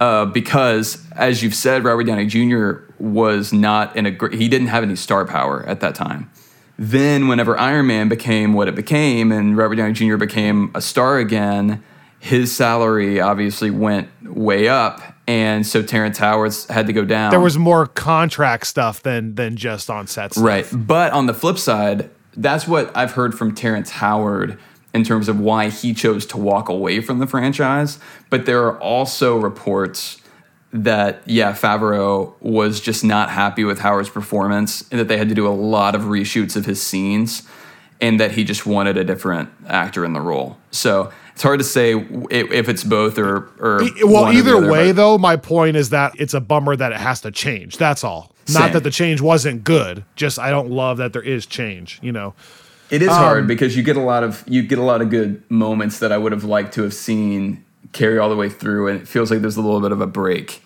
Uh, 0.00 0.26
because, 0.26 1.06
as 1.12 1.42
you've 1.42 1.54
said, 1.54 1.84
Robert 1.84 2.04
Downey 2.04 2.26
Jr. 2.26 2.84
was 2.98 3.52
not 3.52 3.96
in 3.96 4.06
a 4.06 4.10
great, 4.10 4.34
he 4.34 4.48
didn't 4.48 4.68
have 4.68 4.82
any 4.82 4.96
star 4.96 5.24
power 5.24 5.64
at 5.66 5.80
that 5.80 5.94
time. 5.94 6.30
Then, 6.78 7.28
whenever 7.28 7.58
Iron 7.58 7.86
Man 7.86 8.08
became 8.08 8.52
what 8.52 8.68
it 8.68 8.74
became 8.74 9.32
and 9.32 9.56
Robert 9.56 9.76
Downey 9.76 9.94
Jr. 9.94 10.16
became 10.16 10.70
a 10.74 10.82
star 10.82 11.18
again, 11.18 11.82
his 12.18 12.54
salary 12.54 13.20
obviously 13.20 13.70
went 13.70 14.08
way 14.22 14.68
up 14.68 15.00
and 15.28 15.66
so 15.66 15.82
Terrence 15.82 16.18
Howard's 16.18 16.66
had 16.66 16.86
to 16.86 16.92
go 16.92 17.04
down. 17.04 17.30
There 17.30 17.40
was 17.40 17.58
more 17.58 17.86
contract 17.86 18.66
stuff 18.66 19.02
than 19.02 19.34
than 19.34 19.56
just 19.56 19.90
on 19.90 20.06
set 20.06 20.32
stuff. 20.32 20.44
Right. 20.44 20.66
But 20.72 21.12
on 21.12 21.26
the 21.26 21.34
flip 21.34 21.58
side, 21.58 22.10
that's 22.36 22.68
what 22.68 22.96
I've 22.96 23.12
heard 23.12 23.36
from 23.36 23.54
Terrence 23.54 23.90
Howard 23.90 24.58
in 24.96 25.04
terms 25.04 25.28
of 25.28 25.38
why 25.38 25.68
he 25.68 25.94
chose 25.94 26.26
to 26.26 26.36
walk 26.36 26.68
away 26.68 27.00
from 27.00 27.18
the 27.18 27.26
franchise. 27.26 28.00
But 28.30 28.46
there 28.46 28.64
are 28.66 28.80
also 28.80 29.36
reports 29.36 30.20
that 30.72 31.22
yeah, 31.26 31.52
Favreau 31.52 32.34
was 32.40 32.80
just 32.80 33.04
not 33.04 33.30
happy 33.30 33.62
with 33.62 33.78
Howard's 33.78 34.08
performance 34.08 34.88
and 34.90 34.98
that 34.98 35.06
they 35.06 35.18
had 35.18 35.28
to 35.28 35.34
do 35.34 35.46
a 35.46 35.50
lot 35.54 35.94
of 35.94 36.02
reshoots 36.02 36.56
of 36.56 36.66
his 36.66 36.82
scenes 36.82 37.42
and 38.00 38.18
that 38.18 38.32
he 38.32 38.44
just 38.44 38.66
wanted 38.66 38.96
a 38.96 39.04
different 39.04 39.48
actor 39.68 40.04
in 40.04 40.12
the 40.12 40.20
role. 40.20 40.58
So 40.70 41.12
it's 41.32 41.42
hard 41.42 41.60
to 41.60 41.64
say 41.64 41.92
if 42.30 42.68
it's 42.68 42.82
both 42.82 43.18
or 43.18 43.50
or 43.60 43.82
well 44.04 44.32
either 44.32 44.56
other, 44.56 44.70
way 44.70 44.92
though 44.92 45.18
my 45.18 45.36
point 45.36 45.76
is 45.76 45.90
that 45.90 46.18
it's 46.18 46.32
a 46.32 46.40
bummer 46.40 46.74
that 46.74 46.92
it 46.92 46.98
has 46.98 47.20
to 47.20 47.30
change 47.30 47.76
that's 47.76 48.02
all 48.02 48.34
Same. 48.46 48.62
not 48.62 48.72
that 48.72 48.84
the 48.84 48.90
change 48.90 49.20
wasn't 49.20 49.62
good 49.62 50.02
just 50.14 50.38
i 50.38 50.48
don't 50.48 50.70
love 50.70 50.96
that 50.96 51.12
there 51.12 51.20
is 51.20 51.44
change 51.44 51.98
you 52.02 52.10
know 52.10 52.34
it 52.90 53.02
is 53.02 53.08
um, 53.08 53.14
hard 53.14 53.46
because 53.46 53.76
you 53.76 53.82
get 53.82 53.96
a 53.96 54.02
lot 54.02 54.22
of 54.22 54.44
you 54.46 54.62
get 54.62 54.78
a 54.78 54.82
lot 54.82 55.02
of 55.02 55.10
good 55.10 55.42
moments 55.50 55.98
that 55.98 56.12
i 56.12 56.18
would 56.18 56.32
have 56.32 56.44
liked 56.44 56.74
to 56.74 56.82
have 56.82 56.94
seen 56.94 57.64
carry 57.92 58.18
all 58.18 58.28
the 58.28 58.36
way 58.36 58.48
through 58.48 58.88
and 58.88 59.00
it 59.00 59.08
feels 59.08 59.30
like 59.30 59.40
there's 59.40 59.56
a 59.56 59.62
little 59.62 59.80
bit 59.80 59.92
of 59.92 60.00
a 60.00 60.06
break 60.06 60.62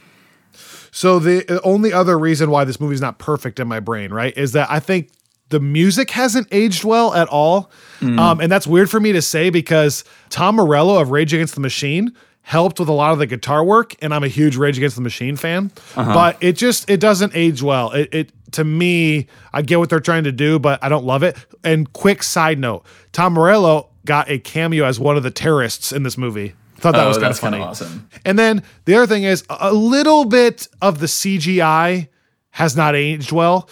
so 0.92 1.18
the 1.18 1.60
only 1.62 1.92
other 1.92 2.18
reason 2.18 2.50
why 2.50 2.64
this 2.64 2.80
movie's 2.80 3.00
not 3.00 3.18
perfect 3.18 3.60
in 3.60 3.68
my 3.68 3.80
brain 3.80 4.12
right 4.12 4.36
is 4.36 4.52
that 4.52 4.70
i 4.70 4.80
think 4.80 5.10
the 5.50 5.60
music 5.60 6.10
hasn't 6.10 6.48
aged 6.50 6.84
well 6.84 7.12
at 7.12 7.28
all. 7.28 7.70
Mm. 8.00 8.18
Um, 8.18 8.40
and 8.40 8.50
that's 8.50 8.66
weird 8.66 8.88
for 8.88 8.98
me 8.98 9.12
to 9.12 9.20
say 9.20 9.50
because 9.50 10.04
Tom 10.30 10.56
Morello 10.56 10.98
of 10.98 11.10
Rage 11.10 11.34
Against 11.34 11.54
the 11.54 11.60
Machine 11.60 12.14
helped 12.42 12.80
with 12.80 12.88
a 12.88 12.92
lot 12.92 13.12
of 13.12 13.18
the 13.18 13.26
guitar 13.26 13.62
work, 13.62 13.94
and 14.00 14.14
I'm 14.14 14.24
a 14.24 14.28
huge 14.28 14.56
Rage 14.56 14.78
Against 14.78 14.96
the 14.96 15.02
Machine 15.02 15.36
fan. 15.36 15.70
Uh-huh. 15.96 16.14
But 16.14 16.38
it 16.40 16.52
just 16.52 16.88
it 16.88 17.00
doesn't 17.00 17.32
age 17.34 17.62
well. 17.62 17.90
It, 17.90 18.08
it 18.12 18.32
to 18.52 18.64
me, 18.64 19.26
I 19.52 19.62
get 19.62 19.78
what 19.78 19.90
they're 19.90 20.00
trying 20.00 20.24
to 20.24 20.32
do, 20.32 20.58
but 20.58 20.82
I 20.82 20.88
don't 20.88 21.04
love 21.04 21.22
it. 21.22 21.36
And 21.64 21.92
quick 21.92 22.22
side 22.22 22.58
note: 22.58 22.84
Tom 23.12 23.34
Morello 23.34 23.90
got 24.04 24.30
a 24.30 24.38
cameo 24.38 24.84
as 24.84 24.98
one 24.98 25.16
of 25.16 25.22
the 25.22 25.30
terrorists 25.30 25.92
in 25.92 26.02
this 26.02 26.16
movie. 26.16 26.54
Thought 26.76 26.92
that 26.92 27.04
oh, 27.04 27.08
was 27.08 27.18
kind 27.18 27.30
of 27.30 27.38
funny. 27.38 27.58
Awesome. 27.58 28.08
And 28.24 28.38
then 28.38 28.62
the 28.86 28.94
other 28.94 29.06
thing 29.06 29.24
is 29.24 29.44
a 29.50 29.72
little 29.72 30.24
bit 30.24 30.66
of 30.80 30.98
the 30.98 31.06
CGI 31.06 32.08
has 32.52 32.74
not 32.74 32.96
aged 32.96 33.32
well 33.32 33.68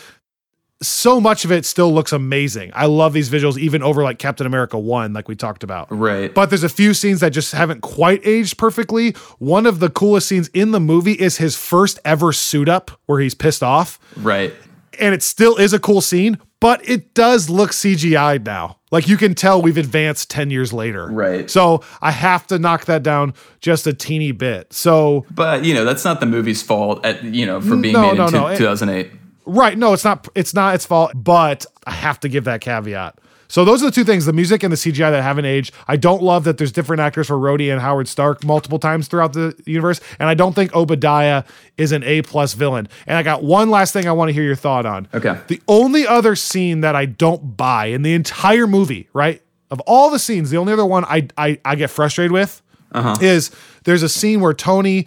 so 0.80 1.20
much 1.20 1.44
of 1.44 1.50
it 1.50 1.64
still 1.64 1.92
looks 1.92 2.12
amazing. 2.12 2.70
I 2.74 2.86
love 2.86 3.12
these 3.12 3.30
visuals, 3.30 3.58
even 3.58 3.82
over 3.82 4.02
like 4.02 4.18
Captain 4.18 4.46
America 4.46 4.78
1, 4.78 5.12
like 5.12 5.28
we 5.28 5.34
talked 5.34 5.64
about. 5.64 5.88
Right. 5.90 6.32
But 6.32 6.50
there's 6.50 6.62
a 6.62 6.68
few 6.68 6.94
scenes 6.94 7.20
that 7.20 7.30
just 7.30 7.52
haven't 7.52 7.80
quite 7.80 8.20
aged 8.24 8.58
perfectly. 8.58 9.12
One 9.38 9.66
of 9.66 9.80
the 9.80 9.90
coolest 9.90 10.28
scenes 10.28 10.48
in 10.48 10.70
the 10.70 10.80
movie 10.80 11.12
is 11.12 11.38
his 11.38 11.56
first 11.56 11.98
ever 12.04 12.32
suit 12.32 12.68
up 12.68 12.92
where 13.06 13.20
he's 13.20 13.34
pissed 13.34 13.62
off. 13.62 13.98
Right. 14.16 14.54
And 14.98 15.14
it 15.14 15.22
still 15.22 15.56
is 15.56 15.72
a 15.72 15.78
cool 15.78 16.00
scene, 16.00 16.38
but 16.60 16.86
it 16.88 17.14
does 17.14 17.48
look 17.48 17.70
CGI 17.70 18.44
now. 18.44 18.78
Like 18.90 19.08
you 19.08 19.16
can 19.16 19.34
tell 19.34 19.60
we've 19.60 19.76
advanced 19.76 20.30
10 20.30 20.50
years 20.50 20.72
later. 20.72 21.08
Right. 21.08 21.48
So 21.50 21.82
I 22.00 22.10
have 22.10 22.46
to 22.48 22.58
knock 22.58 22.86
that 22.86 23.02
down 23.02 23.34
just 23.60 23.86
a 23.86 23.92
teeny 23.92 24.32
bit. 24.32 24.72
So 24.72 25.26
But 25.30 25.64
you 25.64 25.74
know, 25.74 25.84
that's 25.84 26.04
not 26.04 26.20
the 26.20 26.26
movie's 26.26 26.62
fault 26.62 27.04
at 27.04 27.22
you 27.22 27.46
know, 27.46 27.60
for 27.60 27.76
being 27.76 27.94
no, 27.94 28.08
made 28.08 28.18
no, 28.18 28.26
in 28.26 28.32
no. 28.32 28.56
2008. 28.56 29.12
Right. 29.46 29.76
No, 29.76 29.92
it's 29.92 30.04
not 30.04 30.26
it's 30.34 30.54
not 30.54 30.74
its 30.74 30.86
fault, 30.86 31.12
but 31.14 31.66
I 31.86 31.92
have 31.92 32.20
to 32.20 32.28
give 32.28 32.44
that 32.44 32.60
caveat. 32.60 33.18
So 33.48 33.64
those 33.64 33.82
are 33.82 33.86
the 33.86 33.92
two 33.92 34.04
things, 34.04 34.26
the 34.26 34.32
music 34.32 34.62
and 34.62 34.70
the 34.70 34.76
CGI 34.76 35.10
that 35.10 35.22
haven't 35.22 35.46
aged. 35.46 35.74
I 35.86 35.96
don't 35.96 36.22
love 36.22 36.44
that 36.44 36.58
there's 36.58 36.70
different 36.70 37.00
actors 37.00 37.28
for 37.28 37.36
Rhodey 37.36 37.72
and 37.72 37.80
Howard 37.80 38.06
Stark 38.06 38.44
multiple 38.44 38.78
times 38.78 39.08
throughout 39.08 39.32
the 39.32 39.54
universe. 39.64 40.00
And 40.18 40.28
I 40.28 40.34
don't 40.34 40.54
think 40.54 40.74
Obadiah 40.74 41.44
is 41.78 41.92
an 41.92 42.04
A 42.04 42.22
plus 42.22 42.52
villain. 42.52 42.88
And 43.06 43.16
I 43.16 43.22
got 43.22 43.42
one 43.42 43.70
last 43.70 43.92
thing 43.92 44.06
I 44.06 44.12
want 44.12 44.28
to 44.28 44.32
hear 44.34 44.42
your 44.42 44.56
thought 44.56 44.84
on. 44.84 45.08
Okay. 45.14 45.38
The 45.48 45.62
only 45.66 46.06
other 46.06 46.36
scene 46.36 46.82
that 46.82 46.94
I 46.94 47.06
don't 47.06 47.56
buy 47.56 47.86
in 47.86 48.02
the 48.02 48.12
entire 48.12 48.66
movie, 48.66 49.08
right? 49.14 49.42
Of 49.70 49.80
all 49.80 50.10
the 50.10 50.18
scenes, 50.18 50.50
the 50.50 50.58
only 50.58 50.72
other 50.72 50.86
one 50.86 51.04
I 51.06 51.28
I, 51.36 51.58
I 51.64 51.74
get 51.74 51.90
frustrated 51.90 52.32
with 52.32 52.62
uh-huh. 52.92 53.16
is 53.20 53.50
there's 53.84 54.02
a 54.02 54.08
scene 54.08 54.40
where 54.40 54.54
Tony 54.54 55.06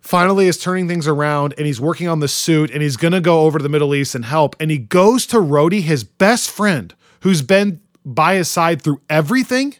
finally 0.00 0.46
is 0.46 0.58
turning 0.58 0.88
things 0.88 1.06
around 1.06 1.54
and 1.56 1.66
he's 1.66 1.80
working 1.80 2.08
on 2.08 2.20
the 2.20 2.28
suit 2.28 2.70
and 2.70 2.82
he's 2.82 2.96
going 2.96 3.12
to 3.12 3.20
go 3.20 3.42
over 3.42 3.58
to 3.58 3.62
the 3.62 3.68
Middle 3.68 3.94
East 3.94 4.14
and 4.14 4.24
help. 4.24 4.56
And 4.60 4.70
he 4.70 4.78
goes 4.78 5.26
to 5.26 5.36
Rhodey, 5.36 5.80
his 5.80 6.04
best 6.04 6.50
friend, 6.50 6.94
who's 7.22 7.42
been 7.42 7.80
by 8.04 8.34
his 8.34 8.48
side 8.48 8.82
through 8.82 9.00
everything, 9.08 9.74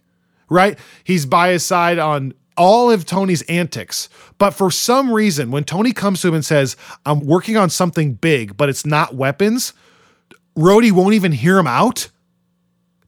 right? 0.48 0.78
He's 1.04 1.26
by 1.26 1.50
his 1.50 1.64
side 1.64 1.98
on 1.98 2.34
all 2.56 2.90
of 2.90 3.04
Tony's 3.06 3.42
antics. 3.42 4.08
But 4.38 4.52
for 4.52 4.70
some 4.70 5.12
reason, 5.12 5.50
when 5.50 5.64
Tony 5.64 5.92
comes 5.92 6.20
to 6.22 6.28
him 6.28 6.34
and 6.34 6.44
says, 6.44 6.76
I'm 7.06 7.20
working 7.20 7.56
on 7.56 7.70
something 7.70 8.14
big, 8.14 8.56
but 8.56 8.68
it's 8.68 8.86
not 8.86 9.14
weapons, 9.14 9.72
Rhodey 10.56 10.92
won't 10.92 11.14
even 11.14 11.32
hear 11.32 11.58
him 11.58 11.66
out. 11.66 12.08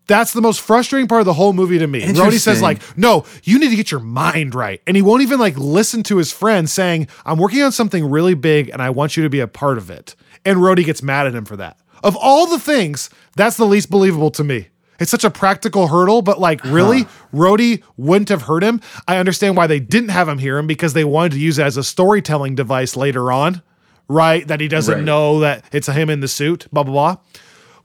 That's 0.07 0.33
the 0.33 0.43
most 0.43 0.61
frustrating 0.61 1.09
part 1.09 1.21
of 1.21 1.27
the 1.27 1.33
whole 1.33 1.55
movie 1.55 1.79
to 1.79 1.87
me. 1.87 2.03
Rhodey 2.03 2.39
says 2.39 2.61
like, 2.61 2.83
"No, 2.97 3.25
you 3.43 3.59
need 3.59 3.71
to 3.71 3.77
get 3.77 3.91
your 3.91 4.01
mind 4.01 4.55
right," 4.55 4.83
and 4.87 4.97
he 4.97 5.03
won't 5.03 5.23
even 5.23 5.41
like 5.41 5.57
listen 5.57 6.03
to 6.05 6.19
his 6.19 6.31
friend 6.31 6.69
saying, 6.69 7.09
"I'm 7.25 7.39
working 7.39 7.63
on 7.63 7.73
something 7.73 8.11
really 8.11 8.35
big, 8.35 8.69
and 8.69 8.83
I 8.83 8.91
want 8.91 9.17
you 9.17 9.23
to 9.23 9.31
be 9.31 9.41
a 9.41 9.47
part 9.47 9.79
of 9.79 9.89
it." 9.91 10.15
And 10.45 10.59
Rhodey 10.59 10.85
gets 10.85 11.03
mad 11.03 11.27
at 11.27 11.35
him 11.35 11.47
for 11.47 11.57
that. 11.57 11.79
Of 12.05 12.17
all 12.17 12.47
the 12.47 12.59
things, 12.61 13.11
that's 13.35 13.57
the 13.57 13.65
least 13.67 13.91
believable 13.91 14.31
to 14.33 14.45
me. 14.45 14.69
It's 15.01 15.11
such 15.11 15.25
a 15.25 15.31
practical 15.31 15.89
hurdle, 15.89 16.23
but 16.23 16.39
like, 16.39 16.63
really, 16.65 17.07
Rhodey 17.35 17.83
wouldn't 17.97 18.29
have 18.29 18.43
heard 18.43 18.63
him. 18.63 18.81
I 19.09 19.17
understand 19.17 19.57
why 19.57 19.67
they 19.67 19.81
didn't 19.81 20.11
have 20.11 20.29
him 20.29 20.39
hear 20.39 20.57
him 20.57 20.69
because 20.69 20.93
they 20.93 21.03
wanted 21.03 21.33
to 21.33 21.39
use 21.41 21.59
it 21.59 21.65
as 21.65 21.77
a 21.77 21.83
storytelling 21.83 22.55
device 22.55 22.95
later 22.95 23.33
on, 23.33 23.61
right? 24.07 24.47
That 24.47 24.61
he 24.61 24.69
doesn't 24.69 24.95
Right. 24.95 25.05
know 25.05 25.41
that 25.41 25.65
it's 25.73 25.89
him 25.89 26.11
in 26.11 26.21
the 26.21 26.29
suit, 26.29 26.69
blah 26.73 26.85
blah 26.85 26.93
blah. 26.93 27.17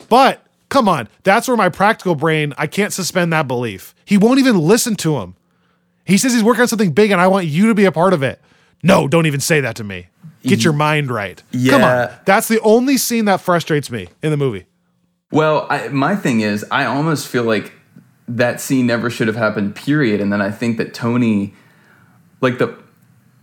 But 0.07 0.45
come 0.69 0.87
on, 0.87 1.07
that's 1.23 1.47
where 1.47 1.57
my 1.57 1.69
practical 1.69 2.13
brain, 2.13 2.53
I 2.59 2.67
can't 2.67 2.93
suspend 2.93 3.33
that 3.33 3.47
belief. 3.47 3.95
He 4.05 4.17
won't 4.17 4.37
even 4.39 4.59
listen 4.59 4.95
to 4.97 5.17
him. 5.17 5.35
He 6.05 6.17
says 6.17 6.33
he's 6.33 6.43
working 6.43 6.61
on 6.61 6.67
something 6.67 6.91
big 6.91 7.09
and 7.09 7.19
I 7.19 7.27
want 7.27 7.47
you 7.47 7.67
to 7.67 7.73
be 7.75 7.85
a 7.85 7.91
part 7.91 8.13
of 8.13 8.21
it. 8.21 8.39
No, 8.83 9.07
don't 9.07 9.25
even 9.25 9.39
say 9.39 9.61
that 9.61 9.75
to 9.77 9.83
me. 9.83 10.07
Get 10.43 10.63
your 10.63 10.73
mind 10.73 11.11
right. 11.11 11.41
Yeah. 11.51 11.71
Come 11.71 11.83
on. 11.83 12.09
That's 12.25 12.47
the 12.47 12.59
only 12.61 12.97
scene 12.97 13.25
that 13.25 13.41
frustrates 13.41 13.91
me 13.91 14.07
in 14.23 14.31
the 14.31 14.37
movie. 14.37 14.65
Well, 15.31 15.67
I, 15.69 15.89
my 15.89 16.15
thing 16.15 16.41
is, 16.41 16.65
I 16.71 16.85
almost 16.85 17.27
feel 17.27 17.43
like 17.43 17.73
that 18.27 18.61
scene 18.61 18.87
never 18.87 19.09
should 19.09 19.27
have 19.27 19.35
happened. 19.35 19.75
Period. 19.75 20.21
And 20.21 20.31
then 20.31 20.41
I 20.41 20.51
think 20.51 20.77
that 20.77 20.93
Tony, 20.93 21.53
like 22.41 22.57
the, 22.57 22.77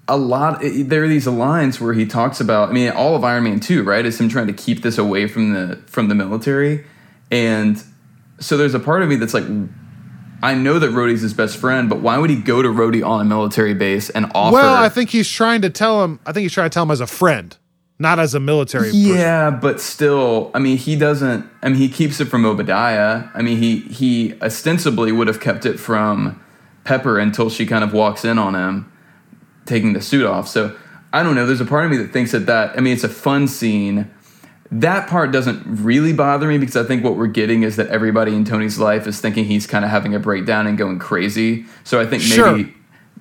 a 0.09 0.17
lot. 0.17 0.61
There 0.63 1.03
are 1.03 1.09
these 1.09 1.27
lines 1.27 1.81
where 1.81 1.93
he 1.93 2.07
talks 2.07 2.41
about. 2.41 2.69
I 2.69 2.73
mean, 2.73 2.91
all 2.91 3.17
of 3.17 3.25
Iron 3.25 3.43
Man 3.43 3.59
Two, 3.59 3.83
right, 3.83 4.07
is 4.07 4.21
him 4.21 4.29
trying 4.29 4.47
to 4.47 4.53
keep 4.53 4.83
this 4.83 4.99
away 4.99 5.27
from 5.27 5.53
the 5.53 5.83
from 5.87 6.09
the 6.09 6.15
military, 6.15 6.87
and 7.33 7.83
so 8.39 8.57
there's 8.57 8.75
a 8.75 8.79
part 8.79 9.03
of 9.03 9.09
me 9.09 9.17
that's 9.17 9.35
like, 9.35 9.43
I 10.47 10.55
know 10.55 10.79
that 10.79 10.91
Rhodey's 10.91 11.23
his 11.23 11.35
best 11.35 11.57
friend, 11.57 11.89
but 11.91 11.99
why 11.99 12.19
would 12.19 12.31
he 12.31 12.37
go 12.37 12.63
to 12.63 12.69
Rhodey 12.69 13.05
on 13.05 13.21
a 13.21 13.25
military 13.25 13.75
base 13.75 14.11
and 14.11 14.31
offer? 14.33 14.55
Well, 14.55 14.75
I 14.75 14.89
think 14.89 15.11
he's 15.11 15.29
trying 15.29 15.63
to 15.63 15.71
tell 15.71 16.05
him, 16.05 16.21
I 16.25 16.31
think 16.31 16.45
he's 16.45 16.53
trying 16.53 16.71
to 16.71 16.73
tell 16.73 16.85
him 16.85 16.93
as 16.93 17.01
a 17.01 17.07
friend, 17.09 17.57
not 17.99 18.21
as 18.21 18.33
a 18.33 18.39
military 18.39 18.91
person. 18.93 19.01
Yeah, 19.01 19.51
but 19.51 19.81
still, 19.81 20.53
I 20.55 20.61
mean, 20.61 20.77
he 20.77 20.95
doesn't. 20.95 21.45
I 21.65 21.71
mean, 21.71 21.79
he 21.79 21.89
keeps 21.89 22.21
it 22.21 22.27
from 22.27 22.47
Obadiah. 22.47 23.25
I 23.35 23.43
mean, 23.43 23.59
he 23.59 23.81
he 23.81 24.41
ostensibly 24.41 25.11
would 25.11 25.27
have 25.27 25.41
kept 25.41 25.67
it 25.67 25.81
from 25.81 26.41
Pepper 26.85 27.19
until 27.19 27.51
she 27.51 27.67
kind 27.67 27.83
of 27.83 27.93
walks 27.93 28.25
in 28.25 28.39
on 28.39 28.55
him 28.55 28.93
taking 29.65 29.95
the 29.95 30.01
suit 30.01 30.25
off. 30.25 30.47
So 30.47 30.77
I 31.13 31.25
don't 31.25 31.35
know. 31.35 31.45
There's 31.45 31.61
a 31.61 31.65
part 31.65 31.87
of 31.87 31.91
me 31.91 31.97
that 31.97 32.13
thinks 32.13 32.31
that 32.31 32.47
that. 32.47 32.79
I 32.79 32.81
mean, 32.81 32.93
it's 32.93 33.03
a 33.03 33.09
fun 33.09 33.49
scene. 33.49 34.09
That 34.73 35.09
part 35.09 35.31
doesn't 35.31 35.63
really 35.85 36.13
bother 36.13 36.49
me 36.49 36.59
because 36.59 36.77
I 36.77 36.83
think 36.85 37.05
what 37.05 37.17
we're 37.17 37.29
getting 37.29 37.63
is 37.63 37.77
that 37.77 37.87
everybody 37.89 38.35
in 38.35 38.45
Tony's 38.45 38.79
life 38.79 39.07
is 39.07 39.21
thinking 39.21 39.45
he's 39.45 39.67
kind 39.67 39.85
of 39.85 39.91
having 39.91 40.15
a 40.15 40.19
breakdown 40.19 40.67
and 40.67 40.77
going 40.77 40.99
crazy. 40.99 41.67
So 41.85 42.01
I 42.01 42.07
think 42.07 42.23
maybe 42.23 42.35
Sure. 42.35 42.65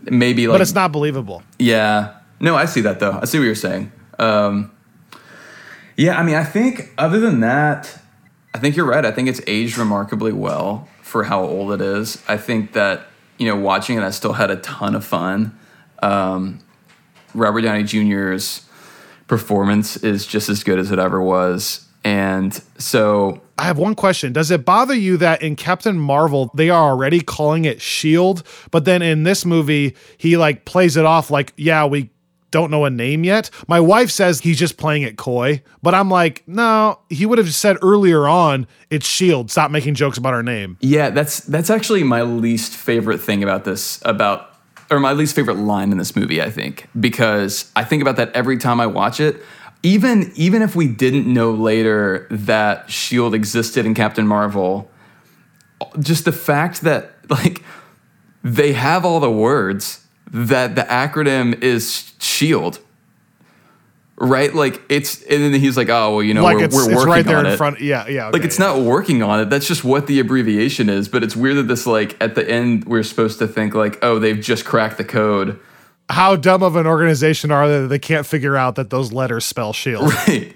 maybe 0.09 0.47
like 0.47 0.55
But 0.55 0.61
it's 0.61 0.73
not 0.73 0.91
believable. 0.91 1.43
yeah. 1.59 2.13
No, 2.39 2.55
I 2.55 2.65
see 2.65 2.81
that 2.81 2.99
though. 2.99 3.17
I 3.21 3.25
see 3.25 3.37
what 3.39 3.45
you're 3.45 3.55
saying. 3.55 3.91
Um, 4.19 4.71
yeah, 5.97 6.19
I 6.19 6.23
mean, 6.23 6.35
I 6.35 6.43
think 6.43 6.91
other 6.97 7.19
than 7.19 7.39
that, 7.41 7.97
I 8.53 8.57
think 8.59 8.75
you're 8.75 8.85
right. 8.85 9.05
I 9.05 9.11
think 9.11 9.29
it's 9.29 9.41
aged 9.47 9.77
remarkably 9.77 10.33
well 10.33 10.89
for 11.01 11.23
how 11.25 11.43
old 11.43 11.71
it 11.73 11.81
is. 11.81 12.21
I 12.27 12.37
think 12.37 12.73
that, 12.73 13.07
you 13.37 13.47
know, 13.47 13.55
watching 13.55 13.97
it, 13.97 14.03
I 14.03 14.09
still 14.09 14.33
had 14.33 14.51
a 14.51 14.57
ton 14.57 14.95
of 14.95 15.05
fun. 15.05 15.57
Um, 16.01 16.59
Robert 17.33 17.61
Downey 17.61 17.83
Jr.'s 17.83 18.64
performance 19.27 19.97
is 19.97 20.25
just 20.25 20.49
as 20.49 20.63
good 20.63 20.79
as 20.79 20.91
it 20.91 20.99
ever 20.99 21.21
was. 21.21 21.85
And 22.03 22.53
so 22.77 23.41
I 23.57 23.63
have 23.63 23.79
one 23.79 23.95
question. 23.95 24.31
Does 24.31 24.51
it 24.51 24.63
bother 24.63 24.93
you 24.93 25.17
that 25.17 25.41
in 25.41 25.55
Captain 25.55 25.97
Marvel 25.97 26.51
they 26.53 26.69
are 26.69 26.89
already 26.89 27.19
calling 27.19 27.65
it 27.65 27.81
Shield, 27.81 28.43
but 28.69 28.85
then 28.85 29.01
in 29.01 29.23
this 29.23 29.43
movie 29.43 29.95
he 30.17 30.37
like 30.37 30.65
plays 30.65 30.97
it 30.97 31.05
off 31.05 31.31
like, 31.31 31.53
yeah, 31.57 31.85
we 31.85 32.11
don't 32.51 32.71
know 32.71 32.85
a 32.85 32.89
name 32.89 33.23
yet. 33.23 33.49
My 33.67 33.79
wife 33.79 34.09
says 34.09 34.39
he's 34.39 34.59
just 34.59 34.77
playing 34.77 35.01
it 35.01 35.17
coy, 35.17 35.61
but 35.81 35.93
I'm 35.93 36.09
like, 36.09 36.43
no, 36.47 36.99
he 37.09 37.25
would 37.25 37.37
have 37.37 37.53
said 37.53 37.77
earlier 37.81 38.27
on 38.27 38.67
it's 38.89 39.07
Shield. 39.07 39.51
Stop 39.51 39.71
making 39.71 39.95
jokes 39.95 40.17
about 40.17 40.33
our 40.33 40.43
name. 40.43 40.77
Yeah, 40.79 41.09
that's 41.09 41.39
that's 41.41 41.69
actually 41.69 42.03
my 42.03 42.21
least 42.21 42.73
favorite 42.73 43.17
thing 43.17 43.41
about 43.41 43.65
this 43.65 43.99
about 44.05 44.54
or 44.89 44.99
my 44.99 45.13
least 45.13 45.35
favorite 45.35 45.57
line 45.57 45.91
in 45.91 45.97
this 45.97 46.15
movie, 46.15 46.41
I 46.41 46.49
think, 46.49 46.87
because 46.99 47.71
I 47.75 47.83
think 47.83 48.01
about 48.01 48.17
that 48.17 48.31
every 48.33 48.57
time 48.57 48.79
I 48.79 48.87
watch 48.87 49.19
it. 49.19 49.41
Even 49.83 50.31
even 50.35 50.61
if 50.61 50.75
we 50.75 50.87
didn't 50.87 51.31
know 51.31 51.51
later 51.51 52.27
that 52.31 52.89
Shield 52.89 53.35
existed 53.35 53.85
in 53.85 53.93
Captain 53.93 54.25
Marvel, 54.25 54.89
just 55.99 56.25
the 56.25 56.31
fact 56.31 56.81
that 56.81 57.11
like 57.29 57.63
they 58.43 58.73
have 58.73 59.05
all 59.05 59.19
the 59.19 59.31
words 59.31 60.05
that 60.31 60.75
the 60.75 60.83
acronym 60.83 61.61
is 61.61 62.13
Shield. 62.19 62.79
Right? 64.17 64.53
Like 64.55 64.81
it's 64.87 65.21
and 65.23 65.43
then 65.43 65.59
he's 65.59 65.75
like, 65.75 65.89
"Oh, 65.89 66.15
well, 66.15 66.23
you 66.23 66.33
know, 66.33 66.43
like 66.43 66.57
we're, 66.57 66.63
it's, 66.65 66.75
we're 66.75 66.83
it's 66.83 66.95
working 66.95 67.07
right 67.11 67.25
there 67.25 67.37
on 67.39 67.45
in 67.45 67.51
it." 67.53 67.57
front. 67.57 67.81
Yeah, 67.81 68.07
yeah. 68.07 68.29
like 68.29 68.43
it's 68.45 68.57
yeah. 68.57 68.67
not 68.67 68.79
working 68.81 69.21
on 69.21 69.41
it 69.41 69.49
that's 69.49 69.67
just 69.67 69.83
what 69.83 70.07
the 70.07 70.19
abbreviation 70.21 70.87
is 70.89 71.09
but 71.09 71.21
it's 71.21 71.35
weird 71.35 71.57
that 71.57 71.63
this 71.67 71.85
like 71.85 72.15
at 72.21 72.35
the 72.35 72.49
end 72.49 72.85
we're 72.85 73.03
supposed 73.03 73.39
to 73.39 73.47
think 73.47 73.73
like 73.73 73.99
oh 74.01 74.17
they've 74.19 74.39
just 74.39 74.63
cracked 74.63 74.97
the 74.97 75.03
code 75.03 75.59
How 76.09 76.35
dumb 76.37 76.63
of 76.63 76.75
an 76.77 76.87
organization 76.87 77.51
are 77.51 77.67
they 77.67 77.81
that 77.81 77.87
they 77.87 77.99
can't 77.99 78.25
figure 78.25 78.55
out 78.55 78.75
that 78.75 78.89
those 78.89 79.11
letters 79.11 79.43
spell 79.45 79.73
Shield? 79.73 80.13
right 80.27 80.55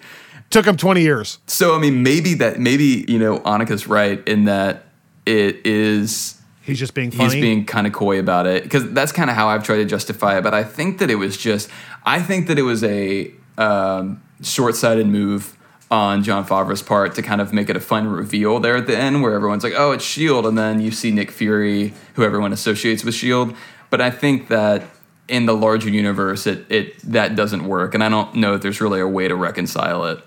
Took 0.51 0.65
them 0.65 0.77
20 0.77 1.01
years. 1.01 1.39
so 1.47 1.75
i 1.75 1.79
mean 1.79 2.01
maybe 2.01 2.35
that 2.35 2.59
maybe 2.61 3.03
you 3.09 3.19
know 3.19 3.39
annika's 3.39 3.87
right 3.87 4.25
in 4.25 4.45
that 4.45 4.85
it 5.25 5.65
is 5.65 6.35
He's 6.61 6.79
just 6.79 6.93
being 6.93 7.11
funny. 7.11 7.23
he's 7.33 7.41
being 7.41 7.65
kind 7.65 7.87
of 7.87 7.93
coy 7.93 8.19
about 8.19 8.45
it 8.47 8.63
because 8.63 8.89
that's 8.91 9.11
kind 9.11 9.29
of 9.29 9.35
how 9.35 9.47
i've 9.49 9.63
tried 9.63 9.77
to 9.77 9.85
justify 9.85 10.37
it 10.37 10.43
but 10.43 10.53
i 10.53 10.63
think 10.63 10.99
that 10.99 11.09
it 11.09 11.15
was 11.15 11.35
just 11.37 11.69
i 12.05 12.21
think 12.21 12.47
that 12.47 12.57
it 12.57 12.63
was 12.63 12.83
a 12.83 13.31
um, 13.59 14.21
short-sighted 14.41 15.07
move 15.07 15.55
on 15.91 16.23
Jon 16.23 16.45
Favreau's 16.45 16.81
part 16.81 17.15
to 17.15 17.21
kind 17.21 17.41
of 17.41 17.51
make 17.51 17.69
it 17.69 17.75
a 17.75 17.79
fun 17.79 18.07
reveal 18.07 18.59
there 18.59 18.75
at 18.75 18.87
the 18.87 18.97
end 18.97 19.21
where 19.21 19.33
everyone's 19.33 19.63
like, 19.63 19.73
oh, 19.75 19.91
it's 19.91 20.03
S.H.I.E.L.D. 20.03 20.47
And 20.47 20.57
then 20.57 20.81
you 20.81 20.91
see 20.91 21.11
Nick 21.11 21.31
Fury, 21.31 21.93
who 22.13 22.23
everyone 22.23 22.53
associates 22.53 23.03
with 23.03 23.15
S.H.I.E.L.D. 23.15 23.55
But 23.89 24.01
I 24.01 24.11
think 24.11 24.49
that 24.49 24.83
in 25.27 25.45
the 25.45 25.55
larger 25.55 25.89
universe, 25.89 26.45
it, 26.47 26.65
it 26.69 26.99
that 27.01 27.35
doesn't 27.35 27.65
work. 27.65 27.93
And 27.93 28.03
I 28.03 28.09
don't 28.09 28.35
know 28.35 28.55
if 28.55 28.61
there's 28.61 28.81
really 28.81 28.99
a 28.99 29.07
way 29.07 29.27
to 29.27 29.35
reconcile 29.35 30.05
it. 30.05 30.23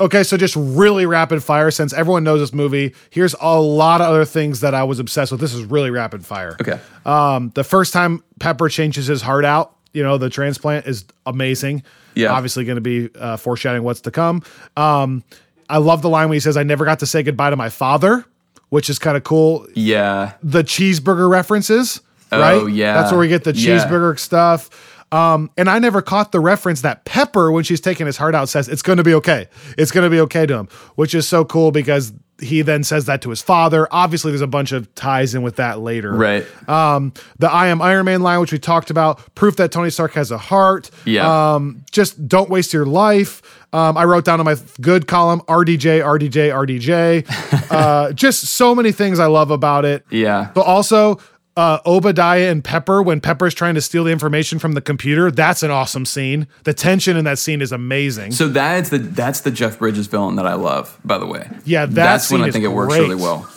Okay, 0.00 0.24
so 0.24 0.36
just 0.36 0.56
really 0.56 1.06
rapid 1.06 1.42
fire 1.42 1.70
since 1.70 1.92
everyone 1.92 2.24
knows 2.24 2.40
this 2.40 2.52
movie. 2.52 2.94
Here's 3.10 3.34
a 3.40 3.60
lot 3.60 4.00
of 4.00 4.08
other 4.08 4.24
things 4.24 4.60
that 4.60 4.74
I 4.74 4.82
was 4.84 4.98
obsessed 4.98 5.30
with. 5.30 5.40
This 5.40 5.54
is 5.54 5.64
really 5.64 5.90
rapid 5.90 6.26
fire. 6.26 6.56
Okay. 6.60 6.80
Um, 7.06 7.52
the 7.54 7.62
first 7.62 7.92
time 7.92 8.24
Pepper 8.40 8.68
changes 8.68 9.06
his 9.06 9.22
heart 9.22 9.44
out, 9.44 9.76
you 9.94 10.02
know, 10.02 10.18
the 10.18 10.28
transplant 10.28 10.86
is 10.86 11.04
amazing. 11.24 11.82
Yeah. 12.14 12.32
Obviously 12.32 12.64
going 12.64 12.76
to 12.76 12.80
be 12.82 13.08
uh, 13.18 13.36
foreshadowing 13.38 13.82
what's 13.82 14.02
to 14.02 14.10
come. 14.10 14.42
Um, 14.76 15.24
I 15.68 15.78
love 15.78 16.02
the 16.02 16.10
line 16.10 16.28
when 16.28 16.36
he 16.36 16.40
says, 16.40 16.56
I 16.56 16.62
never 16.62 16.84
got 16.84 16.98
to 16.98 17.06
say 17.06 17.22
goodbye 17.22 17.50
to 17.50 17.56
my 17.56 17.70
father, 17.70 18.24
which 18.68 18.90
is 18.90 18.98
kind 18.98 19.16
of 19.16 19.24
cool. 19.24 19.66
Yeah. 19.74 20.32
The 20.42 20.62
cheeseburger 20.62 21.28
references, 21.30 22.00
right? 22.30 22.54
Oh, 22.54 22.66
yeah. 22.66 22.94
That's 22.94 23.10
where 23.12 23.20
we 23.20 23.28
get 23.28 23.44
the 23.44 23.54
Yeah. 23.54 23.78
cheeseburger 23.78 24.18
stuff. 24.18 24.68
Um, 25.12 25.50
and 25.56 25.70
I 25.70 25.78
never 25.78 26.02
caught 26.02 26.32
the 26.32 26.40
reference 26.40 26.80
that 26.80 27.04
Pepper, 27.04 27.52
when 27.52 27.62
she's 27.62 27.80
taking 27.80 28.06
his 28.06 28.16
heart 28.16 28.34
out, 28.34 28.48
says, 28.48 28.68
It's 28.68 28.82
going 28.82 28.96
to 28.98 29.04
be 29.04 29.14
okay. 29.14 29.46
It's 29.78 29.90
going 29.92 30.04
to 30.04 30.10
be 30.10 30.20
okay 30.20 30.44
to 30.44 30.54
him, 30.58 30.68
which 30.96 31.14
is 31.14 31.26
so 31.28 31.44
cool 31.44 31.70
because 31.70 32.12
he 32.40 32.62
then 32.62 32.82
says 32.82 33.06
that 33.06 33.22
to 33.22 33.30
his 33.30 33.42
father. 33.42 33.86
Obviously, 33.90 34.30
there's 34.30 34.40
a 34.40 34.46
bunch 34.46 34.72
of 34.72 34.92
ties 34.94 35.34
in 35.34 35.42
with 35.42 35.56
that 35.56 35.80
later. 35.80 36.12
Right. 36.12 36.46
Um, 36.68 37.12
the 37.38 37.50
I 37.50 37.68
am 37.68 37.80
Iron 37.80 38.06
Man 38.06 38.22
line, 38.22 38.40
which 38.40 38.52
we 38.52 38.58
talked 38.58 38.90
about, 38.90 39.34
proof 39.34 39.56
that 39.56 39.72
Tony 39.72 39.90
Stark 39.90 40.12
has 40.14 40.30
a 40.30 40.38
heart. 40.38 40.90
Yeah. 41.04 41.54
Um, 41.54 41.84
just 41.90 42.28
don't 42.28 42.50
waste 42.50 42.72
your 42.72 42.86
life. 42.86 43.42
Um, 43.72 43.96
I 43.96 44.04
wrote 44.04 44.24
down 44.24 44.40
in 44.40 44.44
my 44.44 44.56
good 44.80 45.08
column 45.08 45.40
RDJ, 45.42 46.02
RDJ, 46.02 47.24
RDJ. 47.24 47.70
uh, 47.70 48.12
just 48.12 48.44
so 48.44 48.74
many 48.74 48.92
things 48.92 49.18
I 49.18 49.26
love 49.26 49.50
about 49.50 49.84
it. 49.84 50.04
Yeah. 50.10 50.50
But 50.54 50.62
also, 50.62 51.20
uh, 51.56 51.78
Obadiah 51.86 52.50
and 52.50 52.64
Pepper, 52.64 53.02
when 53.02 53.20
Pepper's 53.20 53.54
trying 53.54 53.74
to 53.74 53.80
steal 53.80 54.04
the 54.04 54.10
information 54.10 54.58
from 54.58 54.72
the 54.72 54.80
computer, 54.80 55.30
that's 55.30 55.62
an 55.62 55.70
awesome 55.70 56.04
scene. 56.04 56.48
The 56.64 56.74
tension 56.74 57.16
in 57.16 57.24
that 57.24 57.38
scene 57.38 57.62
is 57.62 57.72
amazing. 57.72 58.32
So 58.32 58.48
that's 58.48 58.90
the 58.90 58.98
that's 58.98 59.42
the 59.42 59.50
Jeff 59.50 59.78
Bridges 59.78 60.06
villain 60.06 60.36
that 60.36 60.46
I 60.46 60.54
love, 60.54 60.98
by 61.04 61.18
the 61.18 61.26
way. 61.26 61.48
Yeah, 61.64 61.86
that 61.86 61.94
that's 61.94 62.30
when 62.30 62.42
I 62.42 62.50
think 62.50 62.64
it 62.64 62.68
works 62.68 62.94
great. 62.94 63.02
really 63.02 63.14
well. 63.14 63.48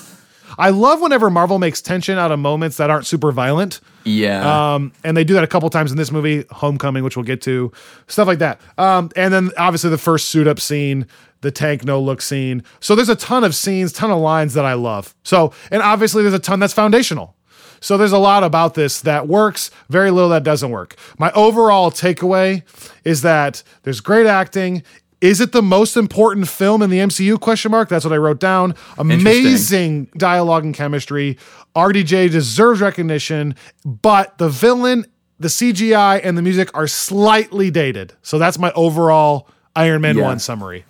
I 0.59 0.71
love 0.71 1.01
whenever 1.01 1.29
Marvel 1.29 1.59
makes 1.59 1.81
tension 1.81 2.17
out 2.17 2.31
of 2.31 2.39
moments 2.39 2.77
that 2.77 2.89
aren't 2.89 3.05
super 3.05 3.31
violent. 3.31 3.79
Yeah. 4.05 4.73
Um, 4.73 4.91
and 5.03 5.15
they 5.15 5.23
do 5.23 5.35
that 5.35 5.43
a 5.43 5.47
couple 5.47 5.69
times 5.69 5.91
in 5.91 5.97
this 5.97 6.11
movie, 6.11 6.45
Homecoming, 6.49 7.03
which 7.03 7.15
we'll 7.15 7.25
get 7.25 7.41
to, 7.43 7.71
stuff 8.07 8.27
like 8.27 8.39
that. 8.39 8.59
Um, 8.77 9.11
and 9.15 9.31
then 9.31 9.51
obviously 9.57 9.91
the 9.91 9.99
first 9.99 10.29
suit 10.29 10.47
up 10.47 10.59
scene, 10.59 11.05
the 11.41 11.51
tank 11.51 11.83
no 11.83 12.01
look 12.01 12.21
scene. 12.23 12.63
So 12.79 12.95
there's 12.95 13.09
a 13.09 13.15
ton 13.15 13.43
of 13.43 13.53
scenes, 13.53 13.91
ton 13.91 14.09
of 14.09 14.19
lines 14.19 14.55
that 14.55 14.65
I 14.65 14.73
love. 14.73 15.13
So, 15.23 15.53
and 15.69 15.83
obviously 15.83 16.23
there's 16.23 16.33
a 16.33 16.39
ton 16.39 16.59
that's 16.59 16.73
foundational. 16.73 17.35
So 17.79 17.97
there's 17.97 18.11
a 18.11 18.17
lot 18.17 18.43
about 18.43 18.73
this 18.73 19.01
that 19.01 19.27
works, 19.27 19.71
very 19.89 20.11
little 20.11 20.29
that 20.29 20.43
doesn't 20.43 20.69
work. 20.71 20.95
My 21.17 21.31
overall 21.31 21.91
takeaway 21.91 22.63
is 23.03 23.21
that 23.21 23.63
there's 23.83 23.99
great 23.99 24.25
acting. 24.25 24.83
Is 25.19 25.41
it 25.41 25.51
the 25.51 25.63
most 25.63 25.97
important 25.97 26.47
film 26.47 26.81
in 26.83 26.89
the 26.91 26.99
MCU? 26.99 27.39
Question 27.39 27.71
mark. 27.71 27.89
That's 27.89 28.05
what 28.05 28.13
I 28.13 28.17
wrote 28.17 28.39
down. 28.39 28.75
Amazing 28.99 30.05
dialogue 30.17 30.63
and 30.63 30.75
chemistry. 30.75 31.37
RDJ 31.75 32.31
deserves 32.31 32.81
recognition, 32.81 33.55
but 33.83 34.37
the 34.37 34.49
villain, 34.49 35.05
the 35.39 35.47
CGI, 35.47 36.21
and 36.23 36.37
the 36.37 36.41
music 36.41 36.69
are 36.75 36.87
slightly 36.87 37.71
dated. 37.71 38.13
So 38.21 38.37
that's 38.37 38.59
my 38.59 38.71
overall 38.73 39.49
Iron 39.75 40.01
Man 40.01 40.17
Yeah. 40.17 40.23
1 40.23 40.39
summary. 40.39 40.85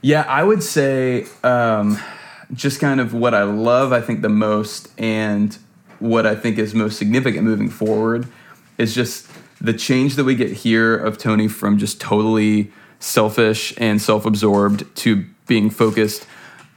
Yeah, 0.00 0.22
I 0.22 0.42
would 0.42 0.62
say 0.64 1.26
um, 1.44 1.98
just 2.52 2.80
kind 2.80 3.00
of 3.00 3.14
what 3.14 3.34
I 3.34 3.44
love, 3.44 3.92
I 3.92 4.00
think, 4.00 4.22
the 4.22 4.28
most, 4.28 4.88
and 4.98 5.56
what 6.02 6.26
I 6.26 6.34
think 6.34 6.58
is 6.58 6.74
most 6.74 6.98
significant 6.98 7.44
moving 7.44 7.70
forward 7.70 8.26
is 8.78 8.94
just 8.94 9.28
the 9.60 9.72
change 9.72 10.16
that 10.16 10.24
we 10.24 10.34
get 10.34 10.52
here 10.52 10.96
of 10.96 11.18
Tony 11.18 11.48
from 11.48 11.78
just 11.78 12.00
totally 12.00 12.72
selfish 12.98 13.72
and 13.78 14.00
self 14.00 14.26
absorbed 14.26 14.94
to 14.96 15.24
being 15.46 15.70
focused 15.70 16.26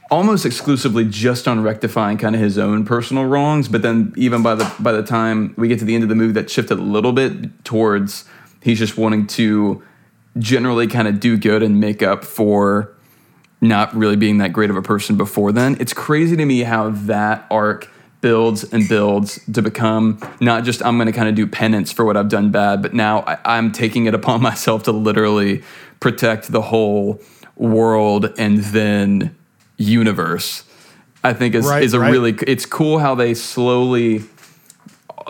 almost 0.08 0.46
exclusively 0.46 1.04
just 1.04 1.48
on 1.48 1.62
rectifying 1.62 2.16
kind 2.16 2.34
of 2.36 2.40
his 2.40 2.58
own 2.58 2.84
personal 2.84 3.24
wrongs 3.24 3.68
but 3.68 3.82
then 3.82 4.12
even 4.16 4.42
by 4.42 4.54
the 4.54 4.72
by 4.78 4.92
the 4.92 5.02
time 5.02 5.52
we 5.56 5.66
get 5.66 5.78
to 5.78 5.84
the 5.84 5.94
end 5.94 6.02
of 6.02 6.08
the 6.08 6.14
movie 6.14 6.32
that 6.32 6.48
shifted 6.48 6.78
a 6.78 6.82
little 6.82 7.12
bit 7.12 7.64
towards 7.64 8.24
he's 8.62 8.78
just 8.78 8.96
wanting 8.96 9.26
to 9.26 9.82
generally 10.38 10.86
kind 10.86 11.08
of 11.08 11.18
do 11.20 11.36
good 11.36 11.62
and 11.62 11.80
make 11.80 12.02
up 12.02 12.24
for 12.24 12.94
not 13.60 13.94
really 13.94 14.16
being 14.16 14.38
that 14.38 14.52
great 14.52 14.70
of 14.70 14.76
a 14.76 14.82
person 14.82 15.16
before 15.16 15.52
then. 15.52 15.76
It's 15.80 15.92
crazy 15.92 16.36
to 16.36 16.44
me 16.44 16.60
how 16.60 16.90
that 16.90 17.46
arc 17.50 17.90
builds 18.26 18.64
and 18.64 18.88
builds 18.88 19.38
to 19.52 19.62
become 19.62 20.18
not 20.40 20.64
just 20.64 20.84
I'm 20.84 20.96
going 20.96 21.06
to 21.06 21.12
kind 21.12 21.28
of 21.28 21.36
do 21.36 21.46
penance 21.46 21.92
for 21.92 22.04
what 22.04 22.16
I've 22.16 22.28
done 22.28 22.50
bad, 22.50 22.82
but 22.82 22.92
now 22.92 23.20
I, 23.20 23.38
I'm 23.44 23.70
taking 23.70 24.06
it 24.06 24.14
upon 24.20 24.42
myself 24.42 24.82
to 24.84 24.90
literally 24.90 25.62
protect 26.00 26.50
the 26.50 26.60
whole 26.60 27.20
world 27.54 28.34
and 28.36 28.58
then 28.58 29.36
universe. 29.76 30.64
I 31.22 31.34
think 31.34 31.54
is 31.54 31.66
Right, 31.66 31.84
is 31.84 31.94
a 31.94 32.00
right. 32.00 32.10
really 32.10 32.34
it's 32.48 32.66
cool 32.66 32.98
how 32.98 33.14
they 33.14 33.32
slowly 33.32 34.22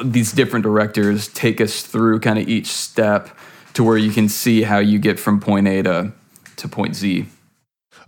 these 0.02 0.32
different 0.32 0.62
directors 0.62 1.28
take 1.28 1.60
us 1.60 1.82
through 1.82 2.20
kind 2.20 2.38
of 2.38 2.48
each 2.48 2.68
step 2.68 3.28
to 3.74 3.84
where 3.84 3.98
you 3.98 4.10
can 4.10 4.30
see 4.30 4.62
how 4.62 4.78
you 4.78 4.98
get 4.98 5.20
from 5.20 5.38
point 5.38 5.68
A 5.68 5.82
to 5.82 6.12
to 6.56 6.66
point 6.66 6.96
Z. 6.96 7.26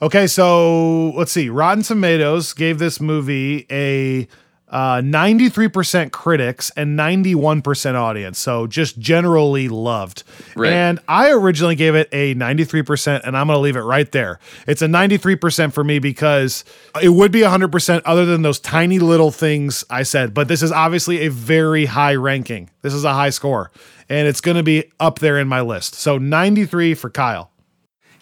Okay, 0.00 0.26
so 0.26 1.10
let's 1.10 1.32
see. 1.32 1.50
Rotten 1.50 1.82
Tomatoes 1.82 2.54
gave 2.54 2.78
this 2.78 3.02
movie 3.02 3.66
a 3.70 4.26
uh, 4.70 4.96
93% 4.96 6.12
critics 6.12 6.70
and 6.76 6.98
91% 6.98 7.94
audience. 7.94 8.38
So 8.38 8.66
just 8.66 8.98
generally 8.98 9.68
loved. 9.68 10.24
Right. 10.54 10.72
And 10.72 11.00
I 11.08 11.30
originally 11.30 11.74
gave 11.74 11.94
it 11.94 12.08
a 12.12 12.34
93%, 12.34 13.22
and 13.24 13.36
I'm 13.36 13.46
going 13.46 13.56
to 13.56 13.60
leave 13.60 13.76
it 13.76 13.80
right 13.80 14.10
there. 14.12 14.38
It's 14.66 14.82
a 14.82 14.86
93% 14.86 15.72
for 15.72 15.84
me 15.84 15.98
because 15.98 16.64
it 17.02 17.10
would 17.10 17.32
be 17.32 17.40
100% 17.40 18.02
other 18.04 18.26
than 18.26 18.42
those 18.42 18.60
tiny 18.60 18.98
little 18.98 19.30
things 19.30 19.84
I 19.88 20.02
said. 20.02 20.34
But 20.34 20.48
this 20.48 20.62
is 20.62 20.72
obviously 20.72 21.26
a 21.26 21.30
very 21.30 21.86
high 21.86 22.14
ranking. 22.14 22.70
This 22.82 22.92
is 22.92 23.04
a 23.04 23.14
high 23.14 23.30
score, 23.30 23.70
and 24.08 24.28
it's 24.28 24.40
going 24.40 24.56
to 24.56 24.62
be 24.62 24.90
up 25.00 25.18
there 25.18 25.38
in 25.38 25.48
my 25.48 25.62
list. 25.62 25.94
So 25.94 26.18
93 26.18 26.94
for 26.94 27.10
Kyle. 27.10 27.50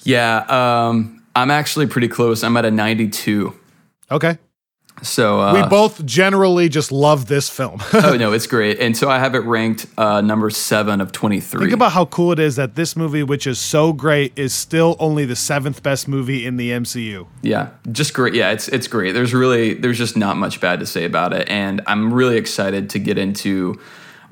Yeah, 0.04 0.44
um, 0.48 1.24
I'm 1.34 1.50
actually 1.50 1.88
pretty 1.88 2.08
close. 2.08 2.44
I'm 2.44 2.56
at 2.56 2.64
a 2.64 2.70
92. 2.70 3.52
Okay. 4.12 4.38
So 5.02 5.40
uh, 5.40 5.52
We 5.62 5.68
both 5.68 6.04
generally 6.06 6.68
just 6.68 6.90
love 6.90 7.26
this 7.26 7.50
film. 7.50 7.82
oh 7.92 8.16
no, 8.16 8.32
it's 8.32 8.46
great. 8.46 8.80
And 8.80 8.96
so 8.96 9.10
I 9.10 9.18
have 9.18 9.34
it 9.34 9.40
ranked 9.40 9.86
uh, 9.98 10.20
number 10.22 10.48
seven 10.50 11.00
of 11.00 11.12
23. 11.12 11.60
Think 11.60 11.72
about 11.72 11.92
how 11.92 12.06
cool 12.06 12.32
it 12.32 12.38
is 12.38 12.56
that 12.56 12.74
this 12.76 12.96
movie, 12.96 13.22
which 13.22 13.46
is 13.46 13.58
so 13.58 13.92
great, 13.92 14.32
is 14.36 14.54
still 14.54 14.96
only 14.98 15.24
the 15.26 15.36
seventh 15.36 15.82
best 15.82 16.08
movie 16.08 16.46
in 16.46 16.56
the 16.56 16.70
MCU. 16.70 17.26
Yeah, 17.42 17.68
just 17.92 18.14
great. 18.14 18.34
Yeah, 18.34 18.52
it's 18.52 18.68
it's 18.68 18.88
great. 18.88 19.12
There's 19.12 19.34
really 19.34 19.74
there's 19.74 19.98
just 19.98 20.16
not 20.16 20.36
much 20.38 20.60
bad 20.60 20.80
to 20.80 20.86
say 20.86 21.04
about 21.04 21.32
it, 21.32 21.48
and 21.48 21.82
I'm 21.86 22.12
really 22.12 22.36
excited 22.38 22.88
to 22.90 22.98
get 22.98 23.18
into 23.18 23.78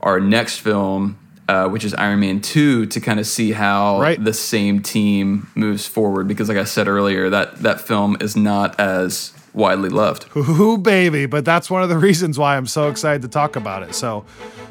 our 0.00 0.18
next 0.20 0.58
film, 0.60 1.18
uh, 1.48 1.68
which 1.68 1.84
is 1.84 1.92
Iron 1.94 2.20
Man 2.20 2.40
Two, 2.40 2.86
to 2.86 3.00
kind 3.00 3.20
of 3.20 3.26
see 3.26 3.52
how 3.52 4.00
Right. 4.00 4.22
the 4.22 4.32
same 4.34 4.80
team 4.80 5.48
moves 5.54 5.86
forward. 5.86 6.26
Because, 6.26 6.48
like 6.48 6.58
I 6.58 6.64
said 6.64 6.88
earlier, 6.88 7.28
that 7.30 7.58
that 7.62 7.80
film 7.82 8.16
is 8.20 8.34
not 8.34 8.78
as 8.80 9.32
widely 9.55 9.88
loved. 9.88 10.26
Ooh, 10.36 10.76
baby. 10.76 11.26
But 11.26 11.44
that's 11.44 11.70
one 11.70 11.82
of 11.82 11.88
the 11.88 11.98
reasons 11.98 12.38
why 12.38 12.57
I'm 12.57 12.66
so 12.66 12.88
excited 12.88 13.22
to 13.22 13.28
talk 13.28 13.57
about 13.57 13.82
it. 13.82 13.94
So 13.94 14.24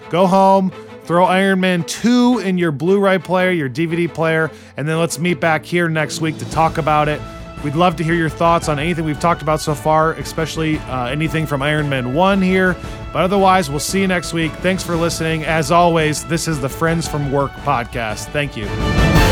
go 0.09 0.27
home, 0.27 0.71
throw 1.03 1.25
Iron 1.25 1.59
Man 1.59 1.83
2 1.83 2.39
in 2.39 2.57
your 2.57 2.71
Blu 2.71 2.99
ray 2.99 3.17
player, 3.17 3.51
your 3.51 3.69
DVD 3.69 4.13
player, 4.13 4.51
and 4.77 4.87
then 4.87 4.99
let's 4.99 5.19
meet 5.19 5.39
back 5.39 5.65
here 5.65 5.89
next 5.89 6.21
week 6.21 6.37
to 6.39 6.49
talk 6.51 6.77
about 6.77 7.07
it. 7.07 7.21
We'd 7.63 7.75
love 7.75 7.95
to 7.95 8.03
hear 8.03 8.13
your 8.13 8.29
thoughts 8.29 8.67
on 8.67 8.77
anything 8.77 9.05
we've 9.05 9.19
talked 9.21 9.41
about 9.41 9.61
so 9.61 9.73
far, 9.73 10.13
especially 10.13 10.79
uh, 10.79 11.05
anything 11.05 11.45
from 11.45 11.61
Iron 11.61 11.87
Man 11.87 12.13
1 12.13 12.41
here. 12.41 12.75
But 13.13 13.23
otherwise, 13.23 13.69
we'll 13.69 13.79
see 13.79 14.01
you 14.01 14.07
next 14.07 14.33
week. 14.33 14.51
Thanks 14.53 14.83
for 14.83 14.97
listening. 14.97 15.45
As 15.45 15.71
always, 15.71 16.25
this 16.25 16.49
is 16.49 16.59
the 16.59 16.69
Friends 16.69 17.07
from 17.07 17.31
Work 17.31 17.51
podcast. 17.51 18.25
Thank 18.31 18.57
you. 18.57 19.22